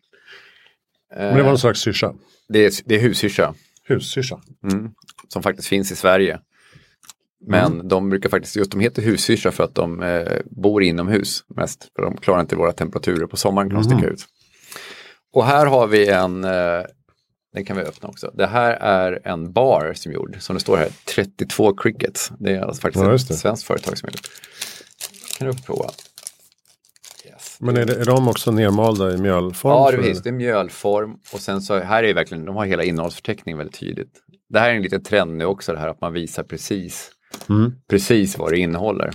Men 1.16 1.36
det 1.36 1.42
var 1.42 1.48
någon 1.48 1.58
slags 1.58 1.80
syrsa. 1.80 2.14
det, 2.48 2.66
är, 2.66 2.72
det 2.84 2.94
är 2.94 3.00
hussyrsa 3.00 3.54
Hussyrsa. 3.88 4.40
mm, 4.72 4.90
som 5.28 5.42
faktiskt 5.42 5.68
finns 5.68 5.92
i 5.92 5.96
Sverige. 5.96 6.40
Men 7.46 7.88
de 7.88 8.10
brukar 8.10 8.28
faktiskt, 8.28 8.56
just 8.56 8.70
de 8.70 8.80
heter 8.80 9.02
hussyrsa 9.02 9.50
för 9.50 9.64
att 9.64 9.74
de 9.74 10.02
eh, 10.02 10.38
bor 10.44 10.82
inomhus 10.82 11.44
mest. 11.56 11.90
För 11.96 12.02
de 12.02 12.16
klarar 12.16 12.40
inte 12.40 12.56
våra 12.56 12.72
temperaturer 12.72 13.26
på 13.26 13.36
sommaren 13.36 13.70
kan 13.70 13.82
de 13.82 13.84
sticka 13.84 14.06
ut. 14.06 14.24
Och 15.32 15.44
här 15.44 15.66
har 15.66 15.86
vi 15.86 16.08
en, 16.08 16.44
eh, 16.44 16.82
den 17.54 17.64
kan 17.64 17.76
vi 17.76 17.82
öppna 17.82 18.08
också. 18.08 18.30
Det 18.34 18.46
här 18.46 18.72
är 18.72 19.20
en 19.24 19.52
bar 19.52 19.92
som 19.94 20.10
är 20.12 20.14
gjord, 20.14 20.36
som 20.40 20.54
det 20.54 20.60
står 20.60 20.76
här, 20.76 20.88
32 21.14 21.76
crickets. 21.76 22.32
Det 22.38 22.52
är 22.54 22.60
alltså 22.60 22.80
faktiskt 22.80 23.04
Ja, 23.04 23.08
det. 23.10 23.14
ett 23.14 23.38
svenskt 23.38 23.66
företag 23.66 23.98
som 23.98 24.06
har 24.06 24.12
gjort. 24.12 24.30
Kan 25.38 25.46
du 25.48 25.54
prova? 25.62 25.90
Yes. 27.26 27.56
Men 27.60 27.76
är, 27.76 27.84
det, 27.86 27.94
är 28.00 28.04
de 28.04 28.28
också 28.28 28.50
nermalda 28.50 29.14
i 29.14 29.18
mjölform? 29.18 29.72
Ja, 29.72 29.90
för- 29.90 30.02
det. 30.02 30.22
Det 30.24 30.28
är 30.28 30.32
mjölform 30.32 31.16
och 31.32 31.40
sen 31.40 31.60
så 31.62 31.78
här 31.78 32.02
är 32.04 32.14
verkligen, 32.14 32.44
de 32.44 32.56
har 32.56 32.66
hela 32.66 32.82
innehållsförteckningen 32.84 33.58
väldigt 33.58 33.78
tydligt. 33.80 34.12
Det 34.48 34.58
här 34.60 34.70
är 34.70 34.74
en 34.74 34.82
liten 34.82 35.02
trend 35.02 35.36
nu 35.36 35.44
också, 35.44 35.72
det 35.72 35.78
här 35.78 35.88
att 35.88 36.00
man 36.00 36.12
visar 36.12 36.42
precis, 36.42 37.10
Mm. 37.48 37.72
precis 37.90 38.38
vad 38.38 38.52
det 38.52 38.58
innehåller. 38.58 39.10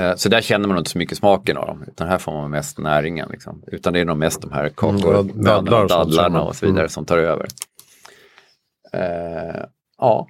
Eh, 0.00 0.14
Så 0.16 0.28
där 0.28 0.40
känner 0.40 0.68
man 0.68 0.78
inte 0.78 0.90
så 0.90 0.98
mycket 0.98 1.18
smaken 1.18 1.56
av 1.56 1.66
dem, 1.66 1.84
utan 1.88 2.08
här 2.08 2.18
får 2.18 2.32
man 2.32 2.50
mest 2.50 2.78
näringen. 2.78 3.28
Liksom. 3.32 3.62
Utan 3.66 3.92
det 3.92 4.00
är 4.00 4.04
nog 4.04 4.16
mest 4.18 4.42
de 4.42 4.52
här 4.52 4.60
Mm, 4.60 4.72
kakaobönorna 4.74 5.42
dadlar 5.42 5.82
och 5.82 5.88
dadlarna 5.88 6.42
och 6.42 6.56
så 6.56 6.66
vidare 6.66 6.80
mm. 6.80 6.88
som 6.88 7.04
tar 7.06 7.18
över. 7.18 7.46
Eh, 8.92 9.64
ja, 9.98 10.28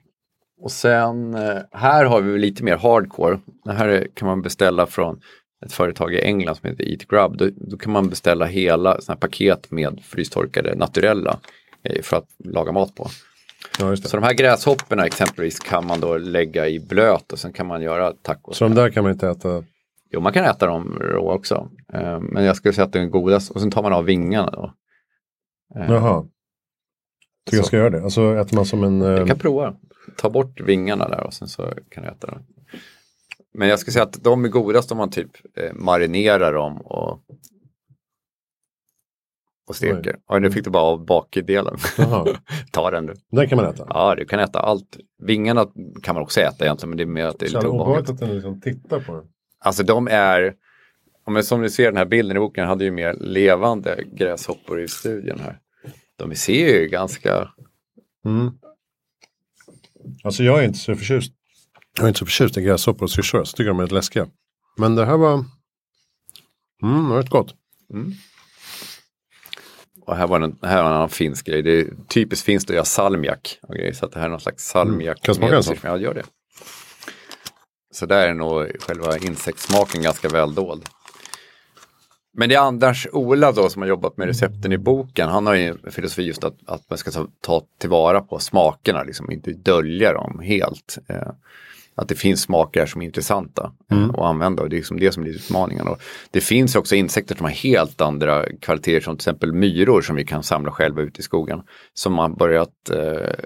och 0.60 0.72
sen 0.72 1.34
eh, 1.34 1.58
här 1.72 2.04
har 2.04 2.20
vi 2.20 2.38
lite 2.38 2.64
mer 2.64 2.76
hardcore. 2.76 3.38
Det 3.64 3.72
här 3.72 3.88
är- 3.88 4.08
kan 4.14 4.28
man 4.28 4.42
beställa 4.42 4.86
från 4.86 5.20
ett 5.66 5.72
företag 5.72 6.14
i 6.14 6.20
England 6.20 6.56
som 6.56 6.70
heter 6.70 6.84
Eat 6.92 7.08
Grub. 7.08 7.36
Då, 7.36 7.48
då 7.56 7.76
kan 7.76 7.92
man 7.92 8.08
beställa 8.08 8.44
hela 8.44 9.00
såna 9.00 9.16
paket 9.16 9.70
med 9.70 10.00
frystorkade 10.04 10.74
naturella 10.74 11.38
eh, 11.82 12.02
för 12.02 12.16
att 12.16 12.28
laga 12.44 12.72
mat 12.72 12.94
på. 12.94 13.08
Ja. 13.78 13.96
Så 13.96 14.16
de 14.16 14.22
här 14.22 14.34
gräshopporna 14.34 15.06
exempelvis 15.06 15.58
kan 15.60 15.86
man 15.86 16.00
då 16.00 16.16
lägga 16.18 16.68
i 16.68 16.80
blöt 16.80 17.32
och 17.32 17.38
sen 17.38 17.52
kan 17.52 17.66
man 17.66 17.82
göra 17.82 18.12
tacos. 18.12 18.56
Så 18.56 18.64
de 18.64 18.74
där 18.74 18.90
kan 18.90 19.02
man 19.02 19.12
inte 19.12 19.28
äta? 19.28 19.64
Jo, 20.10 20.20
man 20.20 20.32
kan 20.32 20.44
äta 20.44 20.66
dem 20.66 20.98
rå 21.00 21.32
också. 21.32 21.70
Eh, 21.92 22.20
Men 22.20 22.44
jag 22.44 22.56
skulle 22.56 22.74
säga 22.74 22.84
att 22.84 22.92
det 22.92 23.00
är 23.00 23.06
godast 23.06 23.50
och 23.50 23.60
sen 23.60 23.70
tar 23.70 23.82
man 23.82 23.92
av 23.92 24.04
vingarna 24.04 24.50
då. 24.50 24.72
Eh, 25.80 25.86
Jaha. 25.92 26.22
Tycker 27.46 27.56
jag 27.56 27.64
Så. 27.64 27.68
ska 27.68 27.76
göra 27.76 27.90
det? 27.90 28.02
Alltså 28.02 28.34
äter 28.34 28.56
man 28.56 28.66
som 28.66 28.84
en... 28.84 28.98
Du 29.00 29.16
Eh, 29.20 29.26
kan 29.26 29.38
prova. 29.38 29.74
Ta 30.16 30.30
bort 30.30 30.60
vingarna 30.60 31.08
där 31.08 31.20
och 31.26 31.34
sen 31.34 31.48
så 31.48 31.72
kan 31.90 32.02
du 32.02 32.08
äta 32.08 32.26
dem. 32.26 32.42
Men 33.54 33.68
jag 33.68 33.78
skulle 33.78 33.92
säga 33.92 34.02
att 34.02 34.22
de 34.24 34.44
är 34.44 34.48
godast 34.48 34.92
om 34.92 34.98
man 34.98 35.10
typ 35.10 35.30
marinerar 35.74 36.52
dem 36.52 36.80
och, 36.80 37.20
och 39.66 39.76
steker. 39.76 40.16
Ja, 40.28 40.38
nu 40.38 40.50
fick 40.50 40.64
du 40.64 40.70
bara 40.70 40.82
av 40.82 41.04
bakdelen. 41.06 41.76
Ta 42.70 42.90
den 42.90 43.06
du. 43.06 43.14
den 43.30 43.48
kan 43.48 43.56
man 43.56 43.66
äta? 43.66 43.86
Ja, 43.88 44.14
du 44.14 44.24
kan 44.24 44.40
äta 44.40 44.58
allt. 44.60 44.96
Vingarna 45.22 45.66
kan 46.02 46.14
man 46.14 46.22
också 46.22 46.40
äta 46.40 46.64
egentligen, 46.64 46.90
men 46.90 46.96
det 46.96 47.02
är 47.04 47.06
mer 47.06 47.24
att 47.26 47.38
det 47.38 47.46
är 47.46 47.50
Så 47.50 47.56
lite 47.56 47.68
obehagligt 47.68 48.08
obehagligt. 48.08 48.10
att 48.10 48.28
den 48.28 48.34
liksom 48.34 48.60
tittar 48.60 49.00
på 49.00 49.14
den. 49.14 49.24
Alltså 49.58 49.82
de 49.82 50.08
är, 50.08 50.54
som 51.42 51.62
ni 51.62 51.70
ser 51.70 51.84
den 51.84 51.96
här 51.96 52.04
bilden 52.04 52.36
i 52.36 52.40
boken, 52.40 52.66
hade 52.66 52.84
ju 52.84 52.90
mer 52.90 53.14
levande 53.20 54.04
gräshoppor 54.12 54.80
i 54.80 54.88
studien 54.88 55.40
här. 55.40 55.58
De 56.16 56.34
ser 56.34 56.80
ju 56.80 56.88
ganska, 56.88 57.48
Mm. 58.24 58.50
Alltså 60.24 60.42
jag 60.42 60.58
är 60.60 60.64
inte 60.64 60.78
så 60.78 60.94
förtjust. 60.94 61.32
Jag 61.96 62.04
är 62.04 62.08
inte 62.08 62.18
så 62.18 62.26
förtjust 62.26 62.56
i 62.56 62.62
gräshoppor 62.62 63.02
och 63.02 63.10
syrsor. 63.10 63.40
Jag 63.40 63.46
tycker 63.46 63.64
de 63.68 63.80
är 63.80 63.86
läskiga. 63.86 64.26
Men 64.76 64.94
det 64.94 65.04
här 65.04 65.16
var... 65.16 65.32
Mm, 66.82 67.02
det 67.04 67.10
var 67.10 67.16
rätt 67.16 67.30
gott. 67.30 67.54
Och 70.06 70.16
här 70.16 70.26
var, 70.26 70.40
en, 70.40 70.58
här 70.62 70.82
var 70.82 70.90
en 70.90 70.96
annan 70.96 71.08
finsk 71.08 71.46
grej. 71.46 71.62
Det 71.62 71.80
är 71.80 71.86
typiskt 72.08 72.46
finskt 72.46 72.70
att 72.70 72.74
göra 72.74 72.84
salmiak. 72.84 73.58
Grejer, 73.68 73.92
så 73.92 74.06
det 74.06 74.18
här 74.18 74.26
är 74.26 74.30
någon 74.30 74.40
slags 74.40 74.64
salmiak. 74.64 75.16
Kan 75.16 75.32
jag 75.32 75.36
smaka 75.36 75.56
en 75.56 75.62
sån? 75.62 75.76
Ja, 75.82 75.96
gör 75.96 76.14
det. 76.14 76.22
Så 77.92 78.06
där 78.06 78.28
är 78.28 78.34
nog 78.34 78.70
själva 78.80 79.18
insektssmaken 79.18 80.02
ganska 80.02 80.28
väl 80.28 80.54
dold. 80.54 80.88
Men 82.36 82.48
det 82.48 82.54
är 82.54 82.60
Anders 82.60 83.06
Ola 83.12 83.52
då 83.52 83.68
som 83.68 83.82
har 83.82 83.88
jobbat 83.88 84.16
med 84.16 84.26
recepten 84.26 84.72
i 84.72 84.78
boken. 84.78 85.28
Han 85.28 85.46
har 85.46 85.54
ju 85.54 85.68
en 85.68 85.92
filosofi 85.92 86.22
just 86.22 86.44
att, 86.44 86.56
att 86.66 86.90
man 86.90 86.98
ska 86.98 87.10
ta, 87.10 87.26
ta 87.40 87.62
tillvara 87.78 88.20
på 88.20 88.38
smakerna, 88.38 89.02
liksom 89.02 89.30
inte 89.30 89.52
dölja 89.52 90.12
dem 90.12 90.40
helt. 90.40 90.98
Eh, 91.08 91.32
att 91.94 92.08
det 92.08 92.14
finns 92.14 92.42
smaker 92.42 92.86
som 92.86 93.02
är 93.02 93.06
intressanta 93.06 93.72
mm. 93.90 94.10
att 94.10 94.18
använda 94.18 94.62
och 94.62 94.68
det 94.68 94.76
är 94.76 94.78
liksom 94.78 95.00
det 95.00 95.12
som 95.12 95.22
blir 95.22 95.34
utmaningen. 95.34 95.88
Och 95.88 96.02
det 96.30 96.40
finns 96.40 96.76
också 96.76 96.94
insekter 96.94 97.34
som 97.34 97.44
har 97.44 97.52
helt 97.52 98.00
andra 98.00 98.46
kvaliteter 98.60 99.00
som 99.00 99.16
till 99.16 99.20
exempel 99.20 99.52
myror 99.52 100.02
som 100.02 100.16
vi 100.16 100.24
kan 100.24 100.42
samla 100.42 100.70
själva 100.70 101.02
ute 101.02 101.20
i 101.20 101.22
skogen. 101.22 101.62
Som 101.94 102.12
man 102.12 102.34
börjat 102.34 102.90
eh, 102.90 103.44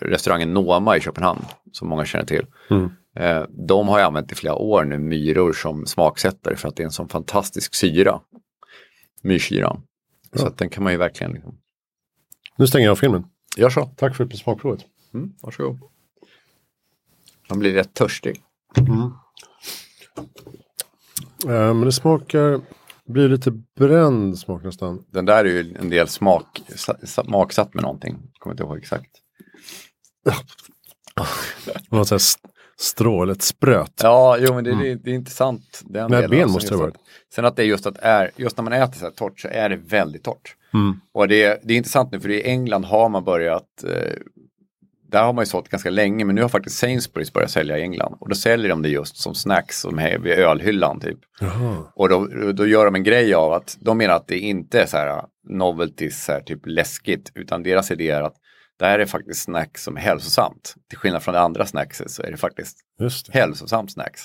restaurangen 0.00 0.54
Noma 0.54 0.96
i 0.96 1.00
Köpenhamn 1.00 1.44
som 1.72 1.88
många 1.88 2.04
känner 2.04 2.26
till. 2.26 2.46
Mm. 2.70 2.90
Eh, 3.16 3.44
de 3.48 3.88
har 3.88 4.00
använt 4.00 4.32
i 4.32 4.34
flera 4.34 4.54
år 4.54 4.84
nu 4.84 4.98
myror 4.98 5.52
som 5.52 5.86
smaksättare 5.86 6.56
för 6.56 6.68
att 6.68 6.76
det 6.76 6.82
är 6.82 6.84
en 6.84 6.90
sån 6.90 7.08
fantastisk 7.08 7.74
syra. 7.74 8.20
Myrsyran. 9.22 9.82
Så 10.32 10.46
att 10.46 10.58
den 10.58 10.70
kan 10.70 10.84
man 10.84 10.92
ju 10.92 10.98
verkligen... 10.98 11.32
Liksom... 11.32 11.58
Nu 12.56 12.66
stänger 12.66 12.86
jag 12.86 12.98
filmen. 12.98 13.24
Gör 13.56 13.70
så. 13.70 13.90
Tack 13.96 14.16
för 14.16 14.28
smakprovet. 14.28 14.80
Mm, 15.14 15.32
varsågod. 15.42 15.78
Man 17.48 17.58
blir 17.58 17.72
rätt 17.72 17.94
törstig. 17.94 18.42
Mm. 18.76 19.02
Uh, 21.46 21.74
men 21.74 21.80
det 21.80 21.92
smakar, 21.92 22.60
blir 23.06 23.28
lite 23.28 23.50
bränd 23.76 24.38
smak 24.38 24.64
nästan. 24.64 25.04
Den 25.10 25.24
där 25.24 25.44
är 25.44 25.48
ju 25.48 25.76
en 25.80 25.90
del 25.90 26.08
smak, 26.08 26.62
smaksatt 27.04 27.74
med 27.74 27.82
någonting. 27.82 28.18
Kommer 28.38 28.54
inte 28.54 28.62
ihåg 28.62 28.78
exakt. 28.78 29.10
Något 31.90 32.08
sånt 32.08 32.22
strålet 32.80 33.42
spröt. 33.42 34.00
Ja, 34.02 34.36
jo 34.40 34.54
men 34.54 34.64
det, 34.64 34.70
mm. 34.70 34.84
det, 34.84 34.94
det 34.94 35.10
är 35.10 35.14
intressant. 35.14 35.82
Den 35.84 36.10
Nej, 36.10 36.28
ben 36.28 36.50
måste 36.50 36.70
det 36.70 36.76
vara. 36.76 36.92
Sen 37.34 37.44
att 37.44 37.56
det 37.56 37.62
är 37.62 37.66
just 37.66 37.86
att 37.86 37.98
är, 37.98 38.30
just 38.36 38.56
när 38.56 38.64
man 38.64 38.72
äter 38.72 38.98
så 38.98 39.04
här 39.04 39.12
torrt 39.12 39.40
så 39.40 39.48
är 39.48 39.68
det 39.68 39.76
väldigt 39.76 40.24
torrt. 40.24 40.56
Mm. 40.74 41.00
Och 41.12 41.28
det, 41.28 41.60
det 41.64 41.74
är 41.74 41.76
intressant 41.76 42.12
nu 42.12 42.20
för 42.20 42.30
i 42.30 42.42
England 42.42 42.84
har 42.84 43.08
man 43.08 43.24
börjat 43.24 43.84
eh, 43.84 44.12
där 45.10 45.22
har 45.22 45.32
man 45.32 45.42
ju 45.42 45.46
sålt 45.46 45.68
ganska 45.68 45.90
länge 45.90 46.24
men 46.24 46.34
nu 46.34 46.42
har 46.42 46.48
faktiskt 46.48 46.84
Sainsbury's 46.84 47.32
börjat 47.32 47.50
sälja 47.50 47.78
i 47.78 47.82
England. 47.82 48.16
Och 48.20 48.28
då 48.28 48.34
säljer 48.34 48.68
de 48.68 48.82
det 48.82 48.88
just 48.88 49.16
som 49.16 49.34
snacks 49.34 49.80
som 49.80 49.98
är 49.98 50.18
vid 50.18 50.32
ölhyllan 50.32 51.00
typ. 51.00 51.18
Jaha. 51.40 51.76
Och 51.94 52.08
då, 52.08 52.26
då 52.52 52.66
gör 52.66 52.84
de 52.84 52.94
en 52.94 53.02
grej 53.02 53.34
av 53.34 53.52
att 53.52 53.76
de 53.80 53.98
menar 53.98 54.14
att 54.14 54.28
det 54.28 54.38
inte 54.38 54.80
är 54.80 54.86
så 54.86 54.96
här 54.96 55.22
novelties, 55.48 56.24
så 56.24 56.32
här, 56.32 56.40
typ 56.40 56.60
läskigt, 56.66 57.32
utan 57.34 57.62
deras 57.62 57.90
idé 57.90 58.10
är 58.10 58.22
att 58.22 58.34
det 58.78 58.86
här 58.86 58.98
är 58.98 59.06
faktiskt 59.06 59.42
snacks 59.42 59.84
som 59.84 59.96
är 59.96 60.00
hälsosamt. 60.00 60.74
Till 60.88 60.98
skillnad 60.98 61.22
från 61.22 61.34
det 61.34 61.40
andra 61.40 61.66
snackset 61.66 62.10
så 62.10 62.22
är 62.22 62.30
det 62.30 62.36
faktiskt 62.36 62.78
det. 62.98 63.32
hälsosamt 63.32 63.92
snacks. 63.92 64.22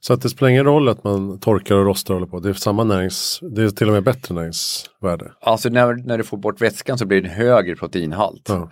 Så 0.00 0.12
att 0.12 0.22
det 0.22 0.28
spelar 0.28 0.50
ingen 0.50 0.64
roll 0.64 0.88
att 0.88 1.04
man 1.04 1.40
torkar 1.40 1.74
och 1.74 1.84
rostar 1.84 2.14
och 2.14 2.20
håller 2.20 2.30
på. 2.30 2.40
Det 2.40 2.48
är 2.48 2.52
samma 2.52 2.84
närings, 2.84 3.40
det 3.56 3.62
är 3.62 3.70
till 3.70 3.86
och 3.86 3.92
med 3.92 4.02
bättre 4.02 4.34
näringsvärde. 4.34 5.32
Alltså 5.40 5.68
när, 5.68 5.94
när 5.94 6.18
du 6.18 6.24
får 6.24 6.36
bort 6.36 6.60
vätskan 6.60 6.98
så 6.98 7.06
blir 7.06 7.22
det 7.22 7.28
en 7.28 7.34
högre 7.34 7.76
proteinhalt. 7.76 8.48
Ja. 8.48 8.68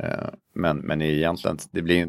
Men, 0.56 0.78
men 0.78 1.02
egentligen, 1.02 1.58
det 1.70 1.82
blir 1.82 2.08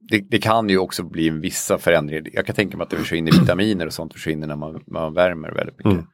det, 0.00 0.18
det, 0.30 0.38
kan 0.38 0.68
ju 0.68 0.78
också 0.78 1.02
bli 1.02 1.30
vissa 1.30 1.78
förändringar. 1.78 2.24
Jag 2.32 2.46
kan 2.46 2.54
tänka 2.54 2.76
mig 2.76 2.84
att 2.84 2.90
det 2.90 2.96
försvinner 2.96 3.32
vitaminer 3.40 3.86
och 3.86 3.92
sånt 3.92 4.12
försvinner 4.12 4.46
när 4.46 4.56
man, 4.56 4.82
man 4.86 5.14
värmer 5.14 5.52
väldigt 5.52 5.76
mycket. 5.78 5.92
Mm. 5.92 6.06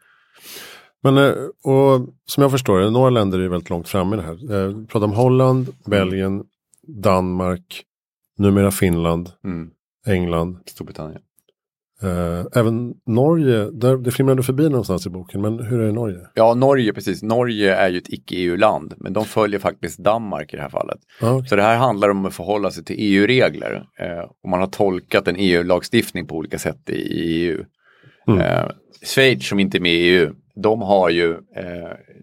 Men 1.03 1.19
eh, 1.19 1.33
och, 1.65 2.09
som 2.27 2.43
jag 2.43 2.51
förstår 2.51 2.79
det, 2.79 2.91
några 2.91 3.11
länder 3.11 3.39
är 3.39 3.49
väldigt 3.49 3.71
långt 3.71 3.89
framme 3.89 4.17
i 4.17 4.19
det 4.19 4.27
här. 4.27 4.53
Eh, 4.55 4.69
vi 4.77 4.87
pratar 4.87 5.07
om 5.07 5.13
Holland, 5.13 5.69
Belgien, 5.87 6.45
Danmark, 6.83 7.85
numera 8.39 8.71
Finland, 8.71 9.31
mm. 9.45 9.71
England. 10.07 10.59
Storbritannien. 10.67 11.21
Uh, 12.05 12.47
även 12.53 12.95
Norge, 13.07 13.71
där, 13.71 13.97
det 13.97 14.11
flimrade 14.11 14.43
förbi 14.43 14.69
någonstans 14.69 15.07
i 15.07 15.11
boken, 15.11 15.41
men 15.41 15.59
hur 15.59 15.79
är 15.81 15.83
det 15.83 15.89
i 15.89 15.93
Norge? 15.93 16.19
Ja, 16.35 16.55
Norge 16.55 16.93
precis. 16.93 17.23
Norge 17.23 17.75
är 17.75 17.89
ju 17.89 17.99
ett 17.99 18.09
icke-EU-land, 18.09 18.95
men 18.97 19.13
de 19.13 19.25
följer 19.25 19.61
faktiskt 19.61 19.99
Danmark 19.99 20.53
i 20.53 20.57
det 20.57 20.63
här 20.63 20.69
fallet. 20.69 20.99
Ah, 21.21 21.33
okay. 21.33 21.49
Så 21.49 21.57
det 21.57 21.63
här 21.63 21.77
handlar 21.77 22.09
om 22.09 22.27
att 22.27 22.35
förhålla 22.35 22.71
sig 22.71 22.85
till 22.85 22.97
EU-regler. 22.99 23.75
Uh, 23.75 24.31
och 24.43 24.49
man 24.49 24.61
har 24.61 24.67
tolkat 24.67 25.29
en 25.29 25.37
EU-lagstiftning 25.39 26.27
på 26.27 26.37
olika 26.37 26.59
sätt 26.59 26.91
i, 26.91 26.93
i 26.93 27.47
EU. 27.47 27.65
Mm. 28.29 28.41
Uh, 28.41 28.69
Schweiz 29.03 29.49
som 29.49 29.61
inte 29.61 29.79
är 29.79 29.81
med 29.81 29.95
i 29.95 30.09
EU, 30.09 30.31
de 30.63 30.83
har 30.83 31.11
ju 31.11 31.37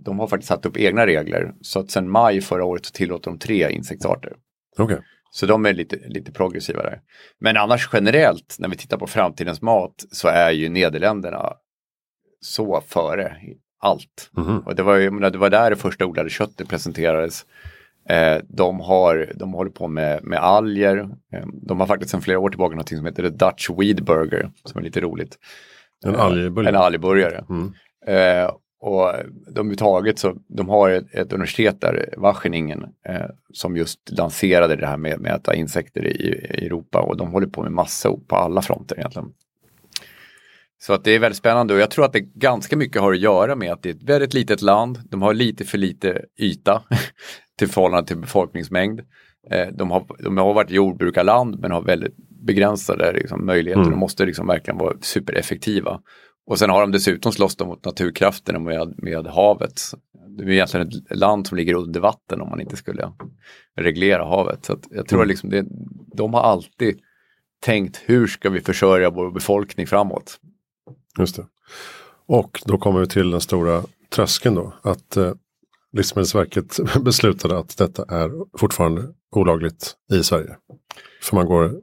de 0.06 0.20
har 0.20 0.28
faktiskt 0.28 0.48
satt 0.48 0.66
upp 0.66 0.78
egna 0.78 1.06
regler. 1.06 1.54
Så 1.62 1.80
att 1.80 1.92
sedan 1.92 2.10
maj 2.10 2.42
förra 2.42 2.66
året 2.66 2.86
så 2.86 2.92
tillåter 2.92 3.32
de 3.32 3.40
tre 3.40 3.72
insektsarter. 3.72 4.34
Okay. 4.80 4.98
Så 5.34 5.46
de 5.46 5.66
är 5.66 5.74
lite, 5.74 5.96
lite 6.08 6.32
progressiva 6.32 6.84
där. 6.84 7.02
Men 7.40 7.58
annars 7.58 7.90
generellt 7.94 8.56
när 8.60 8.70
vi 8.70 8.78
tittar 8.78 8.98
på 8.98 9.08
framtidens 9.08 9.62
mat 9.62 10.06
så 10.12 10.28
är 10.28 10.52
ju 10.52 10.70
Nederländerna 10.70 11.54
så 12.42 12.82
före 12.88 13.38
allt. 13.80 14.32
Mm 14.38 14.50
-hmm. 14.50 14.66
Och 14.66 14.76
det 14.76 14.84
var, 14.84 14.96
ju, 14.96 15.10
det 15.10 15.38
var 15.38 15.50
där 15.50 15.70
det 15.70 15.76
första 15.76 16.06
odlade 16.06 16.30
köttet 16.30 16.70
presenterades. 16.70 17.46
Eh, 18.10 18.38
de, 18.50 18.80
har, 18.80 19.32
de 19.36 19.54
håller 19.54 19.72
på 19.72 19.88
med, 19.88 20.24
med 20.24 20.40
alger. 20.40 20.98
Eh, 21.34 21.46
de 21.68 21.80
har 21.80 21.88
faktiskt 21.88 22.12
sedan 22.12 22.22
flera 22.22 22.40
år 22.40 22.50
tillbaka 22.50 22.76
något 22.76 22.90
som 22.90 23.06
heter 23.06 23.24
The 23.24 23.46
Dutch 23.46 23.70
Weed 23.70 24.04
Burger 24.04 24.52
som 24.66 24.80
är 24.80 24.84
lite 24.84 25.02
roligt. 25.02 25.38
En 26.06 26.16
algburgare. 26.16 26.76
En 26.76 26.82
algburgare. 26.82 27.46
Mm. 27.50 27.74
Eh, 28.08 28.52
och 28.82 29.14
de 29.46 29.60
överhuvudtaget 29.60 30.20
så, 30.20 30.36
de 30.48 30.70
har 30.70 30.90
ett, 30.90 31.14
ett 31.14 31.34
universitet 31.34 31.82
där, 31.82 32.14
Wageningen, 32.18 32.84
eh, 33.06 33.26
som 33.54 33.78
just 33.78 34.00
lanserade 34.12 34.76
det 34.76 34.88
här 34.88 34.98
med, 34.98 35.20
med 35.20 35.34
att 35.34 35.42
äta 35.42 35.56
insekter 35.56 36.06
i, 36.06 36.10
i, 36.10 36.66
Europa 36.66 37.02
och 37.02 37.18
de 37.18 37.32
håller 37.32 37.48
på 37.48 37.64
med 37.64 37.72
massa 37.72 38.12
på 38.28 38.36
alla 38.36 38.62
fronter 38.62 38.98
egentligen. 38.98 39.34
Så 40.80 40.94
att 40.94 41.04
det 41.04 41.12
är 41.12 41.20
väldigt 41.20 41.38
spännande 41.38 41.74
och 41.74 41.80
jag 41.80 41.92
tror 41.92 42.06
att 42.06 42.14
det 42.14 42.20
ganska 42.20 42.78
mycket 42.78 43.02
har 43.02 43.14
att 43.14 43.20
göra 43.20 43.56
med 43.56 43.72
att 43.72 43.84
det 43.84 43.90
är 43.90 43.94
ett 43.94 44.04
väldigt 44.04 44.34
litet 44.34 44.62
land. 44.62 45.00
De 45.10 45.22
har 45.22 45.34
lite 45.34 45.66
för 45.66 45.78
lite 45.78 46.22
yta 46.40 46.84
till 47.58 47.68
förhållande 47.68 48.08
till 48.08 48.18
befolkningsmängd. 48.18 49.02
Eh, 49.52 49.68
de, 49.74 49.92
har, 49.92 50.06
de 50.20 50.38
har 50.38 50.54
varit 50.54 50.72
jordbrukarland 50.72 51.60
men 51.60 51.72
har 51.72 51.82
väldigt 51.82 52.16
begränsade 52.42 53.14
liksom, 53.14 53.46
möjligheter. 53.46 53.82
Mm. 53.82 53.92
De 53.92 54.00
måste 54.00 54.26
liksom 54.26 54.48
verkligen 54.48 54.78
vara 54.78 54.98
supereffektiva. 55.02 56.02
Och 56.46 56.60
sen 56.60 56.70
har 56.70 56.82
de 56.82 56.92
dessutom 56.92 57.32
slåss 57.32 57.56
de 57.56 57.68
mot 57.68 57.86
naturkrafterna 57.86 58.60
med, 58.60 58.94
med 58.98 59.28
havet. 59.28 59.82
Det 60.38 60.44
är 60.44 60.50
egentligen 60.50 60.88
ett 60.88 61.18
land 61.18 61.48
som 61.48 61.58
ligger 61.58 61.74
under 61.74 62.00
vatten 62.00 62.42
om 62.42 62.50
man 62.50 62.62
inte 62.62 62.78
skulle 62.78 63.12
reglera 63.78 64.26
havet. 64.26 64.66
Så 64.66 64.78
jag 64.90 65.08
tror 65.08 65.20
mm. 65.20 65.28
liksom 65.28 65.50
det, 65.50 65.66
de 66.16 66.34
har 66.34 66.42
alltid 66.42 67.00
tänkt 67.62 68.02
hur 68.06 68.28
ska 68.28 68.50
vi 68.50 68.62
försörja 68.62 69.10
vår 69.10 69.32
befolkning 69.32 69.88
framåt. 69.88 70.40
Just 71.20 71.36
det. 71.36 71.46
Och 72.28 72.62
då 72.66 72.78
kommer 72.78 73.00
vi 73.00 73.08
till 73.08 73.32
den 73.32 73.42
stora 73.42 73.84
tröskeln 74.10 74.56
då. 74.56 74.74
Att 74.82 75.18
eh, 75.18 75.34
Livsmedelsverket 75.94 76.80
beslutade 77.02 77.58
att 77.58 77.78
detta 77.78 78.06
är 78.16 78.32
fortfarande 78.58 79.14
olagligt 79.36 79.96
i 80.14 80.24
Sverige. 80.24 80.58
För 81.22 81.36
man 81.36 81.46
går 81.46 81.82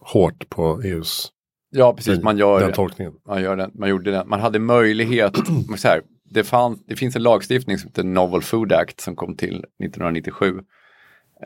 hårt 0.00 0.48
på 0.48 0.82
EUs 0.82 1.32
Ja, 1.74 1.94
precis. 1.94 2.22
Man 2.22 2.38
gör 2.38 2.60
den 2.60 2.72
tolkningen. 2.72 3.12
Man, 3.26 3.42
gör 3.42 3.56
den, 3.56 3.70
man 3.74 3.88
gjorde 3.88 4.10
den. 4.10 4.28
Man 4.28 4.40
hade 4.40 4.58
möjlighet. 4.58 5.36
så 5.76 5.88
här, 5.88 6.02
det, 6.30 6.44
fann, 6.44 6.78
det 6.86 6.96
finns 6.96 7.16
en 7.16 7.22
lagstiftning 7.22 7.78
som 7.78 7.88
heter 7.88 8.04
Novel 8.04 8.42
Food 8.42 8.72
Act 8.72 9.00
som 9.00 9.16
kom 9.16 9.36
till 9.36 9.54
1997. 9.54 10.60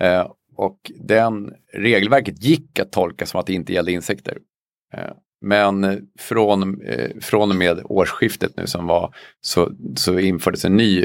Eh, 0.01 0.31
och 0.57 0.93
den 1.01 1.53
regelverket 1.73 2.45
gick 2.45 2.79
att 2.79 2.93
tolka 2.93 3.27
som 3.27 3.41
att 3.41 3.47
det 3.47 3.53
inte 3.53 3.73
gällde 3.73 3.93
insekter. 3.93 4.39
Eh, 4.95 5.11
men 5.41 6.07
från, 6.19 6.83
eh, 6.83 7.11
från 7.21 7.51
och 7.51 7.57
med 7.57 7.81
årsskiftet 7.85 8.53
nu 8.57 8.67
som 8.67 8.87
var 8.87 9.15
så, 9.41 9.73
så 9.97 10.19
infördes 10.19 10.65
en 10.65 10.77
ny 10.77 11.03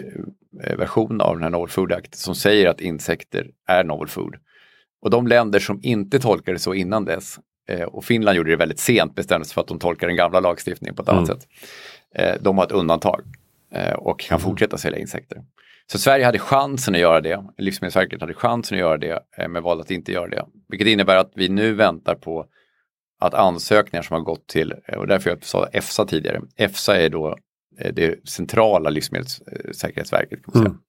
eh, 0.63 0.77
version 0.77 1.21
av 1.21 1.36
den 1.36 1.43
här 1.43 1.49
Novel 1.49 1.69
Food 1.69 1.91
Act 1.91 2.15
som 2.15 2.36
säger 2.36 2.69
att 2.69 2.81
insekter 2.81 3.47
är 3.67 3.84
novel 3.84 4.07
food. 4.07 4.36
Och 5.01 5.10
de 5.10 5.27
länder 5.27 5.60
som 5.60 5.79
inte 5.84 6.19
tolkade 6.19 6.60
så 6.60 6.73
innan 6.73 7.05
dess 7.05 7.39
och 7.88 8.06
Finland 8.06 8.38
gjorde 8.38 8.50
det 8.50 8.56
väldigt 8.56 8.80
sent, 8.80 9.15
bestämde 9.15 9.45
sig 9.45 9.54
för 9.54 9.62
att 9.62 9.67
de 9.67 9.80
tolkar 9.80 10.08
den 10.08 10.15
gamla 10.15 10.39
lagstiftningen 10.39 10.95
på 10.95 11.02
ett 11.02 11.10
annat 11.10 11.30
mm. 11.30 11.39
sätt. 11.39 11.47
Eh, 12.15 12.36
de 12.41 12.58
har 12.58 12.65
ett 12.65 12.71
undantag 12.71 13.21
eh, 13.74 13.93
och 13.93 14.19
kan 14.19 14.36
mm. 14.36 14.50
fortsätta 14.50 14.78
sälja 14.78 15.00
insekter. 15.00 15.43
Så 15.91 16.00
Sverige 16.00 16.26
hade 16.26 16.39
chansen 16.39 16.95
att 16.95 17.02
göra 17.02 17.21
det, 17.21 17.43
Livsmedelsverket 17.58 18.21
hade 18.21 18.34
chansen 18.34 18.76
att 18.76 18.80
göra 18.80 18.97
det, 18.97 19.19
men 19.50 19.63
valde 19.63 19.84
att 19.84 19.91
inte 19.91 20.12
göra 20.12 20.28
det. 20.28 20.45
Vilket 20.69 20.88
innebär 20.88 21.15
att 21.15 21.32
vi 21.36 21.50
nu 21.50 21.74
väntar 21.74 22.15
på 22.15 22.45
att 23.19 23.34
ansökningar 23.34 24.04
som 24.04 24.13
har 24.13 24.21
gått 24.21 24.47
till, 24.47 24.74
och 24.97 25.08
därför 25.08 25.30
jag 25.30 25.43
sa 25.43 25.67
EFSA 25.74 26.06
tidigare, 26.06 26.41
EFSA 26.58 26.97
är 26.97 27.10
då 27.10 27.38
det 27.93 28.30
centrala 28.30 28.89
livsmedelssäkerhetsverket. 28.89 30.43
Kan 30.43 30.52
man 30.54 30.63
säga. 30.63 30.69
Mm. 30.69 30.82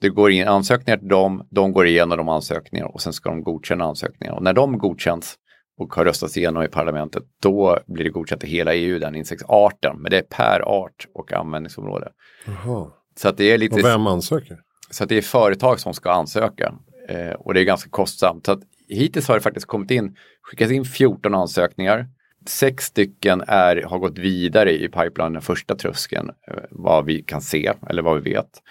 Det 0.00 0.08
går 0.08 0.30
in 0.30 0.48
ansökningar 0.48 0.98
till 0.98 1.08
dem, 1.08 1.46
de 1.50 1.72
går 1.72 1.86
igenom 1.86 2.18
de 2.18 2.28
ansökningar 2.28 2.86
och 2.86 3.02
sen 3.02 3.12
ska 3.12 3.30
de 3.30 3.42
godkänna 3.42 3.84
ansökningar. 3.84 4.34
Och 4.34 4.42
när 4.42 4.52
de 4.52 4.78
godkänns 4.78 5.34
och 5.78 5.94
har 5.94 6.04
röstats 6.04 6.36
igenom 6.36 6.62
i 6.62 6.68
parlamentet, 6.68 7.22
då 7.42 7.78
blir 7.86 8.04
det 8.04 8.10
godkänt 8.10 8.44
i 8.44 8.46
hela 8.46 8.74
EU, 8.74 8.98
den 8.98 9.14
insektsarten. 9.14 9.96
Men 9.98 10.10
det 10.10 10.18
är 10.18 10.22
per 10.22 10.60
art 10.60 11.06
och 11.14 11.32
användningsområde. 11.32 12.08
Aha. 12.48 12.92
Så 13.16 13.28
att 13.28 13.36
det 13.36 13.44
är 13.44 13.58
lite... 13.58 13.74
Och 13.74 13.84
vem 13.84 14.06
ansöker? 14.06 14.58
Så 14.90 15.02
att 15.02 15.08
det 15.08 15.16
är 15.16 15.22
företag 15.22 15.80
som 15.80 15.94
ska 15.94 16.12
ansöka. 16.12 16.74
Eh, 17.08 17.32
och 17.32 17.54
det 17.54 17.60
är 17.60 17.64
ganska 17.64 17.90
kostsamt. 17.90 18.46
Så 18.46 18.52
att 18.52 18.60
hittills 18.88 19.28
har 19.28 19.34
det 19.34 19.40
faktiskt 19.40 19.66
kommit 19.66 19.90
in, 19.90 20.16
skickats 20.42 20.72
in 20.72 20.84
14 20.84 21.34
ansökningar. 21.34 22.06
Sex 22.46 22.84
stycken 22.84 23.42
är, 23.46 23.82
har 23.82 23.98
gått 23.98 24.18
vidare 24.18 24.72
i 24.72 24.88
pipeline, 24.88 25.32
den 25.32 25.42
första 25.42 25.74
tröskeln, 25.74 26.30
eh, 26.50 26.62
vad 26.70 27.04
vi 27.04 27.22
kan 27.22 27.40
se 27.40 27.72
eller 27.88 28.02
vad 28.02 28.22
vi 28.22 28.30
vet. 28.30 28.62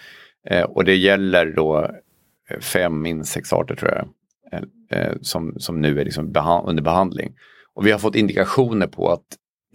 Eh, 0.50 0.64
och 0.64 0.84
det 0.84 0.96
gäller 0.96 1.46
då 1.46 1.90
fem 2.60 3.06
insektsarter 3.06 3.74
tror 3.74 3.90
jag. 3.92 4.08
eh, 4.90 5.12
som, 5.20 5.54
som 5.58 5.80
nu 5.80 6.00
är 6.00 6.04
liksom 6.04 6.32
beha- 6.32 6.68
under 6.68 6.82
behandling. 6.82 7.34
Och 7.74 7.86
vi 7.86 7.90
har 7.90 7.98
fått 7.98 8.14
indikationer 8.14 8.86
på 8.86 9.12
att 9.12 9.24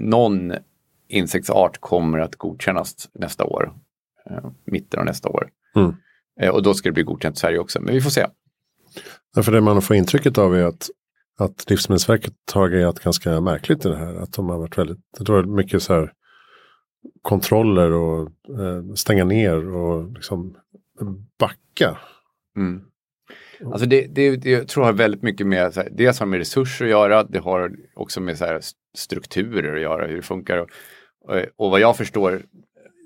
någon 0.01 0.53
insektsart 1.07 1.77
kommer 1.79 2.19
att 2.19 2.35
godkännas 2.35 3.09
nästa 3.13 3.43
år, 3.43 3.73
eh, 4.29 4.49
mitten 4.65 4.99
av 4.99 5.05
nästa 5.05 5.29
år. 5.29 5.49
Mm. 5.75 5.95
Eh, 6.41 6.49
och 6.49 6.63
då 6.63 6.73
ska 6.73 6.89
det 6.89 6.93
bli 6.93 7.03
godkänt 7.03 7.35
i 7.35 7.39
Sverige 7.39 7.59
också, 7.59 7.81
men 7.81 7.93
vi 7.93 8.01
får 8.01 8.09
se. 8.09 8.25
Därför 9.35 9.51
det 9.51 9.61
man 9.61 9.81
får 9.81 9.95
intrycket 9.95 10.37
av 10.37 10.55
är 10.55 10.63
att, 10.63 10.89
att 11.39 11.69
Livsmedelsverket 11.69 12.33
har 12.53 12.67
agerat 12.67 12.99
ganska 12.99 13.41
märkligt 13.41 13.85
i 13.85 13.89
det 13.89 13.97
här. 13.97 14.15
Att 14.15 14.33
de 14.33 14.49
har 14.49 14.57
varit 14.57 14.77
väldigt, 14.77 14.99
det 15.19 15.31
var 15.31 15.43
mycket 15.43 15.83
så 15.83 15.93
här 15.93 16.13
kontroller 17.21 17.91
och 17.91 18.29
eh, 18.59 18.93
stänga 18.95 19.25
ner 19.25 19.75
och 19.75 20.11
liksom 20.13 20.57
backa. 21.39 21.97
Mm. 22.57 22.81
Alltså 23.65 23.85
det, 23.85 24.07
det, 24.07 24.35
det 24.35 24.49
jag 24.49 24.67
tror 24.67 24.83
har 24.83 24.93
väldigt 24.93 25.21
mycket 25.21 25.47
med, 25.47 25.73
så 25.73 25.81
här, 25.81 25.89
dels 25.91 26.19
har 26.19 26.25
med 26.25 26.37
resurser 26.37 26.85
att 26.85 26.91
göra, 26.91 27.23
det 27.23 27.39
har 27.39 27.71
också 27.95 28.21
med 28.21 28.37
så 28.37 28.45
här, 28.45 28.61
strukturer 28.97 29.75
att 29.75 29.81
göra, 29.81 30.07
hur 30.07 30.15
det 30.15 30.21
funkar. 30.21 30.57
Och, 30.57 30.69
och, 31.21 31.65
och 31.65 31.71
vad 31.71 31.79
jag 31.79 31.97
förstår, 31.97 32.41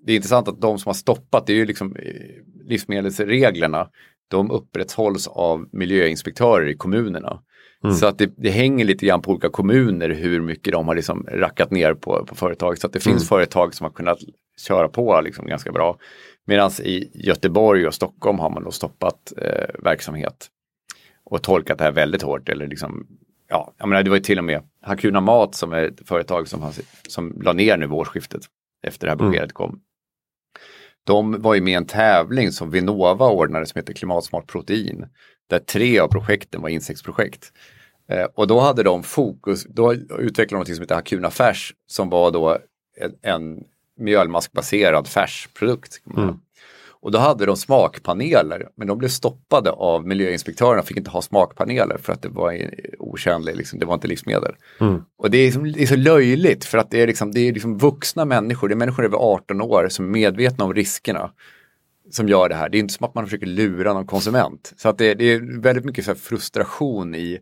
det 0.06 0.12
är 0.12 0.16
intressant 0.16 0.48
att 0.48 0.62
de 0.62 0.80
som 0.80 0.90
har 0.90 0.94
stoppat, 0.94 1.48
det 1.48 1.54
är 1.54 1.58
ju 1.58 1.66
liksom 1.66 1.96
eh, 1.96 2.66
livsmedelsreglerna, 2.66 3.90
de 4.28 4.52
upprätthålls 4.52 5.28
av 5.28 5.70
miljöinspektörer 5.72 6.68
i 6.68 6.76
kommunerna. 6.78 7.44
Mm. 7.84 7.96
Så 7.96 8.06
att 8.06 8.18
det, 8.18 8.34
det 8.38 8.50
hänger 8.50 8.86
lite 8.86 9.06
grann 9.06 9.22
på 9.22 9.32
olika 9.32 9.50
kommuner 9.50 10.10
hur 10.10 10.42
mycket 10.42 10.74
de 10.74 10.88
har 10.88 10.96
liksom 10.96 11.28
rackat 11.32 11.72
ner 11.72 11.94
på, 11.94 12.26
på 12.26 12.36
företag. 12.36 12.78
Så 12.78 12.88
att 12.88 12.94
det 12.94 13.00
finns 13.00 13.22
Mm. 13.22 13.28
företag 13.28 13.74
som 13.74 13.84
har 13.84 13.92
kunnat 13.92 14.20
köra 14.68 14.88
på 14.88 15.22
liksom 15.22 15.48
ganska 15.48 15.72
bra. 15.72 15.98
Medan 16.46 16.72
i 16.84 17.12
Göteborg 17.14 17.88
och 17.88 17.94
Stockholm 17.94 18.40
har 18.40 18.50
man 18.50 18.64
då 18.64 18.72
stoppat 18.72 19.34
eh, 19.38 19.82
verksamhet 19.84 20.48
och 21.26 21.42
tolkat 21.42 21.78
det 21.78 21.84
här 21.84 21.92
väldigt 21.92 22.22
hårt. 22.22 22.50
Eller 22.50 22.68
liksom, 22.68 23.08
ja, 23.50 23.74
jag 23.78 23.90
menar, 23.90 24.04
det 24.04 24.10
var 24.10 24.18
ju 24.18 24.24
till 24.24 24.38
och 24.38 24.44
med 24.44 24.62
Hakuna 24.82 25.22
Mat 25.22 25.56
som 25.56 25.74
är 25.74 25.84
ett 25.84 26.08
företag 26.08 26.48
som, 26.48 26.62
har, 26.62 26.74
som 27.08 27.42
la 27.42 27.54
ner 27.54 27.78
nu 27.78 27.86
vid 27.86 27.94
årsskiftet 27.96 28.42
efter 28.88 29.08
det 29.08 29.12
här 29.12 29.20
Mm. 29.20 29.32
beskedet 29.32 29.54
kom. 29.54 29.80
De 31.06 31.42
var 31.42 31.54
ju 31.56 31.62
med 31.62 31.72
i 31.72 31.76
en 31.76 31.86
tävling 31.86 32.52
som 32.52 32.70
Vinnova 32.70 33.30
ordnade 33.30 33.66
som 33.66 33.80
heter 33.80 33.94
Klimatsmart 33.94 34.48
protein. 34.48 35.06
Där 35.54 35.60
tre 35.60 36.00
av 36.00 36.08
projekten 36.08 36.62
var 36.62 36.70
insektsprojekt. 36.70 37.52
Eh, 38.10 38.26
och 38.36 38.48
då 38.48 38.60
hade 38.60 38.84
de 38.84 39.04
fokus, 39.04 39.66
då 39.70 39.94
utvecklade 39.94 40.46
de 40.48 40.56
något 40.56 40.76
som 40.76 40.82
heter 40.82 40.96
Hakuna 40.96 41.32
Färs 41.32 41.74
som 41.88 42.10
var 42.10 42.32
då 42.32 42.58
en, 42.98 43.12
en 43.22 43.64
mjölmaskbaserad 44.00 45.08
färsprodukt. 45.08 46.02
Mm. 46.18 46.40
Och 47.02 47.12
då 47.12 47.20
hade 47.20 47.46
de 47.46 47.58
smakpaneler, 47.58 48.68
men 48.76 48.88
de 48.88 48.98
blev 48.98 49.10
stoppade 49.10 49.72
av 49.72 50.08
miljöinspektörerna, 50.08 50.84
fick 50.84 50.98
inte 50.98 51.10
ha 51.10 51.22
smakpaneler 51.22 51.98
för 51.98 52.14
att 52.14 52.22
det 52.22 52.30
var 52.30 52.70
otjänligt, 53.00 53.58
liksom, 53.58 53.80
det 53.80 53.86
var 53.86 53.94
inte 53.94 54.08
livsmedel. 54.08 54.56
Mm. 54.80 55.02
Och 55.18 55.32
det 55.32 55.38
är, 55.38 55.46
liksom, 55.46 55.72
det 55.72 55.84
är 55.84 55.88
så 55.88 55.96
löjligt 55.96 56.66
för 56.66 56.78
att 56.78 56.92
det 56.92 57.02
är, 57.02 57.08
liksom, 57.08 57.32
det 57.32 57.40
är 57.40 57.54
liksom 57.54 57.78
vuxna 57.78 58.26
människor, 58.26 58.68
det 58.68 58.74
är 58.74 58.76
människor 58.76 59.06
över 59.06 59.18
18 59.18 59.62
år 59.62 59.88
som 59.90 60.06
är 60.06 60.10
medvetna 60.10 60.66
om 60.66 60.74
riskerna 60.74 61.32
som 62.16 62.28
gör 62.28 62.50
det 62.50 62.56
här. 62.56 62.70
Det 62.70 62.78
är 62.78 62.80
inte 62.80 62.94
som 62.94 63.06
att 63.06 63.16
man 63.16 63.26
försöker 63.26 63.46
lura 63.46 63.94
någon 63.94 64.08
konsument. 64.08 64.74
Så 64.78 64.90
att 64.90 64.98
det, 64.98 65.14
det 65.14 65.26
är 65.26 65.62
väldigt 65.62 65.86
mycket 65.86 66.06
så 66.06 66.16
frustration 66.16 67.16
i 67.16 67.40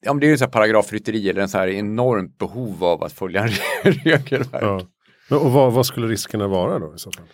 Ja, 0.00 0.12
men 0.12 0.20
det 0.20 0.26
är 0.26 0.28
ju 0.28 0.38
så 0.38 0.44
här 0.44 0.50
paragrafrytteri 0.50 1.30
eller 1.30 1.42
en 1.42 1.48
så 1.48 1.58
här 1.58 1.68
enormt 1.68 2.38
behov 2.38 2.84
av 2.84 3.04
att 3.04 3.12
följa 3.12 3.46
regelverk. 3.82 4.62
Ja. 4.62 4.86
Men, 5.30 5.38
Och 5.38 5.52
vad, 5.52 5.72
vad 5.72 5.86
skulle 5.86 6.06
riskerna 6.06 6.48
vara 6.48 6.78
då 6.78 6.94
i 6.94 6.98
så 6.98 7.12
fall? 7.12 7.26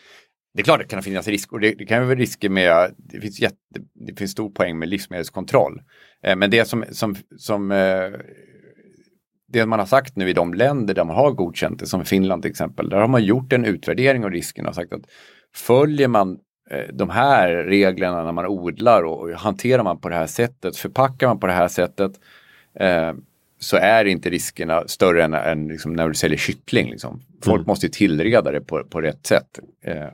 Det 0.55 0.61
är 0.61 0.65
klart 0.65 0.81
det 0.81 0.87
kan 0.87 1.03
finnas 1.03 1.29
risker 1.29 1.59
det, 1.59 1.75
det 1.79 1.87
kan 1.87 2.07
vara 2.07 2.19
risker 2.19 2.49
med, 2.49 2.95
det 2.99 3.21
finns, 3.21 3.41
jätte, 3.41 3.57
det 4.07 4.19
finns 4.19 4.31
stor 4.31 4.51
poäng 4.51 4.79
med 4.79 4.89
livsmedelskontroll. 4.89 5.83
Eh, 6.23 6.37
men 6.37 6.51
det 6.51 6.65
som, 6.65 6.85
som, 6.91 7.17
som 7.37 7.71
eh, 7.71 8.11
det 9.49 9.67
man 9.67 9.79
har 9.79 9.87
sagt 9.87 10.17
nu 10.17 10.31
i 10.31 10.33
de 10.33 10.55
länder 10.55 10.95
där 10.95 11.05
man 11.05 11.17
har 11.17 11.31
godkänt 11.31 11.81
det, 11.81 11.87
som 11.87 12.05
Finland 12.05 12.43
till 12.43 12.51
exempel, 12.51 12.89
där 12.89 12.97
har 12.97 13.09
man 13.09 13.25
gjort 13.25 13.53
en 13.53 13.65
utvärdering 13.65 14.25
av 14.25 14.31
riskerna 14.31 14.69
och 14.69 14.75
sagt 14.75 14.93
att 14.93 15.05
följer 15.55 16.09
man 16.09 16.39
eh, 16.71 16.87
de 16.93 17.11
här 17.11 17.49
reglerna 17.53 18.25
när 18.25 18.33
man 18.33 18.47
odlar 18.47 19.03
och, 19.03 19.31
hanterar 19.31 19.83
man 19.83 20.01
på 20.01 20.09
det 20.09 20.15
här 20.15 20.27
sättet, 20.27 20.77
förpackar 20.77 21.27
man 21.27 21.41
på 21.41 21.47
det 21.47 21.53
här 21.53 21.69
sättet, 21.69 22.13
eh, 22.81 23.13
så 23.61 23.77
är 23.77 24.05
inte 24.05 24.31
riskerna 24.31 24.89
större 24.89 25.25
än, 25.25 25.35
än 25.35 25.69
liksom 25.69 25.93
när 25.93 26.09
du 26.09 26.15
säljer 26.15 26.39
kyckling. 26.39 26.91
Liksom. 26.91 27.21
Folk 27.45 27.59
Mm. 27.59 27.67
måste 27.67 27.89
tillreda 27.89 28.53
det 28.53 28.61
på, 28.61 28.85
på 28.85 29.01
rätt 29.01 29.27
sätt. 29.27 29.59
Eh, 29.85 30.09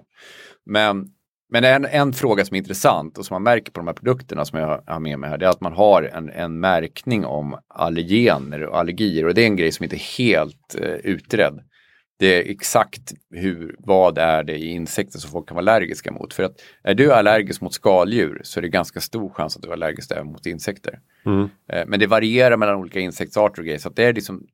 men 0.67 1.11
men 1.51 1.65
en, 1.65 1.85
en 1.85 2.13
fråga 2.13 2.45
som 2.45 2.55
är 2.55 2.59
intressant 2.59 3.19
och 3.19 3.27
som 3.27 3.35
man 3.35 3.43
märker 3.43 3.73
på 3.73 3.81
de 3.81 3.87
här 3.87 3.95
produkterna 3.95 4.45
som 4.45 4.59
jag 4.59 4.83
har 4.87 5.01
med 5.01 5.19
mig 5.19 5.31
här, 5.31 5.39
det 5.39 5.47
är 5.47 5.51
att 5.51 5.61
man 5.61 5.73
har 5.73 6.03
en, 6.03 6.31
en 6.31 6.61
märkning 6.61 7.25
om 7.25 7.59
allergener 7.69 8.63
och 8.63 8.79
allergier 8.79 9.27
och 9.27 9.35
det 9.35 9.43
är 9.43 9.47
en 9.47 9.57
grej 9.57 9.73
som 9.73 9.85
inte 9.85 9.97
är 9.97 10.19
helt 10.19 10.75
eh, 10.81 10.95
utredd. 10.95 11.61
Det 12.19 12.27
är 12.27 12.51
exakt 12.51 13.13
hur, 13.31 13.77
vad 13.79 14.19
är 14.19 14.45
det 14.45 14.57
i 14.57 14.67
insekter 14.71 15.19
som 15.19 15.31
folk 15.31 15.49
kan 15.49 15.55
vara 15.55 15.63
allergiska 15.63 16.13
mot. 16.13 16.35
För 16.35 16.43
att 16.43 16.61
är 16.83 16.95
du 16.95 17.13
allergisk 17.13 17.61
mot 17.61 17.75
skaldjur 17.75 18.41
så 18.45 18.61
är 18.61 18.63
det 18.63 18.69
ganska 18.69 19.01
stor 19.01 19.31
chans 19.31 19.57
att 19.57 19.63
du 19.63 19.69
är 19.69 19.73
allergisk 19.73 20.11
även 20.11 20.27
mot 20.27 20.47
insekter. 20.47 21.01
Mm. 21.27 21.49
Eh, 21.73 21.85
Men 21.87 22.01
det 22.01 22.07
varierar 22.07 22.57
mellan 22.57 22.75
olika 22.77 23.01
insektsarter 23.01 23.61
och 23.63 23.65
grejer. 23.67 23.79
Så 23.79 23.89
det 23.89 24.05
är 24.05 24.13
liksom, 24.13 24.47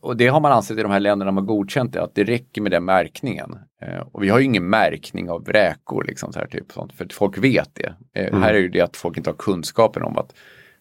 och- 0.00 0.16
det 0.16 0.26
har 0.28 0.40
man 0.40 0.52
ansett 0.52 0.78
i 0.78 0.82
de 0.82 0.90
här 0.92 1.00
länderna 1.00 1.32
man 1.32 1.46
godkänt 1.46 1.92
det, 1.92 2.02
att 2.02 2.14
det 2.14 2.24
räcker 2.24 2.62
med 2.62 2.70
den 2.72 2.84
märkningen. 2.84 3.58
Eh, 3.82 3.98
Och 4.12 4.22
vi 4.22 4.28
har 4.28 4.38
ju 4.38 4.44
ingen 4.44 4.68
märkning 4.70 5.30
av 5.30 5.44
räkor, 5.44 6.04
liksom 6.04 6.32
så 6.32 6.38
här, 6.38 6.46
typ, 6.46 6.72
sånt, 6.72 6.92
för 6.92 7.06
folk 7.12 7.38
vet 7.38 7.70
det. 7.74 7.94
Eh, 8.14 8.38
Här 8.40 8.54
är 8.54 8.58
ju 8.58 8.68
det 8.68 8.80
att 8.80 8.96
folk 8.96 9.16
inte 9.16 9.30
har 9.30 9.36
kunskapen 9.36 10.02
om 10.02 10.18
att, 10.18 10.34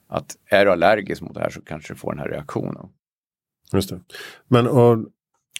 att 0.10 0.36
är 0.45 0.65
du 0.65 0.71
allergisk 0.71 1.21
mot 1.21 1.33
det 1.33 1.39
här 1.41 1.49
så 1.49 1.62
kanske 1.62 1.93
du 1.93 1.97
får 1.97 2.12
den 2.12 2.19
här 2.19 2.29
reaktionen. 2.29 2.88
Just 3.73 3.89
det. 3.89 3.99
Men 4.47 4.67
och, 4.67 4.97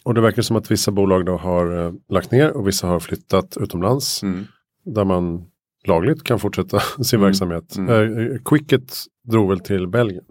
och 0.04 0.14
det 0.14 0.20
verkar 0.20 0.42
som 0.42 0.56
att 0.56 0.70
vissa 0.70 0.90
bolag 0.90 1.26
då 1.26 1.36
har 1.36 1.86
eh, 1.86 1.92
lagt 2.08 2.30
ner 2.32 2.50
och 2.50 2.68
vissa 2.68 2.86
har 2.86 3.00
flyttat 3.00 3.56
utomlands. 3.60 4.22
Mm. 4.22 4.44
Där 4.84 5.04
man 5.04 5.44
lagligt 5.86 6.24
kan 6.24 6.38
fortsätta 6.38 6.80
sin 7.04 7.18
Mm. 7.18 7.26
verksamhet. 7.26 7.76
Mm. 7.76 8.18
Eh, 8.32 8.38
Quicket 8.44 8.92
drog 9.28 9.48
väl 9.48 9.60
till 9.60 9.86
Belgien? 9.88 10.24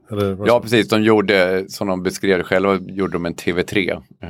Ja, 0.45 0.59
precis. 0.59 0.87
De 0.89 1.03
gjorde, 1.03 1.65
som 1.69 1.87
de 1.87 2.03
beskrev 2.03 2.37
det 2.37 2.43
själva, 2.43 2.75
gjorde 2.75 3.13
de 3.13 3.25
en 3.25 3.35
TV3. 3.35 3.91
eh, 4.21 4.29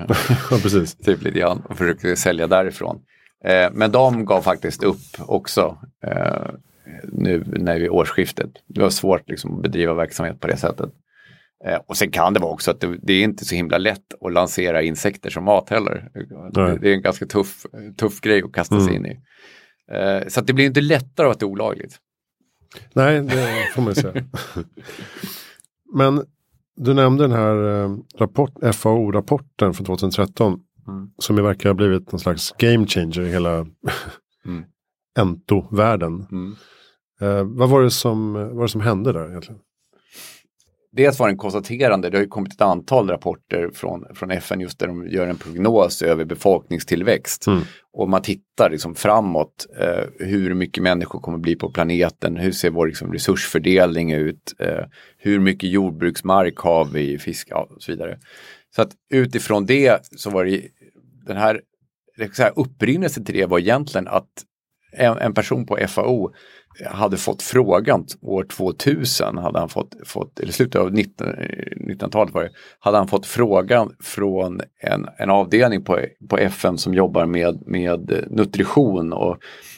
ja, 0.52 0.58
precis. 0.62 0.96
typ 0.96 1.24
lite 1.24 1.40
grann 1.40 1.62
och 1.70 1.78
försökte 1.78 2.16
sälja 2.16 2.48
därifrån. 2.48 3.00
Eh, 3.46 3.70
men 3.74 3.92
de 3.92 4.26
gav 4.26 4.42
faktiskt 4.42 4.84
upp 4.84 4.98
också 5.20 5.78
eh, 6.08 6.50
nu 7.04 7.44
när 7.48 7.80
vi 7.80 7.90
årsskiftet. 7.90 8.50
Det 8.68 8.82
var 8.82 8.90
svårt 8.90 9.30
liksom, 9.30 9.56
att 9.56 9.62
bedriva 9.62 9.94
verksamhet 9.94 10.40
på 10.40 10.48
det 10.48 10.58
sättet. 10.58 10.90
Eh, 11.68 11.80
och 11.88 11.98
sen 11.98 12.12
kan 12.12 12.34
det 12.34 12.40
vara 12.40 12.52
också 12.52 12.72
att 12.72 12.82
det, 12.82 12.98
det 13.04 13.14
är 13.14 13.24
inte 13.24 13.46
så 13.46 13.56
himla 13.56 13.78
lätt 13.78 14.14
att 14.22 14.34
lansera 14.34 14.82
insekter 14.82 15.30
som 15.30 15.44
mat 15.44 15.70
heller. 15.70 16.10
Det, 16.54 16.62
Nej. 16.62 16.78
det 16.82 16.90
är 16.90 16.94
en 16.94 17.02
ganska 17.02 17.26
tuff, 17.26 17.66
tuff 17.98 18.22
grej 18.22 18.44
att 18.44 18.54
kasta 18.54 18.80
sig 18.80 18.96
Mm. 18.96 19.06
in 19.06 19.12
i. 19.12 19.20
Eh, 19.92 20.28
så 20.28 20.40
att 20.40 20.48
det 20.48 20.54
blir 20.54 20.66
inte 20.66 20.82
lättare 20.82 21.28
att 21.28 21.40
det 21.40 21.44
är 21.44 21.48
olagligt. 21.48 21.98
Nej, 22.94 23.22
det 23.22 23.70
får 23.76 23.82
man 23.82 23.96
säga. 23.96 24.14
Men 25.94 26.24
du 26.76 26.94
nämnde 26.94 27.24
den 27.24 27.32
här 27.32 27.84
eh, 27.84 27.98
rapport, 28.18 28.52
FAO-rapporten 28.76 29.74
från 29.74 29.86
2013. 29.86 30.60
Mm. 30.88 31.10
Som 31.18 31.38
ju 31.38 31.44
verkar 31.44 31.70
ha 31.70 31.74
blivit 31.74 32.12
någon 32.12 32.20
slags 32.20 32.52
game 32.58 32.88
changer 32.88 33.22
i 33.22 33.30
hela 33.32 33.58
Mm. 34.46 34.64
Ento-världen. 35.20 36.28
Mm. 36.32 36.56
Eh, 37.22 37.44
vad, 37.58 37.70
var 37.70 37.82
det 37.84 37.92
som, 37.92 38.34
vad 38.34 38.56
var 38.56 38.62
det 38.64 38.70
som 38.70 38.82
hände 38.82 39.14
där 39.14 39.30
egentligen? 39.30 39.62
Dels 40.98 41.20
var 41.20 41.28
det 41.28 41.34
en 41.34 41.38
konstaterande, 41.38 42.10
det 42.10 42.18
har 42.18 42.24
ju 42.24 42.28
kommit 42.28 42.54
ett 42.54 42.62
antal 42.62 43.10
rapporter 43.10 43.70
från, 43.74 44.06
från 44.16 44.32
FN 44.32 44.60
just 44.60 44.80
där 44.80 44.88
de 44.88 45.08
gör 45.08 45.28
en 45.28 45.38
prognos 45.38 46.02
över 46.02 46.26
befolkningstillväxt. 46.26 47.48
Mm. 47.48 47.62
Och 47.94 48.10
man 48.10 48.22
tittar 48.22 48.70
liksom 48.70 48.96
framåt, 48.96 49.68
eh, 49.80 50.04
hur 50.20 50.54
mycket 50.54 50.84
människor 50.84 51.20
kommer 51.20 51.38
bli 51.38 51.56
på 51.56 51.72
planeten, 51.72 52.38
hur 52.38 52.52
ser 52.52 52.70
vår 52.70 52.88
liksom, 52.88 53.14
resursfördelning 53.14 54.14
ut, 54.14 54.54
eh, 54.60 54.86
hur 55.18 55.40
mycket 55.40 55.70
jordbruksmark 55.70 56.58
har 56.58 56.86
vi, 56.86 57.20
fisk 57.20 57.48
ja, 57.52 57.68
och 57.76 57.84
så 57.84 57.92
vidare. 57.92 58.18
Så 58.76 58.82
att 58.82 58.92
utifrån 59.14 59.66
det 59.66 60.06
så 60.16 60.30
var 60.30 60.46
det 60.46 60.62
den 61.26 61.38
här, 61.38 61.62
det 62.18 62.36
säga 62.36 62.50
upprinnelsen 62.50 63.26
till 63.26 63.36
det 63.36 63.46
var 63.46 63.60
egentligen 63.60 64.08
att 64.08 64.44
en, 64.92 65.18
en 65.18 65.34
person 65.34 65.66
på 65.66 65.78
FAO 65.88 66.34
hade 66.86 67.18
fått 67.18 67.42
frågan 67.42 68.06
år 68.22 68.44
2000, 68.44 69.38
hade 69.38 69.60
han 69.60 69.70
fått, 69.70 69.96
fått 70.06 70.40
eller 70.40 70.52
slutet 70.52 70.82
av 70.82 70.94
19 70.94 71.28
1900-talet 71.28 72.34
var 72.34 72.44
det, 72.44 72.50
hade 72.80 72.98
han 72.98 73.08
fått 73.08 73.26
frågan 73.26 73.96
från 74.00 74.62
en, 74.82 75.08
en 75.18 75.30
avdelning 75.30 75.84
på, 75.84 76.00
på 76.30 76.38
FN 76.38 76.78
som 76.78 76.94
jobbar 76.94 77.26
med, 77.26 77.68
med 77.68 78.26
nutrition 78.30 79.14
och, 79.14 79.38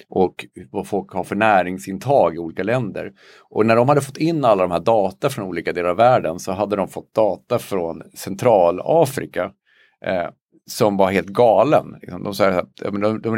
och 0.09 0.45
vad 0.71 0.87
folk 0.87 1.11
har 1.11 1.23
för 1.23 1.35
näringsintag 1.35 2.35
i 2.35 2.37
olika 2.37 2.63
länder. 2.63 3.11
Och 3.49 3.65
när 3.65 3.75
de 3.75 3.89
hade 3.89 4.01
fått 4.01 4.17
in 4.17 4.45
alla 4.45 4.63
de 4.63 4.71
här 4.71 4.79
data 4.79 5.29
från 5.29 5.45
olika 5.45 5.73
delar 5.73 5.89
av 5.89 5.97
världen 5.97 6.39
så 6.39 6.51
hade 6.51 6.75
de 6.75 6.87
fått 6.87 7.13
data 7.13 7.59
från 7.59 8.01
Centralafrika 8.13 9.51
eh, 10.05 10.27
som 10.71 10.97
var 10.97 11.11
helt 11.11 11.27
galen. 11.27 11.95
Liksom, 12.01 12.23
De, 12.23 12.33
så 12.35 12.43
här, 12.43 12.65
de, 12.75 13.21
de 13.21 13.37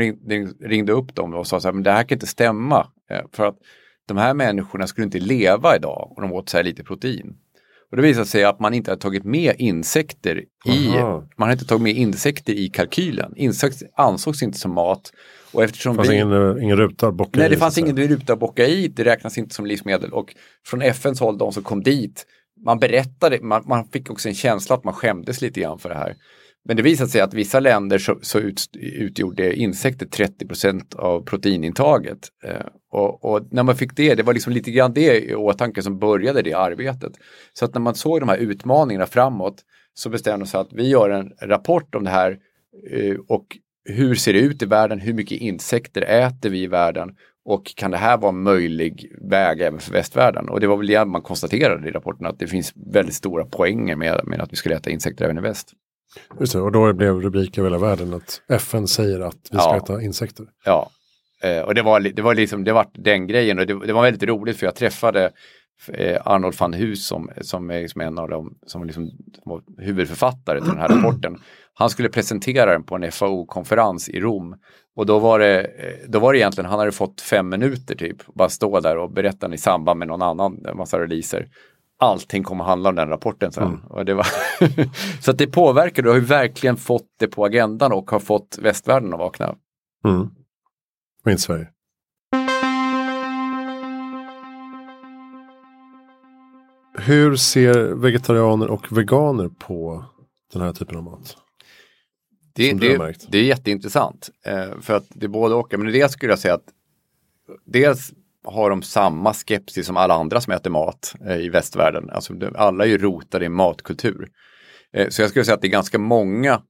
ringde, 0.62 0.94
upp 0.94 1.16
dem 1.16 1.34
och 1.34 1.48
sa 1.48 1.60
så 1.60 1.68
här, 1.68 1.74
men 1.74 1.84
det 1.84 1.92
här 1.92 2.04
kan 2.04 2.16
inte 2.16 2.28
stämma. 2.28 2.88
Eh, 3.12 3.22
för 3.34 3.46
att 3.46 3.58
de 4.08 4.18
här 4.18 4.34
människorna 4.34 4.88
skulle 4.88 5.06
inte 5.06 5.20
leva 5.20 5.76
idag 5.76 6.14
om 6.18 6.22
de 6.24 6.34
åt 6.34 6.50
så 6.50 6.58
här 6.58 6.64
lite 6.64 6.84
protein. 6.84 7.36
Och 7.92 7.98
det 7.98 8.04
visar 8.04 8.24
sig 8.24 8.44
att 8.44 8.60
man 8.60 8.74
inte 8.74 8.92
har 8.92 8.96
tagit 8.96 9.24
med 9.24 9.56
insekter 9.58 10.44
i, 10.66 10.88
Aha. 10.88 11.28
man 11.38 11.48
har 11.48 11.54
inte 11.54 11.66
tagit 11.66 11.82
med 11.82 11.96
insekter 11.96 12.54
i 12.54 12.68
kalkylen. 12.70 13.34
Insekter 13.36 13.88
ansågs 13.96 14.44
inte 14.44 14.58
som 14.58 14.74
mat. 14.74 15.12
Och 15.52 15.64
eftersom 15.64 15.94
Det 15.94 15.98
fanns 15.98 16.10
vi, 16.10 16.16
ingen, 16.16 16.62
ingen 16.62 16.78
ruta 16.78 17.08
att 17.08 17.14
bocka 17.14 17.40
nej, 17.40 17.46
i, 17.46 17.50
det 17.50 17.56
så 17.56 17.60
fanns 17.60 17.78
ingen 17.78 17.98
ruta 17.98 18.34
att 18.34 18.40
bocka 18.40 18.68
i, 18.68 18.88
det 18.88 19.04
räknas 19.04 19.38
inte 19.38 19.56
som 19.56 19.66
livsmedel. 19.66 20.14
Och 20.14 20.36
från 20.66 20.82
FNs 20.82 21.20
håll, 21.20 21.38
de 21.38 21.52
som 21.52 21.64
kom 21.64 21.84
dit, 21.84 22.26
man 22.66 22.80
berättade, 22.80 23.40
man, 23.42 23.64
man 23.66 23.86
fick 23.86 24.10
också 24.10 24.30
en 24.30 24.36
känsla 24.36 24.76
att 24.76 24.84
man 24.84 24.94
skämdes 24.94 25.42
lite 25.42 25.60
grann 25.60 25.80
för 25.80 25.90
det 25.90 25.96
här. 25.96 26.16
Men 26.66 26.78
det 26.78 26.84
visade 26.84 27.10
sig 27.10 27.22
att 27.22 27.34
vissa 27.34 27.60
länder 27.60 27.98
så, 27.98 28.20
så 28.22 28.40
ut, 28.40 28.62
utgjorde 28.80 29.56
insekter 29.56 30.06
30 30.06 30.48
procent 30.48 30.96
av 30.96 31.22
proteinintaget. 31.26 32.28
Eh, 32.44 32.66
och, 32.92 33.26
och 33.26 33.48
när 33.52 33.64
man 33.64 33.76
fick 33.76 33.96
det, 33.96 34.16
det 34.16 34.24
var 34.24 34.34
liksom 34.34 34.54
lite 34.54 34.72
grann 34.72 34.94
det 34.94 35.30
i 35.30 35.36
åtanke 35.36 35.82
som 35.82 36.00
började 36.00 36.42
det 36.42 36.54
arbetet. 36.54 37.12
Så 37.54 37.66
att 37.66 37.74
när 37.74 37.82
man 37.82 37.96
såg 37.96 38.20
de 38.20 38.30
här 38.30 38.38
utmaningarna 38.38 39.06
framåt 39.06 39.56
så 39.94 40.10
bestämde 40.10 40.38
man 40.38 40.48
sig 40.48 40.60
att 40.60 40.74
vi 40.74 40.88
gör 40.88 41.10
en 41.10 41.32
rapport 41.42 41.96
om 41.96 42.04
det 42.04 42.10
här 42.10 42.38
eh, 42.92 43.16
och 43.28 43.58
hur 43.86 44.16
ser 44.16 44.34
det 44.34 44.40
ut 44.40 44.62
i 44.62 44.66
världen, 44.66 45.00
hur 45.00 45.14
mycket 45.14 45.42
insekter 45.42 46.02
äter 46.02 46.50
vi 46.50 46.64
i 46.64 46.68
världen 46.68 47.16
och 47.46 47.76
kan 47.76 47.92
det 47.92 47.98
här 47.98 48.18
vara 48.18 48.30
en 48.30 48.44
möjlig 48.44 49.12
väg 49.30 49.62
även 49.62 49.80
för 49.80 49.92
västvärlden? 49.92 50.50
Och 50.50 50.60
det 50.60 50.68
var 50.68 50.78
väl 50.78 50.88
det 50.88 51.06
man 51.06 51.22
konstaterade 51.22 51.90
i 51.90 51.92
rapporten 51.92 52.26
att 52.26 52.40
det 52.40 52.48
finns 52.48 52.74
väldigt 52.94 53.16
stora 53.16 53.46
poänger 53.46 53.96
med, 53.96 54.22
med 54.26 54.42
att 54.42 54.52
vi 54.52 54.56
skulle 54.56 54.76
äta 54.76 54.90
insekter 54.90 55.26
även 55.26 55.38
i 55.38 55.42
väst. 55.42 55.74
Just 56.40 56.54
det, 56.54 56.60
och 56.62 56.72
då 56.72 56.94
blev 56.94 57.22
rubrik 57.22 57.58
över 57.58 57.70
hela 57.70 57.78
världen 57.88 58.14
att 58.14 58.42
FN 58.50 58.88
säger 58.88 59.20
att 59.20 59.36
vi 59.52 59.58
ska 59.58 59.68
Ja. 59.70 59.78
äta 59.78 60.02
insekter. 60.02 60.46
Ja, 60.66 60.90
eh, 61.44 61.60
och 61.62 61.76
det 61.76 61.82
var, 61.82 62.00
det 62.00 62.22
var 62.22 62.36
liksom, 62.36 62.64
det 62.64 62.74
var 62.74 62.88
den 62.94 63.28
grejen 63.28 63.60
och 63.60 63.68
det, 63.68 63.86
det 63.88 63.94
var 63.94 64.02
väldigt 64.04 64.24
roligt 64.30 64.58
för 64.58 64.66
jag 64.66 64.76
träffade 64.76 65.32
eh, 65.94 66.22
Arnold 66.28 66.56
van 66.60 66.74
Hus 66.74 67.08
som, 67.08 67.30
som 67.42 67.70
är 67.72 67.82
liksom 67.82 68.02
en 68.02 68.18
av 68.18 68.30
dem 68.30 68.54
som 68.68 68.86
liksom 68.86 69.12
var 69.46 69.62
huvudförfattare 69.78 70.60
till 70.62 70.70
den 70.70 70.80
här 70.80 70.88
rapporten. 70.90 71.38
Han 71.74 71.90
skulle 71.90 72.10
presentera 72.10 72.72
den 72.72 72.84
på 72.84 72.96
en 72.96 73.12
FAO-konferens 73.12 74.10
i 74.10 74.20
Rom 74.20 74.56
och 74.96 75.06
då 75.06 75.20
var, 75.20 75.40
det, 75.40 75.62
eh, 75.62 76.10
då 76.10 76.20
var 76.20 76.34
det 76.34 76.40
egentligen, 76.40 76.70
han 76.70 76.80
hade 76.80 76.92
fått 76.92 77.22
fem 77.22 77.50
minuter 77.50 77.96
typ, 77.96 78.18
bara 78.36 78.50
stå 78.50 78.80
där 78.80 78.98
och 78.98 79.12
berätta 79.14 79.38
den 79.48 79.54
i 79.54 79.58
samband 79.58 80.00
med 80.00 80.08
någon 80.08 80.22
annan, 80.22 80.66
en 80.66 80.78
massa 80.78 81.00
releaser. 81.00 81.48
Allting 82.02 82.44
kommer 82.44 82.64
handla 82.64 82.90
om 82.90 82.96
den 82.96 83.10
rapporten 83.10 83.52
sen. 83.52 83.82
Det 84.06 84.14
var 84.14 84.28
så 85.22 85.32
att 85.32 85.38
det 85.38 85.48
påverkar, 85.48 86.04
du 86.04 86.10
har 86.10 86.16
ju 86.16 86.26
verkligen 86.26 86.78
fått 86.78 87.08
det 87.20 87.28
på 87.28 87.46
agendan 87.46 87.92
och 87.92 88.12
har 88.12 88.20
fått 88.20 88.58
västvärlden 88.62 89.14
att 89.14 89.20
vakna. 89.20 89.56
Mm. 90.06 90.30
Och 91.26 91.32
inte 91.32 91.42
Sverige. 91.42 91.68
Hur 96.98 97.36
ser 97.36 97.94
vegetarianer 97.94 98.68
och 98.68 98.98
veganer 98.98 99.50
på 99.50 100.06
den 100.54 100.62
här 100.62 100.74
typen 100.74 100.98
av 100.98 101.04
mat? 101.04 101.38
Det, 102.54 102.74
det, 102.74 103.16
det 103.30 103.38
är 103.38 103.44
jätteintressant. 103.44 104.30
Eh, 104.46 104.80
för 104.82 104.94
att 104.94 105.06
det 105.10 105.26
är 105.26 105.30
både 105.30 105.56
och. 105.56 105.74
Men 105.78 105.94
det 105.94 106.12
skulle 106.12 106.32
jag 106.32 106.40
säga 106.40 106.54
att 106.54 106.66
dels 107.66 108.14
har 108.44 108.70
de 108.70 108.82
samma 108.82 109.34
skepsis 109.34 109.88
som 109.88 109.98
alla 109.98 110.14
andra 110.14 110.42
som 110.42 110.54
äter 110.54 110.70
mat 110.70 111.16
eh, 111.26 111.38
i 111.38 111.50
västvärlden. 111.50 112.10
Alltså, 112.10 112.34
alla 112.56 112.84
är 112.84 112.90
ju 112.90 112.98
rotade 112.98 113.46
i 113.46 113.50
matkultur. 113.50 114.30
Eh, 114.94 115.10
så 115.10 115.22
jag 115.22 115.30
skulle 115.30 115.46
säga 115.46 115.56
att 115.56 115.62
det 115.62 115.68
är 115.68 115.72
ganska 115.72 116.00
många 116.00 116.62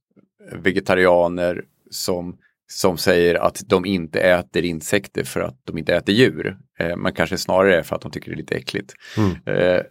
vegetarianer 0.55 1.63
som, 1.89 2.37
som 2.67 2.97
säger 2.97 3.35
att 3.35 3.63
de 3.67 3.85
inte 3.85 4.19
äter 4.19 4.65
insekter 4.65 5.23
för 5.23 5.39
att 5.41 5.57
de 5.63 5.77
inte 5.77 5.95
äter 5.95 6.15
djur. 6.15 6.57
Eh, 6.79 6.97
men 6.97 7.13
kanske 7.13 7.37
snarare 7.37 7.83
för 7.83 7.95
att 7.95 8.01
de 8.01 8.11
tycker 8.11 8.31
det 8.31 8.35
är 8.35 8.37
lite 8.37 8.55
äckligt. 8.55 8.93
Eh, 9.45 9.81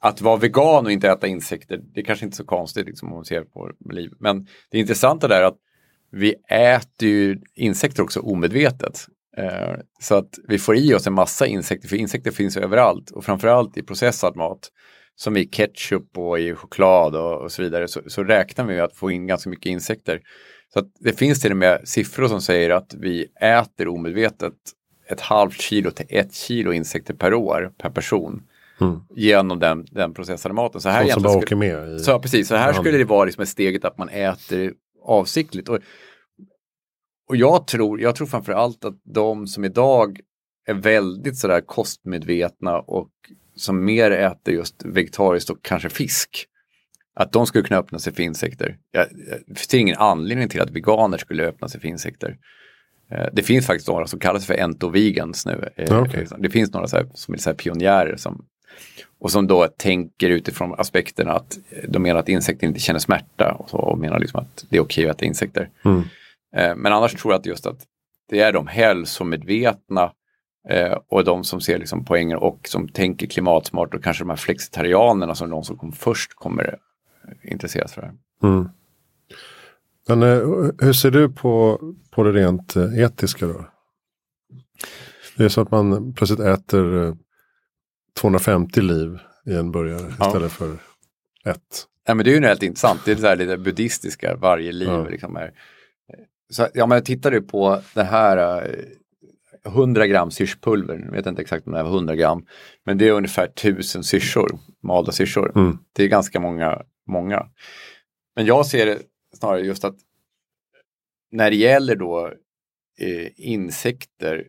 att 0.00 0.20
vara 0.20 0.36
vegan 0.36 0.86
och 0.86 0.92
inte 0.92 1.10
äta 1.10 1.26
insekter, 1.26 1.80
det 1.94 2.00
är 2.00 2.04
kanske 2.04 2.24
inte 2.24 2.36
så 2.36 2.44
konstigt 2.44 2.86
liksom, 2.86 3.08
om 3.08 3.14
man 3.14 3.24
ser 3.24 3.42
på 3.42 3.72
liv. 3.90 4.10
Men 4.18 4.46
det 4.70 4.78
intressanta 4.78 5.28
där 5.28 5.40
är 5.40 5.44
att 5.44 5.58
vi 6.12 6.34
äter 6.48 7.08
ju 7.08 7.40
insekter 7.54 8.02
också 8.02 8.20
omedvetet. 8.20 9.06
Eh, 9.36 9.74
så 10.00 10.14
att 10.14 10.28
vi 10.48 10.58
får 10.58 10.76
i 10.76 10.94
oss 10.94 11.06
en 11.06 11.12
massa 11.12 11.46
insekter, 11.46 11.88
för 11.88 11.96
insekter 11.96 12.30
finns 12.30 12.56
överallt 12.56 13.10
och 13.10 13.24
framförallt 13.24 13.76
i 13.76 13.82
processad 13.82 14.36
mat. 14.36 14.68
Som 15.14 15.36
i 15.36 15.44
ketchup 15.46 16.18
och 16.18 16.40
i 16.40 16.54
choklad 16.54 17.14
och, 17.16 17.42
och 17.42 17.52
så 17.52 17.62
vidare 17.62 17.88
så, 17.88 18.00
så 18.06 18.24
räknar 18.24 18.64
vi 18.64 18.74
med 18.74 18.84
att 18.84 18.96
få 18.96 19.10
in 19.10 19.26
ganska 19.26 19.50
mycket 19.50 19.66
insekter. 19.66 20.20
Så 20.74 20.82
det 21.00 21.12
finns 21.12 21.40
till 21.40 21.50
och 21.50 21.56
med 21.56 21.80
siffror 21.84 22.28
som 22.28 22.40
säger 22.40 22.70
att 22.70 22.94
vi 22.98 23.26
äter 23.40 23.88
omedvetet 23.88 24.52
ett 25.08 25.20
halvt 25.20 25.60
kilo 25.60 25.90
till 25.90 26.06
ett 26.08 26.34
kilo 26.34 26.72
insekter 26.72 27.14
per 27.14 27.34
år 27.34 27.70
per 27.78 27.90
person 27.90 28.42
genom 29.16 29.58
den, 29.58 29.84
den 29.90 30.14
processade 30.14 30.54
maten. 30.54 30.80
Så 30.80 30.88
här 30.88 31.00
egentligen 31.04 31.22
bara 31.22 31.32
skulle- 31.46 31.56
så 31.98 32.18
precis, 32.18 32.48
så 32.48 32.54
här 32.54 32.72
skulle 32.72 32.98
det 32.98 33.04
vara 33.04 33.24
liksom 33.24 33.46
steget 33.46 33.84
att 33.84 33.98
man 33.98 34.08
äter 34.08 34.72
avsiktligt. 35.04 35.68
Och, 35.68 35.78
och 37.30 37.36
jag 37.36 37.66
tror, 37.66 38.00
jag 38.00 38.16
tror 38.16 38.26
framför 38.26 38.52
allt 38.52 38.84
att 38.84 39.00
de 39.04 39.46
som 39.46 39.64
idag 39.64 40.20
är 40.66 40.74
väldigt 40.74 41.38
sådär 41.38 41.60
kostmedvetna 41.60 42.78
och 42.78 43.10
som 43.56 43.84
mer 43.84 44.10
äter 44.10 44.54
just 44.54 44.84
vegetariskt 44.84 45.50
och 45.50 45.58
kanske 45.62 45.88
fisk. 45.88 46.46
Att 47.14 47.32
de 47.32 47.46
skulle 47.46 47.64
kunna 47.64 47.80
öppna 47.80 47.98
sig 47.98 48.12
för 48.12 48.22
insekter. 48.22 48.76
Jag, 48.90 49.06
jag 49.48 49.58
ser 49.58 49.78
ingen 49.78 49.96
anledning 49.96 50.48
till 50.48 50.60
att 50.60 50.70
veganer 50.70 51.18
skulle 51.18 51.46
öppna 51.48 51.68
sig 51.68 51.80
för 51.80 51.88
insekter. 51.88 52.36
Eh, 53.10 53.26
Det 53.32 53.42
finns 53.42 53.66
faktiskt 53.66 53.88
några 53.88 54.06
som 54.06 54.18
kallas 54.18 54.46
för 54.46 54.54
entovegans 54.54 55.46
nu. 55.46 55.68
Eh, 55.76 56.02
okej. 56.02 56.26
Det 56.38 56.50
finns 56.50 56.72
några 56.72 56.86
här, 56.92 57.06
som 57.14 57.34
är 57.34 57.38
så 57.38 57.54
pionjärer 57.54 58.16
som, 58.16 58.44
och 59.20 59.30
som 59.30 59.46
då 59.46 59.66
tänker 59.66 60.30
utifrån 60.30 60.74
aspekterna 60.78 61.32
att 61.32 61.58
de 61.88 62.02
menar 62.02 62.20
att 62.20 62.28
insekter 62.28 62.66
inte 62.66 62.80
känner 62.80 63.00
smärta 63.00 63.52
och, 63.58 63.70
så, 63.70 63.76
och 63.76 63.98
menar 63.98 64.18
liksom 64.18 64.40
att 64.40 64.66
det 64.68 64.76
är 64.76 64.80
okej 64.80 65.08
att 65.08 65.16
äta 65.16 65.24
insekter. 65.24 65.70
Mm. 65.84 66.02
Eh, 66.56 66.76
Men 66.76 66.92
annars 66.92 67.12
tror 67.14 67.32
jag 67.32 67.38
att 67.38 67.46
just 67.46 67.66
att 67.66 67.86
det 68.28 68.40
är 68.40 68.52
de 68.52 68.66
hälsomedvetna 68.66 70.12
eh, 70.68 70.98
och 71.08 71.24
de 71.24 71.44
som 71.44 71.60
ser 71.60 71.78
liksom 71.78 72.04
poänger 72.04 72.36
och 72.36 72.68
som 72.68 72.88
tänker 72.88 73.26
klimatsmart 73.26 73.94
och 73.94 74.04
kanske 74.04 74.24
de 74.24 74.30
här 74.30 74.36
flexitarianerna 74.36 75.34
som 75.34 75.50
de 75.50 75.64
som 75.64 75.76
kom 75.76 75.92
först 75.92 76.34
kommer 76.34 76.78
eh, 77.24 77.52
intresseras 77.52 77.92
för 77.94 78.00
det 78.00 78.06
här. 78.06 78.16
Mm. 78.52 78.68
Men 80.08 80.22
eh, 80.22 80.38
hur 80.78 80.92
ser 80.92 81.10
du 81.10 81.28
på, 81.32 81.80
på 82.10 82.22
det 82.22 82.32
rent 82.32 82.76
etiska 82.76 83.46
då? 83.46 83.64
Det 85.36 85.44
är 85.44 85.48
så 85.48 85.60
att 85.60 85.70
man 85.70 86.12
plötsligt 86.14 86.40
äter 86.40 87.06
eh, 87.06 87.14
250 88.20 88.80
liv 88.80 89.18
i 89.46 89.54
en 89.54 89.72
burgare 89.72 90.14
Ja. 90.18 90.26
istället 90.26 90.52
för 90.52 90.72
ett. 91.44 91.86
Ja, 92.06 92.14
men 92.14 92.24
det 92.24 92.30
är 92.30 92.40
ju 92.40 92.46
helt 92.46 92.62
intressant. 92.62 93.00
Det 93.04 93.12
är 93.12 93.16
det 93.16 93.34
lite 93.36 93.56
buddhistiska, 93.56 94.36
varje 94.36 94.72
liv 94.72 94.88
Ja. 94.88 95.04
liksom 95.08 95.36
är. 95.36 95.52
Så, 96.50 96.68
ja, 96.74 96.86
men 96.86 96.96
jag 96.96 97.04
tittade 97.04 97.40
på 97.40 97.80
det 97.94 98.02
här 98.02 98.62
eh, 98.62 99.72
100 99.72 100.06
gram 100.06 100.30
syrspulver, 100.30 101.02
jag 101.04 101.12
vet 101.12 101.26
inte 101.26 101.42
exakt 101.42 101.66
om 101.66 101.72
det 101.72 101.82
var 101.82 101.90
100 101.90 102.16
gram, 102.16 102.46
men 102.84 102.98
det 102.98 103.08
är 103.08 103.12
ungefär 103.12 103.44
1000 103.44 104.04
syrsor, 104.04 104.58
malda 104.82 105.12
syrsor. 105.12 105.52
Mm. 105.56 105.78
Det 105.92 106.04
är 106.04 106.08
ganska 106.08 106.40
många, 106.40 106.82
många. 107.06 107.46
Men 108.36 108.46
jag 108.46 108.66
ser 108.66 108.86
det 108.86 108.98
snarare 109.38 109.60
just 109.60 109.84
att 109.84 109.96
när 111.30 111.50
det 111.50 111.56
gäller 111.56 111.96
då 111.96 112.26
eh, 113.00 113.28
insekter 113.36 114.46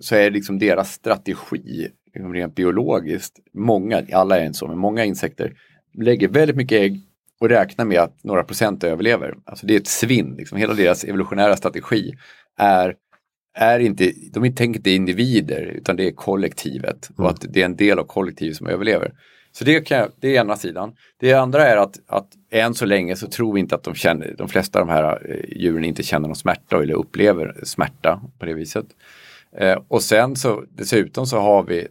så 0.00 0.14
är 0.14 0.24
det 0.24 0.30
liksom 0.30 0.58
deras 0.58 0.92
strategi, 0.92 1.88
liksom 2.14 2.34
rent 2.34 2.54
biologiskt, 2.54 3.38
många, 3.52 4.06
alla 4.12 4.38
är 4.38 4.46
inte 4.46 4.58
så, 4.58 4.68
men 4.68 4.78
många 4.78 5.04
insekter 5.04 5.58
lägger 5.94 6.28
väldigt 6.28 6.56
mycket 6.56 6.80
ägg 6.80 7.02
och 7.40 7.48
räknar 7.48 7.84
med 7.84 8.00
att 8.00 8.24
några 8.24 8.44
procent 8.44 8.84
överlever. 8.84 9.34
Alltså 9.44 9.66
det 9.66 9.74
är 9.74 9.80
ett 9.80 9.86
svinn, 9.86 10.34
liksom. 10.38 10.58
hela 10.58 10.74
deras 10.74 11.04
evolutionära 11.04 11.56
strategi 11.56 12.14
är, 12.58 12.94
är 13.58 13.78
inte, 13.78 14.12
de 14.32 14.54
tänker 14.54 14.78
inte 14.78 14.90
individer 14.90 15.62
utan 15.62 15.96
det 15.96 16.06
är 16.06 16.12
kollektivet 16.12 17.10
och 17.16 17.30
att 17.30 17.44
det 17.48 17.60
är 17.60 17.64
en 17.64 17.76
del 17.76 17.98
av 17.98 18.04
kollektivet 18.04 18.56
som 18.56 18.66
överlever. 18.66 19.12
Så 19.52 19.64
det, 19.64 19.90
jag, 19.90 20.10
det 20.20 20.36
är 20.36 20.40
ena 20.40 20.56
sidan. 20.56 20.92
Det 21.20 21.32
andra 21.32 21.66
är 21.66 21.76
att, 21.76 22.00
att 22.06 22.28
än 22.50 22.74
så 22.74 22.86
länge 22.86 23.16
så 23.16 23.26
tror 23.26 23.54
vi 23.54 23.60
inte 23.60 23.74
att 23.74 23.82
de 23.82 23.94
känner, 23.94 24.34
de 24.38 24.48
flesta 24.48 24.80
av 24.80 24.86
de 24.86 24.92
här 24.92 25.30
eh, 25.30 25.58
djuren 25.60 25.84
inte 25.84 26.02
känner 26.02 26.28
någon 26.28 26.36
smärta 26.36 26.82
eller 26.82 26.94
upplever 26.94 27.54
smärta 27.62 28.20
på 28.38 28.46
det 28.46 28.54
viset. 28.54 28.86
Eh, 29.58 29.78
och 29.88 30.02
sen 30.02 30.36
så 30.36 30.64
dessutom 30.68 31.26
så 31.26 31.38
har 31.38 31.62
vi, 31.62 31.88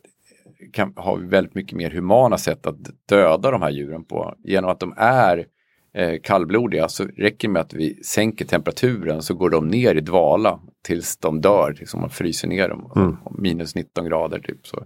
kan, 0.73 0.93
har 0.95 1.17
vi 1.17 1.27
väldigt 1.27 1.55
mycket 1.55 1.77
mer 1.77 1.89
humana 1.89 2.37
sätt 2.37 2.67
att 2.67 2.77
döda 3.09 3.51
de 3.51 3.61
här 3.61 3.69
djuren 3.69 4.05
på. 4.05 4.35
Genom 4.43 4.69
att 4.69 4.79
de 4.79 4.93
är 4.97 5.45
eh, 5.93 6.19
kallblodiga 6.23 6.87
så 6.87 7.03
räcker 7.03 7.47
det 7.47 7.51
med 7.51 7.61
att 7.61 7.73
vi 7.73 8.03
sänker 8.03 8.45
temperaturen 8.45 9.21
så 9.21 9.33
går 9.33 9.49
de 9.49 9.67
ner 9.67 9.95
i 9.95 10.01
dvala 10.01 10.59
tills 10.83 11.17
de 11.17 11.41
dör, 11.41 11.75
liksom 11.79 12.01
man 12.01 12.09
fryser 12.09 12.47
ner 12.47 12.69
dem. 12.69 12.91
Mm. 12.95 13.17
Minus 13.37 13.75
19 13.75 14.05
grader 14.05 14.39
typ. 14.39 14.67
Så 14.67 14.85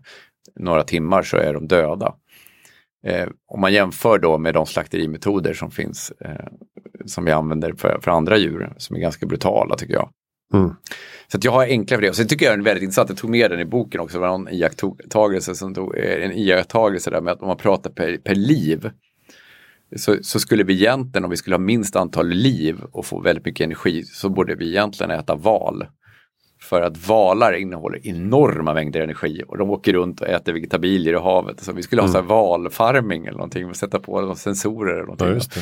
några 0.55 0.83
timmar 0.83 1.21
så 1.21 1.37
är 1.37 1.53
de 1.53 1.67
döda. 1.67 2.15
Eh, 3.03 3.27
om 3.47 3.61
man 3.61 3.73
jämför 3.73 4.19
då 4.19 4.37
med 4.37 4.53
de 4.53 4.65
slakterimetoder 4.65 5.53
som 5.53 5.71
finns, 5.71 6.11
eh, 6.21 6.47
som 7.05 7.25
vi 7.25 7.31
använder 7.31 7.73
för, 7.73 7.99
för 8.01 8.11
andra 8.11 8.37
djur, 8.37 8.73
som 8.77 8.95
är 8.95 8.99
ganska 8.99 9.25
brutala 9.25 9.75
tycker 9.75 9.93
jag. 9.93 10.09
Mm. 10.53 10.75
Så 11.27 11.37
att 11.37 11.43
jag 11.43 11.51
har 11.51 11.63
enkla 11.63 11.97
för 11.97 12.01
det. 12.01 12.09
Och 12.09 12.15
sen 12.15 12.27
tycker 12.27 12.45
jag 12.45 12.53
den 12.53 12.59
är 12.59 12.65
väldigt 12.65 12.83
intressant, 12.83 13.09
jag 13.09 13.17
tog 13.17 13.29
med 13.29 13.51
den 13.51 13.59
i 13.59 13.65
boken 13.65 14.01
också, 14.01 14.17
det 14.17 14.21
var 14.21 14.27
någon 14.27 14.49
iakttagelse 14.49 15.55
som 15.55 15.73
tog, 15.73 15.97
eh, 15.97 16.25
en 16.25 16.31
iakttagelse 16.31 17.09
där 17.09 17.21
med 17.21 17.33
att 17.33 17.41
om 17.41 17.47
man 17.47 17.57
pratar 17.57 17.89
per, 17.89 18.17
per 18.17 18.35
liv 18.35 18.89
så, 19.95 20.17
så 20.21 20.39
skulle 20.39 20.63
vi 20.63 20.73
egentligen, 20.73 21.23
om 21.23 21.29
vi 21.29 21.37
skulle 21.37 21.55
ha 21.55 21.59
minst 21.61 21.95
antal 21.95 22.27
liv 22.27 22.81
och 22.91 23.05
få 23.05 23.19
väldigt 23.19 23.45
mycket 23.45 23.65
energi, 23.65 24.03
så 24.03 24.29
borde 24.29 24.55
vi 24.55 24.69
egentligen 24.69 25.11
äta 25.11 25.35
val. 25.35 25.85
För 26.61 26.81
att 26.81 27.07
valar 27.07 27.53
innehåller 27.53 28.07
enorma 28.07 28.73
mängder 28.73 29.01
energi 29.01 29.43
och 29.47 29.57
de 29.57 29.69
åker 29.69 29.93
runt 29.93 30.21
och 30.21 30.27
äter 30.27 30.53
vegetabilier 30.53 31.13
i 31.13 31.17
havet. 31.17 31.59
Så 31.59 31.73
vi 31.73 31.83
skulle 31.83 32.01
ha 32.01 32.09
så 32.09 32.17
här 32.17 32.25
valfarming 32.25 33.25
eller 33.25 33.37
någonting, 33.37 33.69
och 33.69 33.75
sätta 33.75 33.99
på 33.99 34.21
några 34.21 34.35
sensorer 34.35 34.93
eller 34.93 35.01
någonting. 35.01 35.27
Ja. 35.27 35.61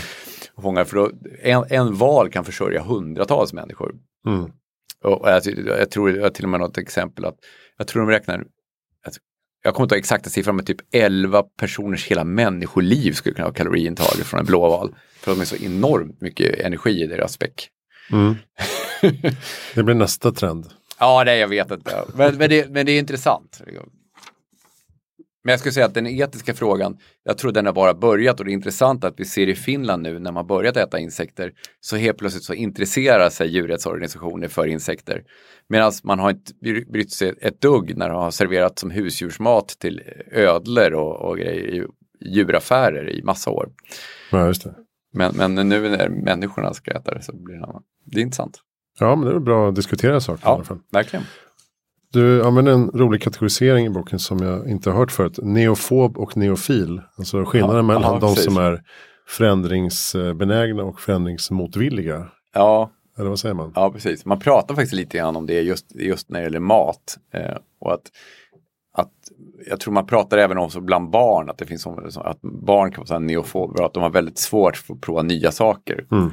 Och 0.56 0.64
fånga, 0.64 0.86
för 0.86 0.96
då, 0.96 1.12
en, 1.42 1.64
en 1.70 1.96
val 1.96 2.30
kan 2.30 2.46
försörja 2.46 2.82
hundratals 2.82 3.54
människor. 3.54 3.96
Mm. 4.28 4.52
Och 5.08 5.30
jag, 5.30 5.42
jag 5.80 5.92
tror, 5.92 6.12
jag 6.12 6.34
till 6.34 6.44
och 6.44 6.50
med 6.50 6.60
något 6.60 6.78
exempel 6.78 7.26
att 7.26 7.36
jag 7.78 7.88
tror 7.88 8.02
de 8.02 8.10
räknar, 8.10 8.44
jag 9.64 9.74
kommer 9.74 9.86
inte 9.86 9.96
ihåg 9.96 10.00
exakta 10.00 10.30
siffran, 10.30 10.56
men 10.56 10.66
typ 10.66 10.82
11 10.92 11.44
personers 11.44 12.08
hela 12.08 12.24
människoliv 12.24 13.12
skulle 13.12 13.36
kunna 13.36 13.48
ha 13.48 13.54
kaloriintaget 13.54 14.26
från 14.26 14.40
en 14.40 14.46
blåval. 14.46 14.96
För 15.20 15.32
de 15.32 15.42
är 15.42 15.46
så 15.46 15.56
enormt 15.56 16.22
mycket 16.22 16.60
energi 16.60 17.04
i 17.04 17.08
deras 17.08 17.34
späck. 17.34 17.70
Mm. 18.12 18.36
Det 19.76 19.84
blir 19.84 19.96
nästa 19.96 20.32
trend. 20.32 20.66
Ja, 21.00 21.24
nej, 21.26 21.40
jag 21.40 21.48
vet 21.48 21.72
inte. 21.72 22.04
Men, 22.14 22.38
men, 22.38 22.50
det, 22.50 22.70
men 22.70 22.86
det 22.86 22.92
är 22.92 23.00
intressant. 23.00 23.62
Men 25.48 25.54
jag 25.54 25.60
skulle 25.60 25.74
säga 25.74 25.86
att 25.86 25.94
den 25.94 26.08
etiska 26.08 26.54
frågan, 26.54 26.98
jag 27.24 27.38
tror 27.38 27.52
den 27.52 27.66
har 27.66 27.74
bara 27.74 27.94
börjat 27.94 28.40
och 28.40 28.46
det 28.46 28.52
är 28.52 28.54
intressant 28.54 29.04
att 29.04 29.14
vi 29.18 29.26
ser 29.26 29.48
i 29.48 29.56
Finland 29.56 30.04
nu 30.04 30.20
när 30.20 30.32
man 30.32 30.48
börjat 30.48 30.78
äta 30.78 31.00
insekter 31.00 31.52
så 31.80 31.96
helt 31.96 32.18
plötsligt 32.18 32.44
så 32.44 32.54
intresserar 32.54 33.30
sig 33.30 33.48
djurrättsorganisationer 33.48 34.48
för 34.48 34.68
insekter. 34.68 35.24
Medan 35.70 35.92
man 36.04 36.20
har 36.20 36.30
inte 36.30 36.52
bry- 36.62 36.92
brytt 36.92 37.12
sig 37.12 37.34
ett 37.42 37.62
dugg 37.62 37.98
när 37.98 38.10
de 38.10 38.16
har 38.18 38.32
serverat 38.32 38.80
som 38.80 38.92
husdjursmat 38.92 39.68
till 39.80 40.02
ödlor 40.32 40.94
och, 40.94 41.16
och 41.30 41.38
grejer 41.38 41.76
i 41.76 41.86
djuraffärer 42.26 43.10
i 43.10 43.24
massa 43.24 43.50
år. 43.52 43.70
Ja, 44.32 44.48
just 44.48 44.64
det. 44.64 44.76
Men, 45.14 45.36
men 45.36 45.56
nu 45.70 45.90
när 45.90 46.10
människorna 46.10 46.74
ska 46.74 46.92
äta 46.92 47.14
det 47.14 47.22
så 47.22 47.36
blir 47.36 47.56
det 47.56 47.64
annat. 47.64 47.84
Det 48.06 48.20
är 48.20 48.24
intressant. 48.24 48.60
Ja, 49.00 49.16
men 49.16 49.30
det 49.30 49.36
är 49.36 49.40
bra 49.40 49.70
att 49.70 49.76
diskutera 49.76 50.20
saker 50.20 50.44
i 50.44 50.48
alla 50.50 50.58
Ja, 50.60 50.64
fall. 50.64 50.80
verkligen. 50.92 51.26
Du 52.18 52.44
använder 52.44 52.72
en 52.72 52.90
rolig 52.90 53.22
kategorisering 53.22 53.86
i 53.86 53.90
boken 53.90 54.20
som 54.20 54.40
jag 54.40 54.70
inte 54.70 54.90
har 54.90 54.98
hört 54.98 55.12
förut. 55.12 55.40
Neofob 55.42 56.18
och 56.18 56.38
neofil. 56.38 57.02
Alltså 57.18 57.46
skillnaden 57.46 57.76
Ja, 57.76 57.82
mellan 57.82 58.14
ja, 58.14 58.20
de 58.20 58.36
precis. 58.36 58.44
som 58.46 58.58
är 58.58 58.82
förändringsbenägna 59.28 60.84
och 60.84 61.00
förändringsmotvilliga. 61.00 62.28
Ja, 62.54 62.92
Eller 63.18 63.30
vad 63.30 63.40
säger 63.40 63.56
man? 63.56 63.72
Ja, 63.76 63.92
precis. 63.92 64.26
Man 64.26 64.40
pratar 64.40 64.76
faktiskt 64.76 64.94
lite 64.94 65.18
grann 65.18 65.36
om 65.36 65.46
det 65.46 65.62
just, 65.62 65.96
just 65.96 66.30
när 66.30 66.40
det 66.40 66.44
gäller 66.44 66.60
mat. 66.60 67.18
Eh, 67.34 67.58
och 67.80 67.94
att, 67.94 68.02
att 68.94 69.12
jag 69.70 69.80
tror 69.80 69.94
man 69.94 70.06
pratar 70.08 70.38
även 70.38 70.58
om 70.58 70.70
så 70.70 70.82
bland 70.82 71.10
barn, 71.10 71.50
att 71.50 71.58
det 71.58 71.66
finns 71.66 71.82
som, 71.82 72.12
att 72.18 72.42
barn 72.42 72.92
kan 72.92 73.06
vara 73.10 73.20
neofober, 73.20 73.84
att 73.84 73.94
de 73.94 74.04
har 74.04 74.10
väldigt 74.10 74.38
svårt 74.38 74.78
för 74.78 74.94
att 74.94 75.02
prova 75.02 75.22
nya 75.22 75.52
saker. 75.52 76.06
Mm. 76.12 76.32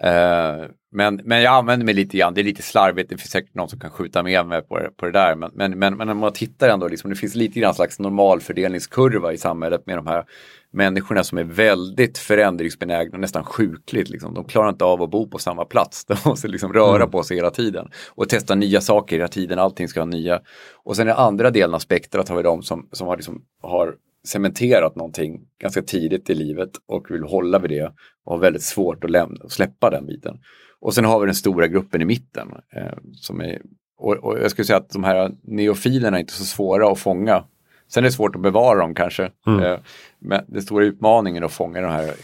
Eh, 0.00 0.66
men, 0.92 1.20
men 1.24 1.42
jag 1.42 1.54
använder 1.54 1.86
mig 1.86 1.94
lite 1.94 2.16
grann, 2.16 2.34
det 2.34 2.40
är 2.40 2.44
lite 2.44 2.62
slarvigt, 2.62 3.10
det 3.10 3.16
finns 3.16 3.30
säkert 3.30 3.54
någon 3.54 3.68
som 3.68 3.80
kan 3.80 3.90
skjuta 3.90 4.22
med 4.22 4.46
mig 4.46 4.62
på 4.62 4.78
det, 4.78 4.90
på 4.96 5.06
det 5.06 5.12
där. 5.12 5.36
Men, 5.36 5.50
men, 5.54 5.78
men, 5.78 5.96
men 5.96 6.06
när 6.06 6.14
man 6.14 6.32
tittar 6.32 6.68
ändå, 6.68 6.88
liksom, 6.88 7.10
det 7.10 7.16
finns 7.16 7.34
lite 7.34 7.60
grann 7.60 7.74
slags 7.74 7.98
normalfördelningskurva 7.98 9.32
i 9.32 9.38
samhället 9.38 9.86
med 9.86 9.98
de 9.98 10.06
här 10.06 10.24
människorna 10.72 11.24
som 11.24 11.38
är 11.38 11.44
väldigt 11.44 12.18
förändringsbenägna, 12.18 13.18
nästan 13.18 13.44
sjukligt. 13.44 14.08
Liksom. 14.10 14.34
De 14.34 14.44
klarar 14.44 14.68
inte 14.68 14.84
av 14.84 15.02
att 15.02 15.10
bo 15.10 15.28
på 15.28 15.38
samma 15.38 15.64
plats. 15.64 16.04
De 16.08 16.16
måste 16.24 16.48
liksom 16.48 16.72
röra 16.72 17.06
på 17.06 17.22
sig 17.22 17.36
hela 17.36 17.50
tiden 17.50 17.88
och 18.08 18.28
testa 18.28 18.54
nya 18.54 18.80
saker 18.80 19.16
hela 19.16 19.28
tiden. 19.28 19.58
Allting 19.58 19.88
ska 19.88 20.00
ha 20.00 20.04
nya. 20.04 20.40
Och 20.84 20.96
sen 20.96 21.06
den 21.06 21.16
andra 21.16 21.50
delen 21.50 21.74
av 21.74 21.78
spektrat 21.78 22.28
har 22.28 22.36
vi 22.36 22.42
de 22.42 22.62
som, 22.62 22.88
som 22.92 23.06
har, 23.06 23.16
liksom, 23.16 23.42
har 23.62 23.94
cementerat 24.28 24.96
någonting 24.96 25.40
ganska 25.58 25.82
tidigt 25.82 26.30
i 26.30 26.34
livet 26.34 26.70
och 26.86 27.10
vill 27.10 27.22
hålla 27.22 27.58
vid 27.58 27.70
det 27.70 27.92
och 28.24 28.32
har 28.32 28.38
väldigt 28.38 28.62
svårt 28.62 29.04
att 29.04 29.10
lämna, 29.10 29.48
släppa 29.48 29.90
den 29.90 30.06
biten. 30.06 30.38
Och 30.80 30.94
sen 30.94 31.04
har 31.04 31.20
vi 31.20 31.26
den 31.26 31.34
stora 31.34 31.68
gruppen 31.68 32.02
i 32.02 32.04
mitten. 32.04 32.48
Eh, 32.76 32.98
som 33.12 33.40
är, 33.40 33.62
och, 33.98 34.16
och 34.16 34.38
jag 34.38 34.50
skulle 34.50 34.66
säga 34.66 34.76
att 34.76 34.90
de 34.90 35.04
här 35.04 35.32
neofilerna 35.42 36.16
är 36.16 36.20
inte 36.20 36.32
så 36.32 36.44
svåra 36.44 36.92
att 36.92 36.98
fånga. 36.98 37.44
Sen 37.88 38.04
är 38.04 38.08
det 38.08 38.12
svårt 38.12 38.36
att 38.36 38.42
bevara 38.42 38.78
dem 38.78 38.94
kanske. 38.94 39.24
Eh, 39.46 39.78
men 40.18 40.44
den 40.48 40.62
stora 40.62 40.84
utmaningen 40.84 41.42
är 41.42 41.46
att 41.46 41.52
fånga 41.52 41.80
den 41.80 41.90
här 41.90 42.14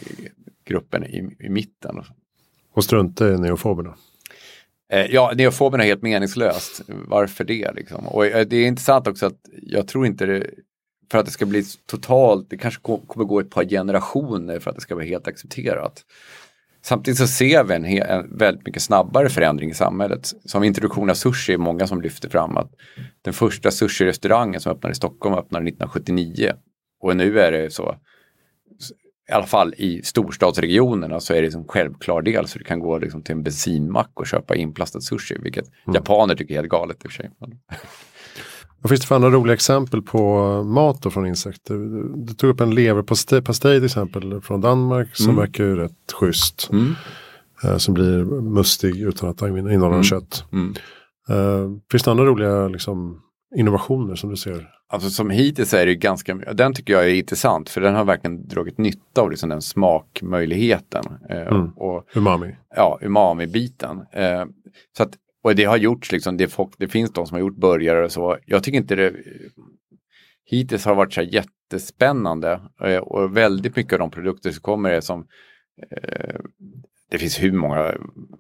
gruppen 0.65 1.05
i, 1.05 1.37
i 1.39 1.49
mitten. 1.49 2.03
Och 2.75 2.85
strunta 2.85 3.29
i 3.29 3.39
neofoberna. 3.39 3.95
Eh, 4.93 5.07
ja, 5.07 5.33
neofoberna 5.37 5.85
är 5.85 5.89
helt 5.89 6.03
meningslöst. 6.03 6.81
Varför 6.89 7.45
det? 7.45 7.73
Liksom? 7.75 8.07
Och 8.07 8.27
eh, 8.27 8.47
det 8.47 8.57
är 8.57 8.67
intressant 8.67 9.07
också 9.07 9.27
att 9.27 9.41
jag 9.63 9.89
tror 9.89 10.07
inte 10.07 10.27
det, 10.27 10.51
för 11.11 11.19
att 11.19 11.25
det 11.25 11.33
ska 11.33 11.47
bli 11.47 11.65
totalt, 11.87 12.51
det 12.51 12.57
kanske 12.57 12.81
ko- 12.81 13.07
kommer 13.07 13.25
gå 13.27 13.41
ett 13.41 13.51
par 13.51 13.65
generationer 13.65 14.59
för 14.59 14.71
att 14.71 14.77
det 14.77 14.83
ska 14.83 14.95
vara 14.95 15.05
helt 15.05 15.29
accepterat. 15.29 16.05
Samtidigt 16.83 17.19
så 17.19 17.27
ser 17.27 17.65
vi 17.65 17.75
en, 17.75 17.85
en 17.85 18.37
väldigt 18.39 18.67
mycket 18.67 18.83
snabbare 18.83 19.29
förändring 19.29 19.71
i 19.71 19.75
samhället. 19.75 20.33
Som 20.45 20.65
introduktion 20.65 21.11
av 21.11 21.15
sushi 21.15 21.53
är 21.53 21.59
många 21.59 21.87
som 21.87 22.03
lyfter 22.03 22.29
fram 22.29 22.57
att 22.57 22.71
den 23.23 23.35
första 23.35 23.71
sushi-restaurangen 23.71 24.61
som 24.61 24.73
öppnade 24.73 24.93
i 24.93 24.95
Stockholm 24.95 25.35
öppnade 25.35 25.63
1979. 25.69 26.53
Och 27.01 27.17
nu 27.17 27.41
är 27.41 27.53
det 27.53 27.71
så, 27.73 27.97
i 29.29 29.33
alla 29.33 29.47
fall 29.47 29.75
i 29.77 30.03
storstadsregionerna 30.03 31.21
så 31.21 31.35
är 31.35 31.43
det 31.43 31.51
som 31.51 31.65
självklar 31.65 32.23
del 32.23 32.49
så 32.49 32.59
du 32.59 32.65
kan 32.65 32.81
gå 32.81 32.99
liksom 32.99 33.23
till 33.23 33.33
en 33.33 33.43
bensinmack 33.43 34.11
och 34.15 34.27
köpa 34.27 34.55
inplastad 34.55 35.01
sushi, 35.01 35.37
vilket 35.43 35.65
japaner 35.95 36.35
tycker 36.35 36.55
är 36.55 36.59
helt 36.59 36.71
galet 36.71 37.05
i 37.05 37.09
och 37.09 37.13
för 37.13 37.17
sig. 37.17 37.31
Vad 38.87 38.91
finns 38.91 39.01
det 39.01 39.07
för 39.07 39.14
andra 39.14 39.30
roliga 39.30 39.55
exempel 39.55 40.03
på 40.03 40.43
mat 40.62 41.03
då 41.03 41.11
från 41.11 41.26
insekter? 41.26 41.74
Du, 42.26 42.34
tog 42.34 42.51
upp 42.51 42.61
en 42.61 42.74
leverpastej 42.74 43.43
pastej 43.43 43.78
till 43.78 43.84
exempel 43.84 44.41
från 44.41 44.61
Danmark 44.61 45.16
som 45.16 45.37
verkar 45.37 45.64
ju 45.64 45.76
rätt 45.76 46.12
schysst. 46.12 46.68
Mm. 46.72 46.95
Eh, 47.64 47.76
som 47.76 47.95
blir 47.95 48.24
mustig 48.41 49.03
utan 49.03 49.28
att 49.30 49.43
innehålla 49.43 50.03
kött. 50.03 50.45
Mm. 50.53 50.74
Eh, 51.28 51.70
finns 51.91 52.03
det 52.03 52.11
andra 52.11 52.24
roliga 52.24 52.68
liksom, 52.68 53.20
innovationer 53.57 54.14
som 54.14 54.30
du 54.30 54.37
ser? 54.37 54.68
Alltså 54.89 55.11
som 55.11 55.30
hittills 55.30 55.74
är 55.74 55.87
det 55.87 55.95
ganska, 55.95 56.34
den 56.34 56.74
tycker 56.74 56.93
jag 56.93 57.05
är 57.05 57.14
intressant 57.14 57.68
för 57.68 57.80
den 57.80 57.95
har 57.95 58.05
verkligen 58.05 58.49
dragit 58.49 58.78
nytta 58.78 59.20
av 59.20 59.30
liksom 59.30 59.49
den 59.49 59.62
smakmöjligheten. 59.62 61.05
Eh, 61.30 61.47
Mm. 61.47 61.68
och 61.76 62.05
Umami. 62.14 62.57
ja, 62.76 62.99
umami-biten. 63.03 63.99
Eh, 64.12 64.45
så 64.97 65.03
att, 65.03 65.11
och 65.47 65.55
det 65.55 65.65
har 65.65 65.77
gjorts, 65.77 66.13
liksom, 66.13 66.37
det, 66.37 66.49
folk, 66.49 66.75
det 66.79 66.89
finns 66.89 67.13
de 67.13 67.27
som 67.27 67.35
har 67.35 67.41
gjort 67.41 67.57
burgare 67.57 68.05
och 68.05 68.13
så. 68.13 68.39
Jag 68.47 68.63
tycker 68.63 68.79
inte 68.79 68.95
det, 68.95 69.13
hittills 70.45 70.85
har 70.85 70.93
det 70.93 70.97
varit 70.97 71.13
så 71.13 71.21
här 71.21 71.29
jättespännande 71.29 72.61
eh, 72.83 72.99
och 72.99 73.37
väldigt 73.37 73.77
mycket 73.77 73.93
av 73.93 73.99
de 73.99 74.11
produkter 74.11 74.51
som 74.51 74.61
kommer 74.61 74.91
är 74.91 75.01
som 75.01 75.27
eh, 75.91 76.41
det 77.11 77.19
finns 77.19 77.43
hur 77.43 77.53
många 77.53 77.95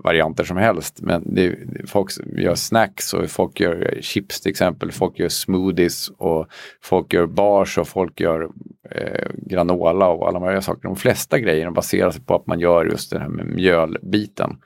varianter 0.04 0.44
som 0.44 0.56
helst, 0.56 1.00
men 1.00 1.34
det, 1.34 1.56
folk 1.86 2.10
gör 2.36 2.54
snacks 2.54 3.14
och 3.14 3.30
folk 3.30 3.60
gör 3.60 3.98
chips 4.00 4.40
till 4.40 4.50
exempel, 4.50 4.92
folk 4.92 5.18
gör 5.18 5.28
smoothies 5.28 6.08
och 6.08 6.46
folk 6.82 7.12
gör 7.12 7.26
bars 7.26 7.78
och 7.78 7.88
folk 7.88 8.20
gör 8.20 8.50
eh, 8.90 9.30
granola 9.36 10.08
och 10.08 10.28
alla 10.28 10.40
möjliga 10.40 10.62
saker. 10.62 10.82
De 10.82 10.96
flesta 10.96 11.38
grejerna 11.38 11.70
baseras 11.70 12.18
på 12.18 12.34
att 12.34 12.46
man 12.46 12.60
gör 12.60 12.84
just 12.84 13.10
det 13.10 13.18
här 13.18 13.28
med 13.28 13.46
mjölbiten. 13.46 14.58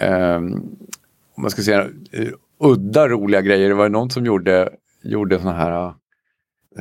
Um, 0.00 0.78
om 1.36 1.42
man 1.42 1.50
ska 1.50 1.62
säga 1.62 1.88
eh, 2.12 2.28
udda 2.60 3.08
roliga 3.08 3.40
grejer, 3.40 3.68
det 3.68 3.74
var 3.74 3.88
någon 3.88 4.10
som 4.10 4.26
gjorde, 4.26 4.70
gjorde 5.02 5.38
såna 5.38 5.52
här 5.52 5.94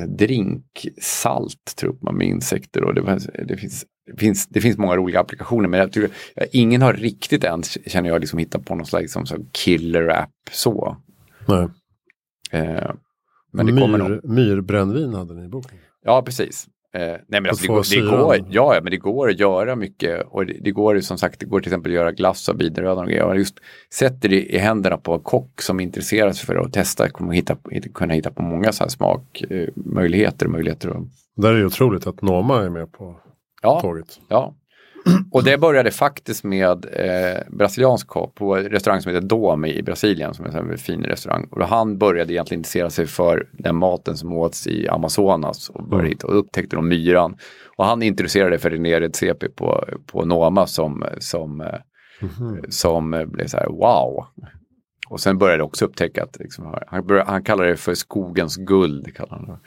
drinksalt 0.08 1.76
tror 1.76 1.98
man 2.02 2.18
med 2.18 2.28
insekter 2.28 2.84
och 2.84 2.94
det, 2.94 3.02
det, 3.48 3.58
finns, 3.58 3.86
det, 4.06 4.18
finns, 4.18 4.48
det 4.48 4.62
finns 4.62 4.78
många 4.78 4.96
roliga 4.96 5.20
applikationer 5.20 5.70
men 5.70 5.80
jag 5.80 5.92
tror, 5.92 6.10
ingen 6.52 6.82
har 6.82 6.94
riktigt 6.94 7.44
än 7.44 7.64
känner 7.64 8.10
jag 8.10 8.20
liksom 8.20 8.40
hittat 8.40 8.66
på 8.66 8.76
någon 8.76 8.86
slags 8.86 9.02
liksom, 9.02 9.26
så 9.26 9.36
killer 9.52 10.08
app 10.08 10.30
så. 10.52 10.98
Nej. 11.48 11.68
Eh, 12.52 12.92
men 13.52 13.66
det 13.66 13.82
kommer 13.82 13.98
nog. 13.98 14.10
Myr, 14.10 14.22
myrbrännvin 14.24 15.14
hade 15.14 15.34
ni 15.34 15.46
i 15.46 15.50
boken. 15.50 15.78
Ja, 16.04 16.22
precis. 16.22 16.68
Eh, 16.94 17.02
nej, 17.02 17.20
men 17.28 17.46
alltså, 17.46 17.62
det, 17.64 17.68
går, 17.68 17.86
det, 18.12 18.18
går, 18.18 18.38
ja, 18.50 18.80
men 18.84 18.92
det 18.92 18.98
går 18.98 19.30
att 19.30 19.40
göra 19.40 19.76
mycket 19.76 20.26
och 20.30 20.46
det, 20.46 20.54
det 20.62 20.72
går 20.72 21.00
som 21.00 21.18
sagt, 21.18 21.40
det 21.40 21.46
går 21.46 21.60
till 21.60 21.70
exempel 21.70 21.92
att 21.92 21.96
göra 21.96 22.12
glass 22.12 22.50
av 22.50 22.58
biderödan 22.58 23.04
och 23.04 23.10
grejer. 23.10 23.34
Just 23.36 23.56
sätter 23.94 24.30
det 24.30 24.44
i 24.56 24.58
händerna 24.58 24.98
på 24.98 25.14
en 25.14 25.20
kock 25.20 25.62
som 25.62 25.80
intresserar 25.80 26.32
sig 26.32 26.46
för 26.46 26.54
det 26.54 26.60
och 26.60 26.74
testar, 26.74 27.08
kommer 27.08 27.34
hitta, 27.34 27.56
kunna 27.94 28.14
hitta 28.14 28.32
på 28.32 28.42
många 28.42 28.72
så 28.72 28.84
här 28.84 28.90
smakmöjligheter 28.90 30.46
och 30.46 30.52
möjligheter. 30.52 30.90
att- 30.90 31.04
Där 31.36 31.54
är 31.54 31.60
det 31.60 31.66
otroligt 31.66 32.08
att 32.08 32.22
Noma 32.22 32.64
är 32.64 32.70
med 32.70 32.92
på 32.92 33.16
Ja, 33.62 33.80
tåget. 33.82 34.20
ja. 34.28 34.54
Och 35.32 35.44
det 35.44 35.58
började 35.58 35.92
faktiskt 35.92 36.44
med 36.44 36.86
eh, 36.92 37.40
brasiliansk 37.50 38.08
kock 38.08 38.36
på 38.36 38.56
en 38.56 38.70
restaurang 38.70 39.02
som 39.02 39.14
heter 39.14 39.28
Dome 39.28 39.68
i 39.68 39.84
Brasilien 39.84 40.34
som 40.34 40.46
är 40.46 40.50
en 40.50 40.56
väldigt 40.56 40.82
fin 40.82 41.04
restaurang. 41.04 41.48
Och 41.52 41.68
han 41.68 41.98
började 41.98 42.34
egentligen 42.34 42.60
intressera 42.60 42.90
sig 42.90 43.08
för 43.08 43.48
den 43.52 43.76
maten 43.76 44.18
som 44.18 44.34
åts 44.34 44.68
i 44.68 44.88
Amazonas 44.88 45.70
och 45.70 45.84
började 45.84 46.10
hitta 46.10 46.28
och 46.28 46.40
upptäckte 46.40 46.76
de 46.76 46.88
myran. 46.88 47.38
Och 47.78 47.86
han 47.86 48.02
introducerade 48.02 48.60
för 48.60 48.70
René 48.70 49.00
Redzepi 49.00 49.50
på, 49.50 49.86
på 50.06 50.26
Noma 50.26 50.68
som, 50.68 51.06
som, 51.20 51.62
eh, 51.62 51.80
som 52.70 53.14
eh, 53.14 53.26
blev 53.26 53.48
så 53.48 53.58
här 53.58 53.68
wow. 53.68 54.26
och 55.10 55.20
sen 55.20 55.38
började 55.38 55.58
jag 55.58 55.68
också 55.68 55.86
upptäcka 55.86 56.24
att 56.24 56.40
liksom, 56.40 56.76
han, 56.88 57.08
började, 57.08 57.32
han 57.32 57.44
kallar 57.44 57.66
det 57.66 57.78
för 57.78 57.94
skogens 57.94 58.56
guld. 58.56 59.16
Kallar 59.16 59.38
han 59.38 59.46
det. 59.46 59.60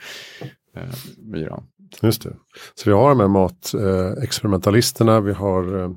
Eh, 0.79 0.89
myran. 1.17 1.63
Just 2.01 2.23
det. 2.23 2.35
Så 2.75 2.89
vi 2.89 2.95
har 2.95 3.09
de 3.09 3.19
här 3.19 3.27
matexperimentalisterna, 3.27 5.21
vi 5.21 5.33
har 5.33 5.83
eh, 5.83 5.91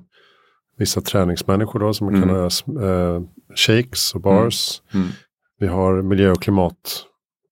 vissa 0.78 1.00
träningsmänniskor 1.00 1.80
då 1.80 1.94
som 1.94 2.08
mm. 2.08 2.20
kan 2.20 2.30
göra 2.30 2.46
eh, 2.86 3.22
shakes 3.56 4.14
och 4.14 4.20
bars. 4.20 4.82
Mm. 4.94 5.04
Mm. 5.04 5.14
Vi 5.58 5.66
har 5.66 6.02
miljö 6.02 6.30
och 6.30 6.42
klimat 6.42 7.04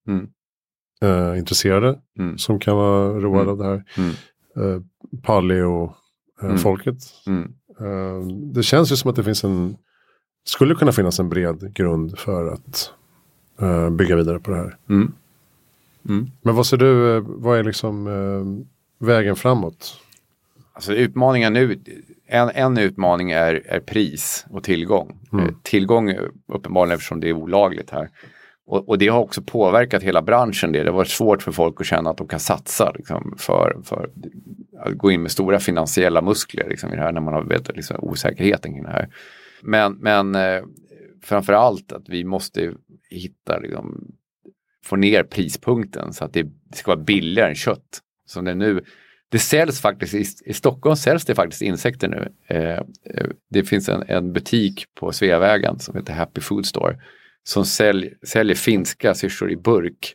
mm. 0.08 0.26
eh, 1.02 1.38
intresserade 1.38 1.98
mm. 2.18 2.38
som 2.38 2.58
kan 2.58 2.76
vara 2.76 3.20
roade 3.20 3.42
mm. 3.42 3.48
av 3.48 3.58
det 3.58 3.64
här. 3.64 3.84
Eh, 4.56 4.80
Paleo-folket. 5.22 6.96
Eh, 7.26 7.86
eh, 7.86 8.26
det 8.54 8.62
känns 8.62 8.92
ju 8.92 8.96
som 8.96 9.10
att 9.10 9.16
det 9.16 9.24
finns 9.24 9.44
en, 9.44 9.76
skulle 10.46 10.74
kunna 10.74 10.92
finnas 10.92 11.20
en 11.20 11.28
bred 11.28 11.74
grund 11.74 12.18
för 12.18 12.46
att 12.52 12.92
eh, 13.60 13.90
bygga 13.90 14.16
vidare 14.16 14.40
på 14.40 14.50
det 14.50 14.56
här. 14.56 14.76
Men 16.42 16.54
vad 16.54 16.66
ser 16.66 16.76
du, 16.76 17.20
vad 17.20 17.58
är 17.58 17.64
liksom 17.64 18.08
vägen 18.98 19.36
framåt? 19.36 20.00
Alltså 20.72 20.92
utmaningen 20.92 21.52
nu, 21.52 21.80
en, 22.26 22.50
en 22.54 22.78
utmaning 22.78 23.30
är, 23.30 23.62
är 23.66 23.80
pris 23.80 24.46
och 24.50 24.64
tillgång. 24.64 25.18
Mm. 25.32 25.44
Eh, 25.44 25.54
tillgång 25.62 26.14
uppenbarligen 26.46 26.94
eftersom 26.94 27.20
det 27.20 27.28
är 27.28 27.32
olagligt 27.32 27.90
här. 27.90 28.10
Och, 28.66 28.88
och, 28.88 28.98
det 28.98 29.08
har 29.08 29.20
också 29.20 29.42
påverkat 29.42 30.02
hela 30.02 30.22
branschen. 30.22 30.72
Det, 30.72 30.82
det 30.82 30.90
har 30.90 30.96
varit 30.96 31.08
svårt 31.08 31.42
för 31.42 31.52
folk 31.52 31.80
att 31.80 31.86
känna 31.86 32.10
att 32.10 32.16
de 32.16 32.28
kan 32.28 32.40
satsa 32.40 32.92
liksom, 32.94 33.34
för, 33.38 33.76
för 33.84 34.10
att 34.80 34.92
gå 34.92 35.10
in 35.10 35.22
med 35.22 35.30
stora 35.30 35.58
finansiella 35.58 36.22
muskler 36.22 36.68
liksom, 36.68 36.92
i 36.92 36.96
det 36.96 37.02
här 37.02 37.12
när 37.12 37.20
man 37.20 37.34
har 37.34 37.42
vet, 37.42 37.76
liksom, 37.76 37.96
osäkerheten 38.00 38.72
kring 38.72 38.82
det 38.82 38.90
här. 38.90 39.08
Men, 39.62 39.92
men 39.92 40.34
eh, 40.34 40.62
framförallt 41.22 41.92
att 41.92 42.08
vi 42.08 42.24
måste 42.24 42.72
hitta, 43.10 43.58
liksom, 43.58 44.12
få 44.86 44.96
ner 44.96 45.22
prispunkten 45.22 46.12
så 46.12 46.24
att 46.24 46.32
det, 46.32 46.46
ska 46.74 46.90
vara 46.90 47.04
billigare 47.04 47.48
än 47.48 47.54
kött. 47.54 48.00
Som 48.26 48.44
det 48.44 48.54
nu 48.54 48.84
det 49.28 49.38
säljs 49.38 49.80
faktiskt, 49.80 50.14
i, 50.14 50.50
i 50.50 50.52
Stockholm 50.52 50.96
säljs 50.96 51.24
det 51.24 51.34
faktiskt 51.34 51.62
insekter 51.62 52.08
nu. 52.08 52.32
Eh, 52.48 52.78
eh, 53.14 53.26
det 53.50 53.64
finns 53.64 53.88
en, 53.88 54.02
en, 54.08 54.32
butik 54.32 54.84
på 54.94 55.12
Sveavägen 55.12 55.78
som 55.78 55.96
heter 55.96 56.12
Happy 56.12 56.40
Food 56.40 56.66
Store 56.66 56.98
som 57.42 57.64
sälj, 57.64 58.14
säljer 58.26 58.56
finska 58.56 59.14
syrsor 59.14 59.50
i 59.52 59.56
burk. 59.56 60.14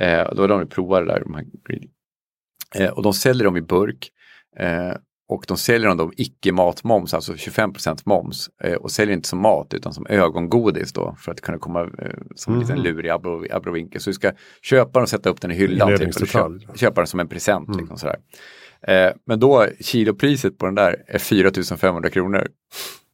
Eh, 0.00 0.34
då 0.34 0.42
har 0.42 0.48
de 0.48 0.68
provat 0.68 1.06
det 1.06 1.12
där. 1.12 1.20
De 1.20 1.34
här, 1.34 1.44
eh, 2.74 2.90
och 2.90 3.02
de 3.02 3.12
säljer 3.12 3.44
dem 3.44 3.56
i 3.56 3.62
burk. 3.62 4.10
Eh, 4.56 4.92
och 5.30 5.44
de 5.48 5.56
säljer 5.56 5.88
dem 5.88 5.96
då 5.96 6.12
icke 6.16 6.52
matmoms, 6.52 7.14
alltså 7.14 7.32
25% 7.32 8.02
moms. 8.04 8.50
Eh, 8.62 8.74
och 8.74 8.90
säljer 8.90 9.14
inte 9.14 9.28
som 9.28 9.38
mat 9.38 9.74
utan 9.74 9.94
som 9.94 10.06
ögongodis 10.06 10.92
då 10.92 11.16
för 11.18 11.32
att 11.32 11.40
kunna 11.40 11.58
komma 11.58 11.80
eh, 11.82 11.88
som 12.34 12.54
en 12.54 12.62
mm. 12.62 12.68
liten 12.68 12.82
lur 12.82 13.06
i 13.06 13.50
abrovinkel. 13.50 14.00
Så 14.00 14.10
du 14.10 14.14
ska 14.14 14.32
köpa 14.62 14.90
den 14.92 15.02
och 15.02 15.08
sätta 15.08 15.30
upp 15.30 15.40
den 15.40 15.50
i 15.50 15.54
hyllan. 15.54 15.88
Typ, 15.88 16.00
eller 16.00 16.26
köpa, 16.26 16.74
köpa 16.74 17.00
den 17.00 17.06
som 17.06 17.20
en 17.20 17.28
present. 17.28 17.68
Mm. 17.68 17.80
Liksom, 17.80 17.98
sådär. 17.98 18.16
Eh, 18.82 19.12
men 19.26 19.40
då 19.40 19.66
kilopriset 19.80 20.58
på 20.58 20.66
den 20.66 20.74
där 20.74 20.96
är 21.06 21.18
4500 21.18 22.10
kronor. 22.10 22.48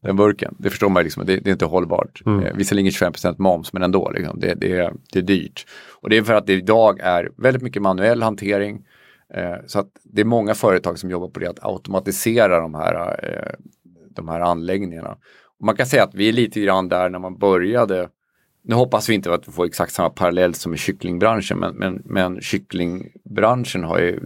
Den 0.03 0.17
burken, 0.17 0.55
det 0.59 0.71
förstår 0.71 0.89
man 0.89 1.03
liksom, 1.03 1.27
det, 1.27 1.37
det 1.37 1.51
är 1.51 1.53
inte 1.53 1.65
hållbart. 1.65 2.23
Mm. 2.27 2.45
Eh, 2.45 2.57
visserligen 2.57 2.91
25% 2.91 3.35
moms 3.39 3.73
men 3.73 3.83
ändå, 3.83 4.11
liksom, 4.11 4.41
det, 4.41 4.55
det, 4.55 4.93
det 5.13 5.19
är 5.19 5.23
dyrt. 5.23 5.67
Och 5.91 6.11
det 6.11 6.17
är 6.17 6.23
för 6.23 6.35
att 6.35 6.47
det 6.47 6.53
idag 6.53 7.01
är 7.01 7.31
väldigt 7.37 7.63
mycket 7.63 7.83
manuell 7.83 8.23
hantering. 8.23 8.85
Eh, 9.35 9.57
så 9.67 9.79
att 9.79 9.91
det 10.03 10.21
är 10.21 10.25
många 10.25 10.55
företag 10.55 10.99
som 10.99 11.11
jobbar 11.11 11.29
på 11.29 11.41
det, 11.41 11.51
att 11.51 11.65
automatisera 11.65 12.61
de 12.61 12.75
här, 12.75 13.25
eh, 13.25 13.67
de 14.11 14.29
här 14.29 14.41
anläggningarna. 14.41 15.17
Och 15.59 15.67
man 15.67 15.77
kan 15.77 15.87
säga 15.87 16.05
att 16.05 16.15
vi 16.15 16.29
är 16.29 16.33
lite 16.33 16.61
grann 16.61 16.89
där 16.89 17.09
när 17.09 17.19
man 17.19 17.39
började 17.39 18.09
nu 18.69 18.75
hoppas 18.75 19.09
vi 19.09 19.15
inte 19.15 19.35
att 19.35 19.49
vi 19.49 19.53
får 19.53 19.67
exakt 19.67 19.93
samma 19.93 20.11
parallell 20.11 20.55
som 20.55 20.75
i 20.75 20.77
kycklingbranschen, 20.77 21.59
men, 21.59 21.75
men, 21.75 22.03
men 22.05 22.41
kycklingbranschen 22.41 23.85
har 23.85 23.99
ju 23.99 24.21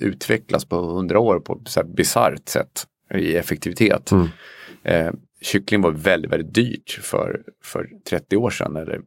utvecklats 0.00 0.64
på 0.64 0.76
hundra 0.76 1.18
år 1.18 1.40
på 1.40 1.60
ett 1.80 1.86
bisarrt 1.86 2.48
sätt 2.48 2.86
i 3.14 3.36
effektivitet. 3.36 4.12
Mm. 4.12 4.28
Eh, 4.82 5.12
kyckling 5.40 5.82
var 5.82 5.90
väldigt, 5.90 6.32
väldigt 6.32 6.54
dyrt 6.54 7.00
för, 7.02 7.42
för 7.64 7.88
30 8.08 8.36
år 8.36 8.50
sedan, 8.50 8.76
eller 8.76 9.00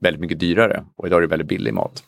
väldigt 0.00 0.20
mycket 0.20 0.40
dyrare 0.40 0.84
och 0.96 1.06
idag 1.06 1.16
är 1.16 1.20
det 1.20 1.26
väldigt 1.26 1.48
billig 1.48 1.74
mat. 1.74 2.04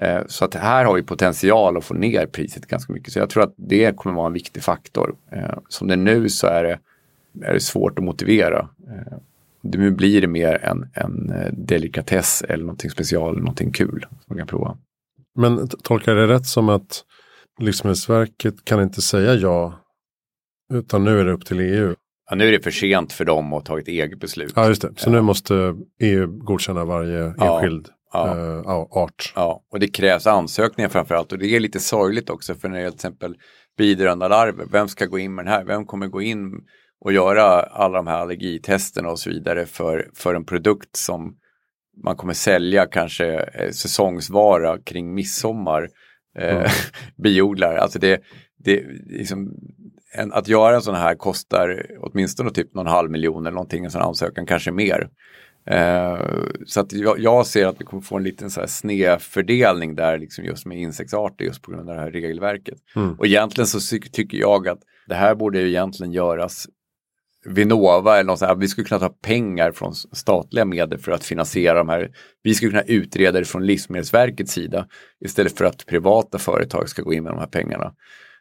Eh, 0.00 0.20
så 0.26 0.44
att 0.44 0.54
här 0.54 0.84
har 0.84 0.94
vi 0.94 1.02
potential 1.02 1.76
att 1.76 1.84
få 1.84 1.94
ner 1.94 2.26
priset 2.26 2.66
ganska 2.66 2.92
mycket. 2.92 3.12
Så 3.12 3.18
jag 3.18 3.30
tror 3.30 3.42
att 3.42 3.54
det 3.56 3.96
kommer 3.96 4.16
vara 4.16 4.26
en 4.26 4.32
viktig 4.32 4.62
faktor. 4.62 5.14
Eh, 5.32 5.58
som 5.68 5.88
det 5.88 5.94
är 5.94 5.98
nu 5.98 6.28
så 6.28 6.46
är 6.46 6.64
det, 6.64 6.78
är 7.46 7.54
det 7.54 7.60
svårt 7.60 7.98
att 7.98 8.04
motivera. 8.04 8.68
Eh, 8.88 9.18
nu 9.62 9.90
blir 9.90 10.20
det 10.20 10.26
mer 10.26 10.64
en, 10.64 10.90
en 10.94 11.32
delikatess 11.52 12.42
eller 12.48 12.64
någonting 12.64 12.90
special, 12.90 13.38
någonting 13.38 13.72
kul 13.72 14.06
som 14.10 14.24
man 14.28 14.38
kan 14.38 14.46
prova. 14.46 14.78
Men 15.34 15.68
tolkar 15.68 16.16
jag 16.16 16.28
det 16.28 16.34
rätt 16.34 16.46
som 16.46 16.68
att 16.68 17.04
Livsmedelsverket 17.60 18.64
kan 18.64 18.82
inte 18.82 19.02
säga 19.02 19.34
ja 19.34 19.84
utan 20.72 21.04
nu 21.04 21.20
är 21.20 21.24
det 21.24 21.32
upp 21.32 21.46
till 21.46 21.60
EU? 21.60 21.94
Ja, 22.30 22.36
nu 22.36 22.48
är 22.48 22.52
det 22.52 22.60
för 22.60 22.70
sent 22.70 23.12
för 23.12 23.24
dem 23.24 23.52
att 23.52 23.64
ta 23.64 23.78
ett 23.78 23.88
eget 23.88 24.20
beslut. 24.20 24.52
Ja, 24.56 24.68
just 24.68 24.82
det. 24.82 24.92
Så 24.96 25.10
nu 25.10 25.20
måste 25.20 25.76
EU 26.00 26.26
godkänna 26.26 26.84
varje 26.84 27.24
enskild 27.24 27.86
ja. 27.88 27.94
Uh, 28.14 28.68
art. 28.90 29.32
Ja, 29.36 29.62
och 29.72 29.80
det 29.80 29.88
krävs 29.88 30.26
ansökningar 30.26 30.88
framförallt 30.88 31.32
och 31.32 31.38
det 31.38 31.56
är 31.56 31.60
lite 31.60 31.80
sorgligt 31.80 32.30
också 32.30 32.54
för 32.54 32.68
när 32.68 32.76
det 32.76 32.82
gäller 32.82 32.90
till 32.90 32.96
exempel 32.96 33.36
bidrönda 33.78 34.28
larver, 34.28 34.66
vem 34.72 34.88
ska 34.88 35.06
gå 35.06 35.18
in 35.18 35.34
med 35.34 35.44
den 35.44 35.52
här? 35.52 35.64
Vem 35.64 35.86
kommer 35.86 36.06
gå 36.06 36.22
in 36.22 36.52
och 37.00 37.12
göra 37.12 37.44
alla 37.62 37.98
de 37.98 38.06
här 38.06 38.18
allergitesterna 38.18 39.08
och 39.08 39.18
så 39.18 39.30
vidare 39.30 39.66
för, 39.66 40.10
för 40.14 40.34
en 40.34 40.44
produkt 40.44 40.96
som 40.96 41.36
man 42.04 42.16
kommer 42.16 42.32
sälja 42.32 42.86
kanske 42.86 43.40
eh, 43.40 43.70
säsongsvara 43.70 44.78
kring 44.78 45.14
midsommar. 45.14 45.88
Eh, 46.38 46.56
mm. 46.56 46.68
biodlar, 47.22 47.76
alltså 47.76 47.98
det, 47.98 48.20
det 48.64 48.84
liksom, 49.06 49.52
en, 50.14 50.32
att 50.32 50.48
göra 50.48 50.76
en 50.76 50.82
sån 50.82 50.94
här 50.94 51.14
kostar 51.14 51.86
åtminstone 52.00 52.50
typ 52.50 52.74
någon 52.74 52.86
halv 52.86 53.10
miljon 53.10 53.46
eller 53.46 53.54
någonting, 53.54 53.84
en 53.84 53.90
sån 53.90 54.02
ansökan, 54.02 54.46
kanske 54.46 54.70
mer. 54.70 55.08
Eh, 55.70 56.18
så 56.66 56.80
att 56.80 56.92
jag, 56.92 57.18
jag, 57.18 57.46
ser 57.46 57.66
att 57.66 57.80
vi 57.80 57.84
kommer 57.84 58.02
få 58.02 58.16
en 58.16 58.22
liten 58.22 58.50
så 58.50 58.60
här 58.60 58.66
snedfördelning 58.66 59.94
där 59.94 60.18
liksom 60.18 60.44
just 60.44 60.66
med 60.66 60.78
insektsarter 60.78 61.44
just 61.44 61.62
på 61.62 61.70
grund 61.70 61.90
av 61.90 61.96
det 61.96 62.02
här 62.02 62.10
regelverket. 62.10 62.78
Mm. 62.96 63.14
Och 63.14 63.26
egentligen 63.26 63.66
så 63.66 63.98
tycker 64.12 64.38
jag 64.38 64.68
att 64.68 64.78
det 65.06 65.14
här 65.14 65.34
borde 65.34 65.60
ju 65.60 65.68
egentligen 65.68 66.12
göras 66.12 66.66
Vinnova 67.44 68.14
eller 68.14 68.26
något 68.26 68.38
sånt 68.38 68.48
här, 68.48 68.56
vi 68.56 68.68
skulle 68.68 68.86
kunna 68.86 69.00
ta 69.00 69.08
pengar 69.08 69.72
från 69.72 69.94
statliga 69.94 70.64
medel 70.64 70.98
för 70.98 71.12
att 71.12 71.24
finansiera 71.24 71.78
de 71.78 71.88
här. 71.88 72.10
Vi 72.42 72.54
skulle 72.54 72.70
kunna 72.70 72.82
utreda 72.82 73.38
det 73.38 73.44
från 73.44 73.66
Livsmedelsverkets 73.66 74.52
sida 74.52 74.86
istället 75.24 75.58
för 75.58 75.64
att 75.64 75.86
privata 75.86 76.38
företag 76.38 76.88
ska 76.88 77.02
gå 77.02 77.12
in 77.12 77.24
med 77.24 77.32
de 77.32 77.38
här 77.38 77.46
pengarna. 77.46 77.94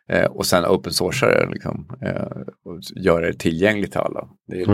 Eh, 0.09 0.25
och 0.25 0.45
sen 0.45 0.65
open 0.65 0.93
sourca 0.93 1.27
det 1.27 1.49
liksom, 1.51 1.89
eh, 2.01 2.37
och 2.65 2.79
göra 2.95 3.27
det 3.27 3.33
tillgängligt 3.33 3.91
till 3.91 4.01
alla. 4.01 4.29
Det 4.47 4.61
är, 4.61 4.65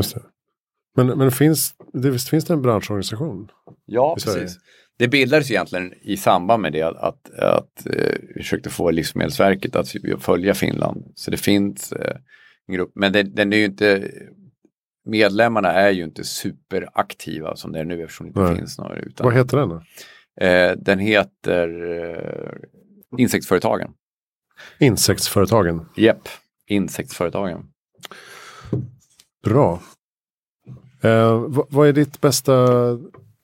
men, 0.95 1.07
men 1.07 1.31
finns, 1.31 1.75
det, 1.93 2.09
visst 2.09 2.29
finns 2.29 2.45
det 2.45 2.53
en 2.53 2.61
branschorganisation? 2.61 3.49
Ja, 3.85 4.15
precis. 4.15 4.57
Det 4.97 5.07
bildades 5.07 5.51
egentligen 5.51 5.93
i 6.01 6.17
samband 6.17 6.61
med 6.61 6.73
det 6.73 6.81
att, 6.81 6.97
att, 6.97 7.39
att 7.39 7.85
eh, 7.85 8.15
vi 8.35 8.41
försökte 8.41 8.69
få 8.69 8.91
Livsmedelsverket 8.91 9.75
att 9.75 9.93
följa 10.19 10.53
Finland. 10.53 11.11
Så 11.15 11.31
det 11.31 11.37
finns 11.37 11.91
eh, 11.91 12.17
en 12.67 12.75
grupp, 12.75 12.91
men 12.95 13.13
det, 13.13 13.23
den 13.23 13.53
är 13.53 13.57
ju 13.57 13.65
inte 13.65 14.11
Medlemmarna 15.05 15.71
är 15.71 15.91
ju 15.91 16.03
inte 16.03 16.23
superaktiva 16.23 17.55
som 17.55 17.71
det 17.71 17.79
är 17.79 17.85
nu 17.85 18.03
eftersom 18.03 18.25
det 18.25 18.29
inte 18.29 18.41
Nej. 18.41 18.55
finns 18.55 18.77
några. 18.77 18.95
Utan, 18.95 19.25
Vad 19.25 19.33
heter 19.33 19.57
den 19.57 19.69
då? 19.69 19.83
Eh, 20.45 20.71
den 20.77 20.99
heter 20.99 21.67
eh, 21.99 23.19
Insektsföretagen. 23.19 23.91
Insektsföretagen? 24.79 25.85
Japp, 25.95 26.29
Insektsföretagen. 26.67 27.65
Bra. 29.43 29.81
Eh, 31.03 31.45
vad 31.69 31.87
är 31.87 31.93
ditt 31.93 32.21
bästa 32.21 32.67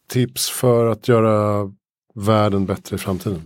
tips 0.09 0.49
för 0.49 0.85
att 0.85 1.07
göra 1.07 1.71
världen 2.15 2.65
bättre 2.65 2.95
i 2.95 2.99
framtiden? 2.99 3.41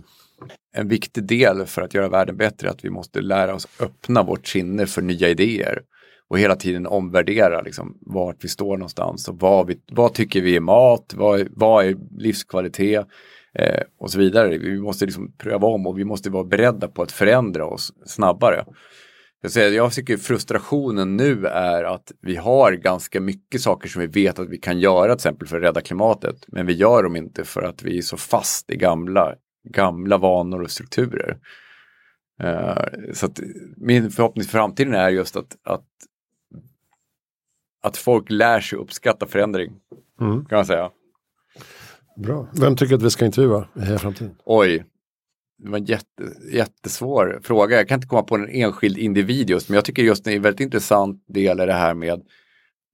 En 0.76 0.88
viktig 0.88 1.24
del 1.24 1.66
för 1.66 1.82
att 1.82 1.94
göra 1.94 2.08
världen 2.08 2.36
bättre 2.36 2.68
är 2.68 2.72
att 2.72 2.84
vi 2.84 2.90
måste 2.90 3.20
lära 3.20 3.54
oss 3.54 3.68
öppna 3.80 4.22
vårt 4.22 4.46
sinne 4.46 4.86
för 4.86 5.02
nya 5.02 5.28
idéer 5.28 5.82
och 6.28 6.38
hela 6.38 6.56
tiden 6.56 6.86
omvärdera 6.86 7.60
liksom, 7.60 7.98
vart 8.00 8.44
vi 8.44 8.48
står 8.48 8.76
någonstans 8.76 9.28
och 9.28 9.40
vad, 9.40 9.66
vi, 9.66 9.80
vad 9.92 10.14
tycker 10.14 10.40
vi 10.40 10.56
är 10.56 10.60
mat, 10.60 11.14
vad, 11.16 11.48
vad 11.50 11.86
är 11.86 11.96
livskvalitet 12.18 13.06
eh, 13.54 13.82
och 13.98 14.10
så 14.10 14.18
vidare. 14.18 14.58
Vi 14.58 14.80
måste 14.80 15.04
liksom 15.04 15.32
pröva 15.38 15.66
om 15.68 15.86
och 15.86 15.98
vi 15.98 16.04
måste 16.04 16.30
vara 16.30 16.44
beredda 16.44 16.88
på 16.88 17.02
att 17.02 17.12
förändra 17.12 17.66
oss 17.66 17.92
snabbare. 18.06 18.64
Jag, 19.44 19.50
säger, 19.50 19.72
jag 19.72 19.92
tycker 19.92 20.16
frustrationen 20.16 21.16
nu 21.16 21.46
är 21.46 21.84
att 21.84 22.12
vi 22.20 22.36
har 22.36 22.72
ganska 22.72 23.20
mycket 23.20 23.60
saker 23.60 23.88
som 23.88 24.00
vi 24.00 24.06
vet 24.06 24.38
att 24.38 24.48
vi 24.48 24.58
kan 24.58 24.80
göra 24.80 25.06
till 25.06 25.14
exempel 25.14 25.48
för 25.48 25.56
att 25.56 25.62
rädda 25.62 25.80
klimatet. 25.80 26.44
Men 26.48 26.66
vi 26.66 26.72
gör 26.72 27.02
dem 27.02 27.16
inte 27.16 27.44
för 27.44 27.62
att 27.62 27.82
vi 27.82 27.98
är 27.98 28.02
så 28.02 28.16
fast 28.16 28.70
i 28.70 28.76
gamla, 28.76 29.34
gamla 29.68 30.18
vanor 30.18 30.62
och 30.62 30.70
strukturer. 30.70 31.38
Uh, 32.44 33.12
så 33.12 33.28
min 33.76 34.10
förhoppning 34.10 34.44
för 34.44 34.50
framtiden 34.50 34.94
är 34.94 35.08
just 35.08 35.36
att, 35.36 35.56
att, 35.64 35.86
att 37.82 37.96
folk 37.96 38.30
lär 38.30 38.60
sig 38.60 38.78
uppskatta 38.78 39.26
förändring. 39.26 39.72
kan 40.18 40.46
man 40.50 40.66
säga. 40.66 40.90
Bra. 42.16 42.48
Vem 42.60 42.76
tycker 42.76 42.94
att 42.94 43.02
vi 43.02 43.10
ska 43.10 43.24
intervjua 43.24 43.68
i 43.74 43.98
Framtiden? 43.98 44.34
Oj, 44.44 44.84
det 45.58 45.68
var 45.70 45.78
en 45.78 45.84
jätte, 45.84 46.22
jättesvår 46.52 47.40
fråga. 47.42 47.76
Jag 47.76 47.88
kan 47.88 47.94
inte 47.94 48.08
komma 48.08 48.22
på 48.22 48.34
en 48.34 48.48
enskild 48.48 48.98
individ 48.98 49.50
just, 49.50 49.68
men 49.68 49.74
jag 49.74 49.84
tycker 49.84 50.02
just 50.02 50.24
det 50.24 50.32
är 50.32 50.36
en 50.36 50.42
väldigt 50.42 50.60
intressant 50.60 51.24
del 51.28 51.60
är 51.60 51.66
det 51.66 51.72
här 51.72 51.94
med 51.94 52.22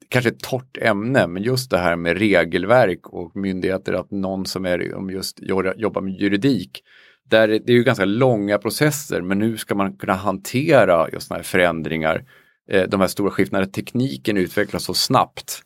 kanske 0.08 0.30
ett 0.30 0.40
torrt 0.40 0.76
ämne, 0.80 1.26
men 1.26 1.42
just 1.42 1.70
det 1.70 1.78
här 1.78 1.96
med 1.96 2.18
regelverk 2.18 3.06
och 3.06 3.36
myndigheter, 3.36 3.92
att 3.92 4.10
någon 4.10 4.46
som 4.46 4.66
är 4.66 4.94
om 4.94 5.10
just 5.10 5.40
jobbar 5.76 6.00
med 6.00 6.20
juridik, 6.20 6.82
där 7.30 7.48
det 7.48 7.72
är 7.72 7.76
ju 7.76 7.84
ganska 7.84 8.04
långa 8.04 8.58
processer, 8.58 9.22
men 9.22 9.38
nu 9.38 9.56
ska 9.56 9.74
man 9.74 9.96
kunna 9.96 10.14
hantera 10.14 11.08
just 11.12 11.26
sådana 11.26 11.38
här 11.38 11.44
förändringar, 11.44 12.24
eh, 12.70 12.88
de 12.88 13.00
här 13.00 13.08
stora 13.08 13.30
skiftena, 13.30 13.66
tekniken 13.66 14.36
utvecklas 14.36 14.84
så 14.84 14.94
snabbt 14.94 15.62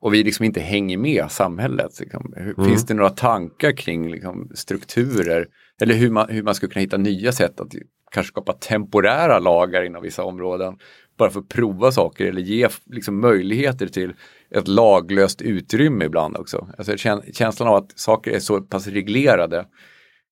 och 0.00 0.14
vi 0.14 0.24
liksom 0.24 0.44
inte 0.44 0.60
hänger 0.60 0.98
med 0.98 1.30
samhället. 1.30 2.00
Liksom. 2.00 2.34
Mm. 2.36 2.68
Finns 2.68 2.86
det 2.86 2.94
några 2.94 3.10
tankar 3.10 3.76
kring 3.76 4.10
liksom, 4.10 4.50
strukturer 4.54 5.48
eller 5.82 5.94
hur 5.94 6.10
man, 6.10 6.28
hur 6.28 6.42
man 6.42 6.54
skulle 6.54 6.72
kunna 6.72 6.80
hitta 6.80 6.96
nya 6.96 7.32
sätt 7.32 7.60
att 7.60 7.74
kanske 8.10 8.30
skapa 8.30 8.52
temporära 8.52 9.38
lagar 9.38 9.82
inom 9.82 10.02
vissa 10.02 10.24
områden 10.24 10.78
bara 11.18 11.30
för 11.30 11.40
att 11.40 11.48
prova 11.48 11.92
saker 11.92 12.26
eller 12.26 12.40
ge 12.40 12.68
liksom, 12.86 13.20
möjligheter 13.20 13.86
till 13.86 14.14
ett 14.50 14.68
laglöst 14.68 15.42
utrymme 15.42 16.04
ibland 16.04 16.36
också. 16.36 16.68
Alltså, 16.78 16.96
känslan 17.32 17.68
av 17.68 17.74
att 17.74 17.98
saker 17.98 18.30
är 18.30 18.38
så 18.38 18.60
pass 18.60 18.86
reglerade 18.86 19.66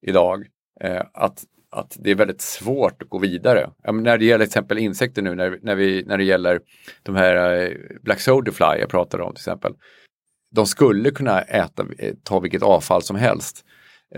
idag 0.06 0.46
eh, 0.80 1.02
att, 1.14 1.44
att 1.70 1.96
det 2.00 2.10
är 2.10 2.14
väldigt 2.14 2.40
svårt 2.40 3.02
att 3.02 3.08
gå 3.08 3.18
vidare. 3.18 3.70
Ja, 3.82 3.92
när 3.92 4.18
det 4.18 4.24
gäller 4.24 4.44
till 4.44 4.50
exempel 4.50 4.78
insekter 4.78 5.22
nu, 5.22 5.34
när, 5.34 5.58
när, 5.62 5.74
vi, 5.74 6.04
när 6.06 6.18
det 6.18 6.24
gäller 6.24 6.60
de 7.02 7.14
här 7.14 7.62
eh, 7.62 7.70
Black 8.02 8.20
Soda 8.20 8.78
jag 8.78 8.88
pratade 8.88 9.22
om 9.22 9.34
till 9.34 9.40
exempel. 9.40 9.72
De 10.54 10.66
skulle 10.66 11.10
kunna 11.10 11.40
äta, 11.40 11.86
eh, 11.98 12.14
ta 12.22 12.40
vilket 12.40 12.62
avfall 12.62 13.02
som 13.02 13.16
helst. 13.16 13.64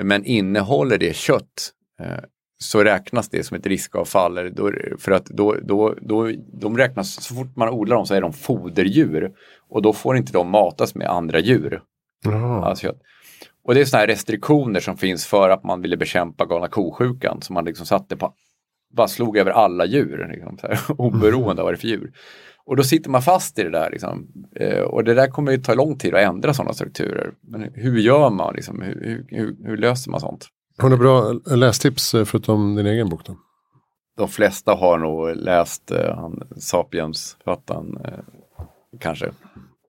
Men 0.03 0.24
innehåller 0.24 0.99
det 0.99 1.16
kött 1.16 1.72
eh, 2.01 2.24
så 2.59 2.84
räknas 2.84 3.28
det 3.28 3.45
som 3.45 3.57
ett 3.57 3.66
riskavfall. 3.66 4.55
För 4.99 5.12
att 5.12 5.24
då, 5.24 5.57
då, 5.62 5.95
då, 6.01 6.30
de 6.53 6.78
räknas, 6.78 7.24
så 7.24 7.34
fort 7.34 7.57
man 7.57 7.68
odlar 7.68 7.97
dem 7.97 8.07
så 8.07 8.14
är 8.14 8.20
de 8.20 8.32
foderdjur. 8.32 9.32
Och 9.68 9.82
då 9.82 9.93
får 9.93 10.16
inte 10.16 10.32
de 10.32 10.51
matas 10.51 10.95
med 10.95 11.09
andra 11.09 11.38
djur. 11.40 11.82
Alltså, 12.64 12.95
och 13.64 13.74
det 13.74 13.80
är 13.80 13.84
sådana 13.84 14.01
här 14.01 14.07
restriktioner 14.07 14.80
som 14.80 14.97
finns 14.97 15.26
för 15.26 15.51
att 15.51 15.64
man 15.64 15.82
ville 15.82 15.97
bekämpa 15.97 16.47
galna 16.47 16.68
kosjukan. 16.68 17.43
Som 17.43 17.55
man 17.55 17.64
liksom 17.64 17.86
satte 17.86 18.16
på, 18.16 18.34
bara 18.93 19.09
slog 19.09 19.36
över 19.36 19.51
alla 19.51 19.86
djur, 19.86 20.28
liksom, 20.32 20.59
så 20.59 20.66
här, 20.66 20.80
oberoende 21.01 21.62
av 21.62 21.66
vad 21.66 21.74
det 21.74 21.76
är 21.76 21.80
för 21.80 21.88
djur. 21.88 22.12
Och 22.64 22.76
då 22.76 22.84
sitter 22.84 23.11
man 23.11 23.22
fast 23.22 23.59
i 23.59 23.62
det 23.62 23.70
där. 23.70 23.90
Liksom. 23.90 24.28
Eh, 24.57 24.80
och 24.80 25.05
det 25.05 25.14
där 25.14 25.26
kommer 25.26 25.53
ju 25.53 25.59
ta 25.59 25.74
lång 25.74 25.99
tid 25.99 26.14
att 26.14 26.20
ändra 26.20 26.55
sådana 26.55 26.72
strukturer. 26.72 27.32
Men 27.40 27.70
hur 27.74 27.99
gör 27.99 28.30
man? 28.30 28.55
Liksom? 28.55 28.82
Hur, 28.82 29.26
hur, 29.28 29.57
hur 29.64 29.76
löser 29.76 30.11
man 30.11 30.20
sånt? 30.20 30.49
Har 30.78 30.90
du 30.90 30.97
bra 30.97 31.32
lästips 31.47 32.14
eh, 32.14 32.24
förutom 32.24 32.74
din 32.74 32.86
egen 32.86 33.09
bok? 33.09 33.20
Då? 33.24 33.36
De 34.16 34.28
flesta 34.28 34.74
har 34.74 34.99
nog 34.99 35.36
läst 35.36 35.90
eh, 35.90 36.16
han, 36.16 36.43
Sapiens-författaren 36.57 37.99
eh, 38.05 38.64
kanske. 39.01 39.30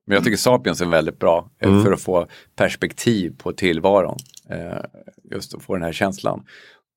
Men 0.06 0.14
jag 0.14 0.24
tycker 0.24 0.36
Sapiens 0.36 0.80
är 0.80 0.86
väldigt 0.86 1.18
bra 1.18 1.50
eh, 1.58 1.68
mm. 1.68 1.84
för 1.84 1.92
att 1.92 2.00
få 2.00 2.26
perspektiv 2.56 3.36
på 3.38 3.52
tillvaron. 3.52 4.16
Eh, 4.50 4.78
just 5.30 5.54
att 5.54 5.62
få 5.62 5.74
den 5.74 5.82
här 5.82 5.92
känslan. 5.92 6.44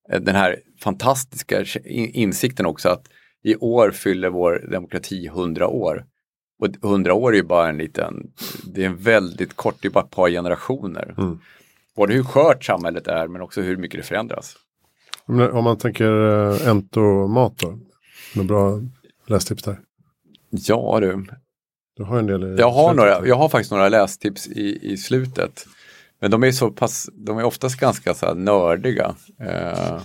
Eh, 0.09 0.21
den 0.21 0.35
här 0.35 0.59
fantastiska 0.79 1.65
insikten 1.85 2.65
också 2.65 2.89
att 2.89 3.07
i 3.43 3.55
år 3.55 3.91
fyller 3.91 4.29
vår 4.29 4.67
demokrati 4.71 5.27
100 5.27 5.67
år. 5.67 6.05
Och 6.59 6.67
100 6.83 7.13
år 7.13 7.31
är 7.31 7.37
ju 7.37 7.43
bara 7.43 7.69
en 7.69 7.77
liten, 7.77 8.31
det 8.63 8.83
är 8.83 8.85
en 8.85 8.97
väldigt 8.97 9.53
kort, 9.53 9.75
det 9.81 9.87
är 9.87 9.91
bara 9.91 10.03
ett 10.03 10.11
par 10.11 10.29
generationer. 10.29 11.15
Mm 11.17 11.39
både 11.97 12.13
hur 12.13 12.23
skört 12.23 12.63
samhället 12.63 13.07
är 13.07 13.27
men 13.27 13.41
också 13.41 13.61
hur 13.61 13.77
mycket 13.77 13.99
det 13.99 14.03
förändras. 14.03 14.55
Om 15.25 15.63
man 15.63 15.77
tänker 15.77 16.11
uh, 16.11 16.67
entomat 16.67 17.57
då? 17.57 17.79
Några 18.35 18.47
bra 18.47 18.81
lästips 19.25 19.63
där? 19.63 19.79
Ja 20.49 20.97
du. 21.01 21.25
Du 21.97 22.03
har 22.03 22.19
en 22.19 22.27
del 22.27 22.59
jag 22.59 22.71
har, 22.71 22.93
några, 22.93 23.27
jag 23.27 23.35
har 23.35 23.49
faktiskt 23.49 23.71
några 23.71 23.89
lästips 23.89 24.47
i, 24.47 24.91
i 24.93 24.97
slutet. 24.97 25.67
Men 26.19 26.31
de 26.31 26.43
är 26.43 26.51
så 26.51 26.71
pass, 26.71 27.09
de 27.13 27.37
är 27.37 27.43
oftast 27.43 27.79
ganska 27.79 28.13
så 28.13 28.33
nördiga. 28.33 29.15
Uh, 29.41 30.01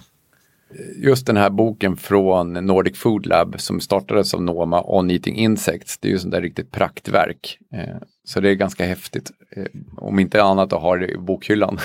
just 0.96 1.26
den 1.26 1.36
här 1.36 1.50
boken 1.50 1.96
från 1.96 2.52
Nordic 2.52 2.98
Food 2.98 3.26
Lab 3.26 3.60
som 3.60 3.80
startades 3.80 4.34
av 4.34 4.42
Noma, 4.42 4.82
On 4.86 5.10
Eating 5.10 5.36
Insects, 5.36 5.98
det 5.98 6.08
är 6.08 6.12
ju 6.12 6.18
sånt 6.18 6.32
där 6.32 6.40
riktigt 6.40 6.70
praktverk. 6.70 7.58
Eh, 7.72 7.96
så 8.24 8.40
det 8.40 8.50
är 8.50 8.54
ganska 8.54 8.86
häftigt. 8.86 9.30
Eh, 9.56 9.66
om 9.96 10.18
inte 10.18 10.42
annat 10.42 10.72
att 10.72 10.82
ha 10.82 10.96
det 10.96 11.08
i 11.08 11.18
bokhyllan. 11.18 11.78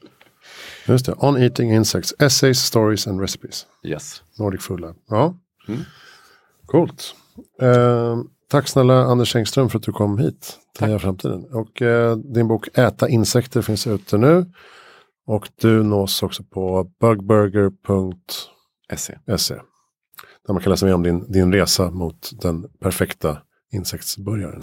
Just 0.86 1.06
det, 1.06 1.12
On 1.12 1.42
Eating 1.42 1.72
Insects, 1.74 2.14
Essays, 2.18 2.58
Stories 2.58 3.06
and 3.06 3.20
Recipes. 3.20 3.66
Yes. 3.84 4.22
Nordic 4.38 4.62
Food 4.62 4.80
Lab. 4.80 4.96
Ja, 5.08 5.34
mm. 5.68 5.80
coolt. 6.66 7.14
Eh, 7.62 8.16
tack 8.50 8.68
snälla 8.68 9.04
Anders 9.04 9.36
Engström 9.36 9.70
för 9.70 9.78
att 9.78 9.84
du 9.84 9.92
kom 9.92 10.18
hit 10.18 10.58
till 10.78 10.98
Framtiden. 10.98 11.44
Och 11.44 11.82
eh, 11.82 12.16
din 12.16 12.48
bok 12.48 12.68
Äta 12.74 13.08
insekter 13.08 13.62
finns 13.62 13.86
ute 13.86 14.18
nu. 14.18 14.46
Och 15.26 15.48
du 15.60 15.82
nås 15.82 16.22
också 16.22 16.42
på 16.42 16.90
bugburger.se. 17.00 19.18
Där 20.46 20.52
man 20.52 20.62
kan 20.62 20.70
läsa 20.70 20.86
mer 20.86 20.94
om 20.94 21.02
din, 21.02 21.32
din 21.32 21.52
resa 21.52 21.90
mot 21.90 22.30
den 22.42 22.68
perfekta 22.80 23.38
insektsburgaren. 23.72 24.62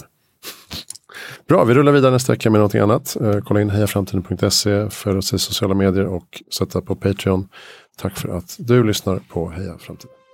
Bra, 1.47 1.63
vi 1.63 1.73
rullar 1.73 1.91
vidare 1.91 2.11
nästa 2.11 2.33
vecka 2.33 2.49
med 2.49 2.59
någonting 2.59 2.81
annat. 2.81 3.17
Uh, 3.21 3.39
kolla 3.39 3.61
in 3.61 3.69
hejaframtiden.se, 3.69 4.89
följ 4.89 5.17
oss 5.17 5.33
i 5.33 5.39
sociala 5.39 5.75
medier 5.75 6.05
och 6.05 6.43
sätta 6.53 6.81
på 6.81 6.95
Patreon. 6.95 7.47
Tack 7.97 8.17
för 8.17 8.29
att 8.29 8.55
du 8.59 8.83
lyssnar 8.83 9.19
på 9.29 9.49
Heja 9.49 9.77
Framtiden. 9.77 10.24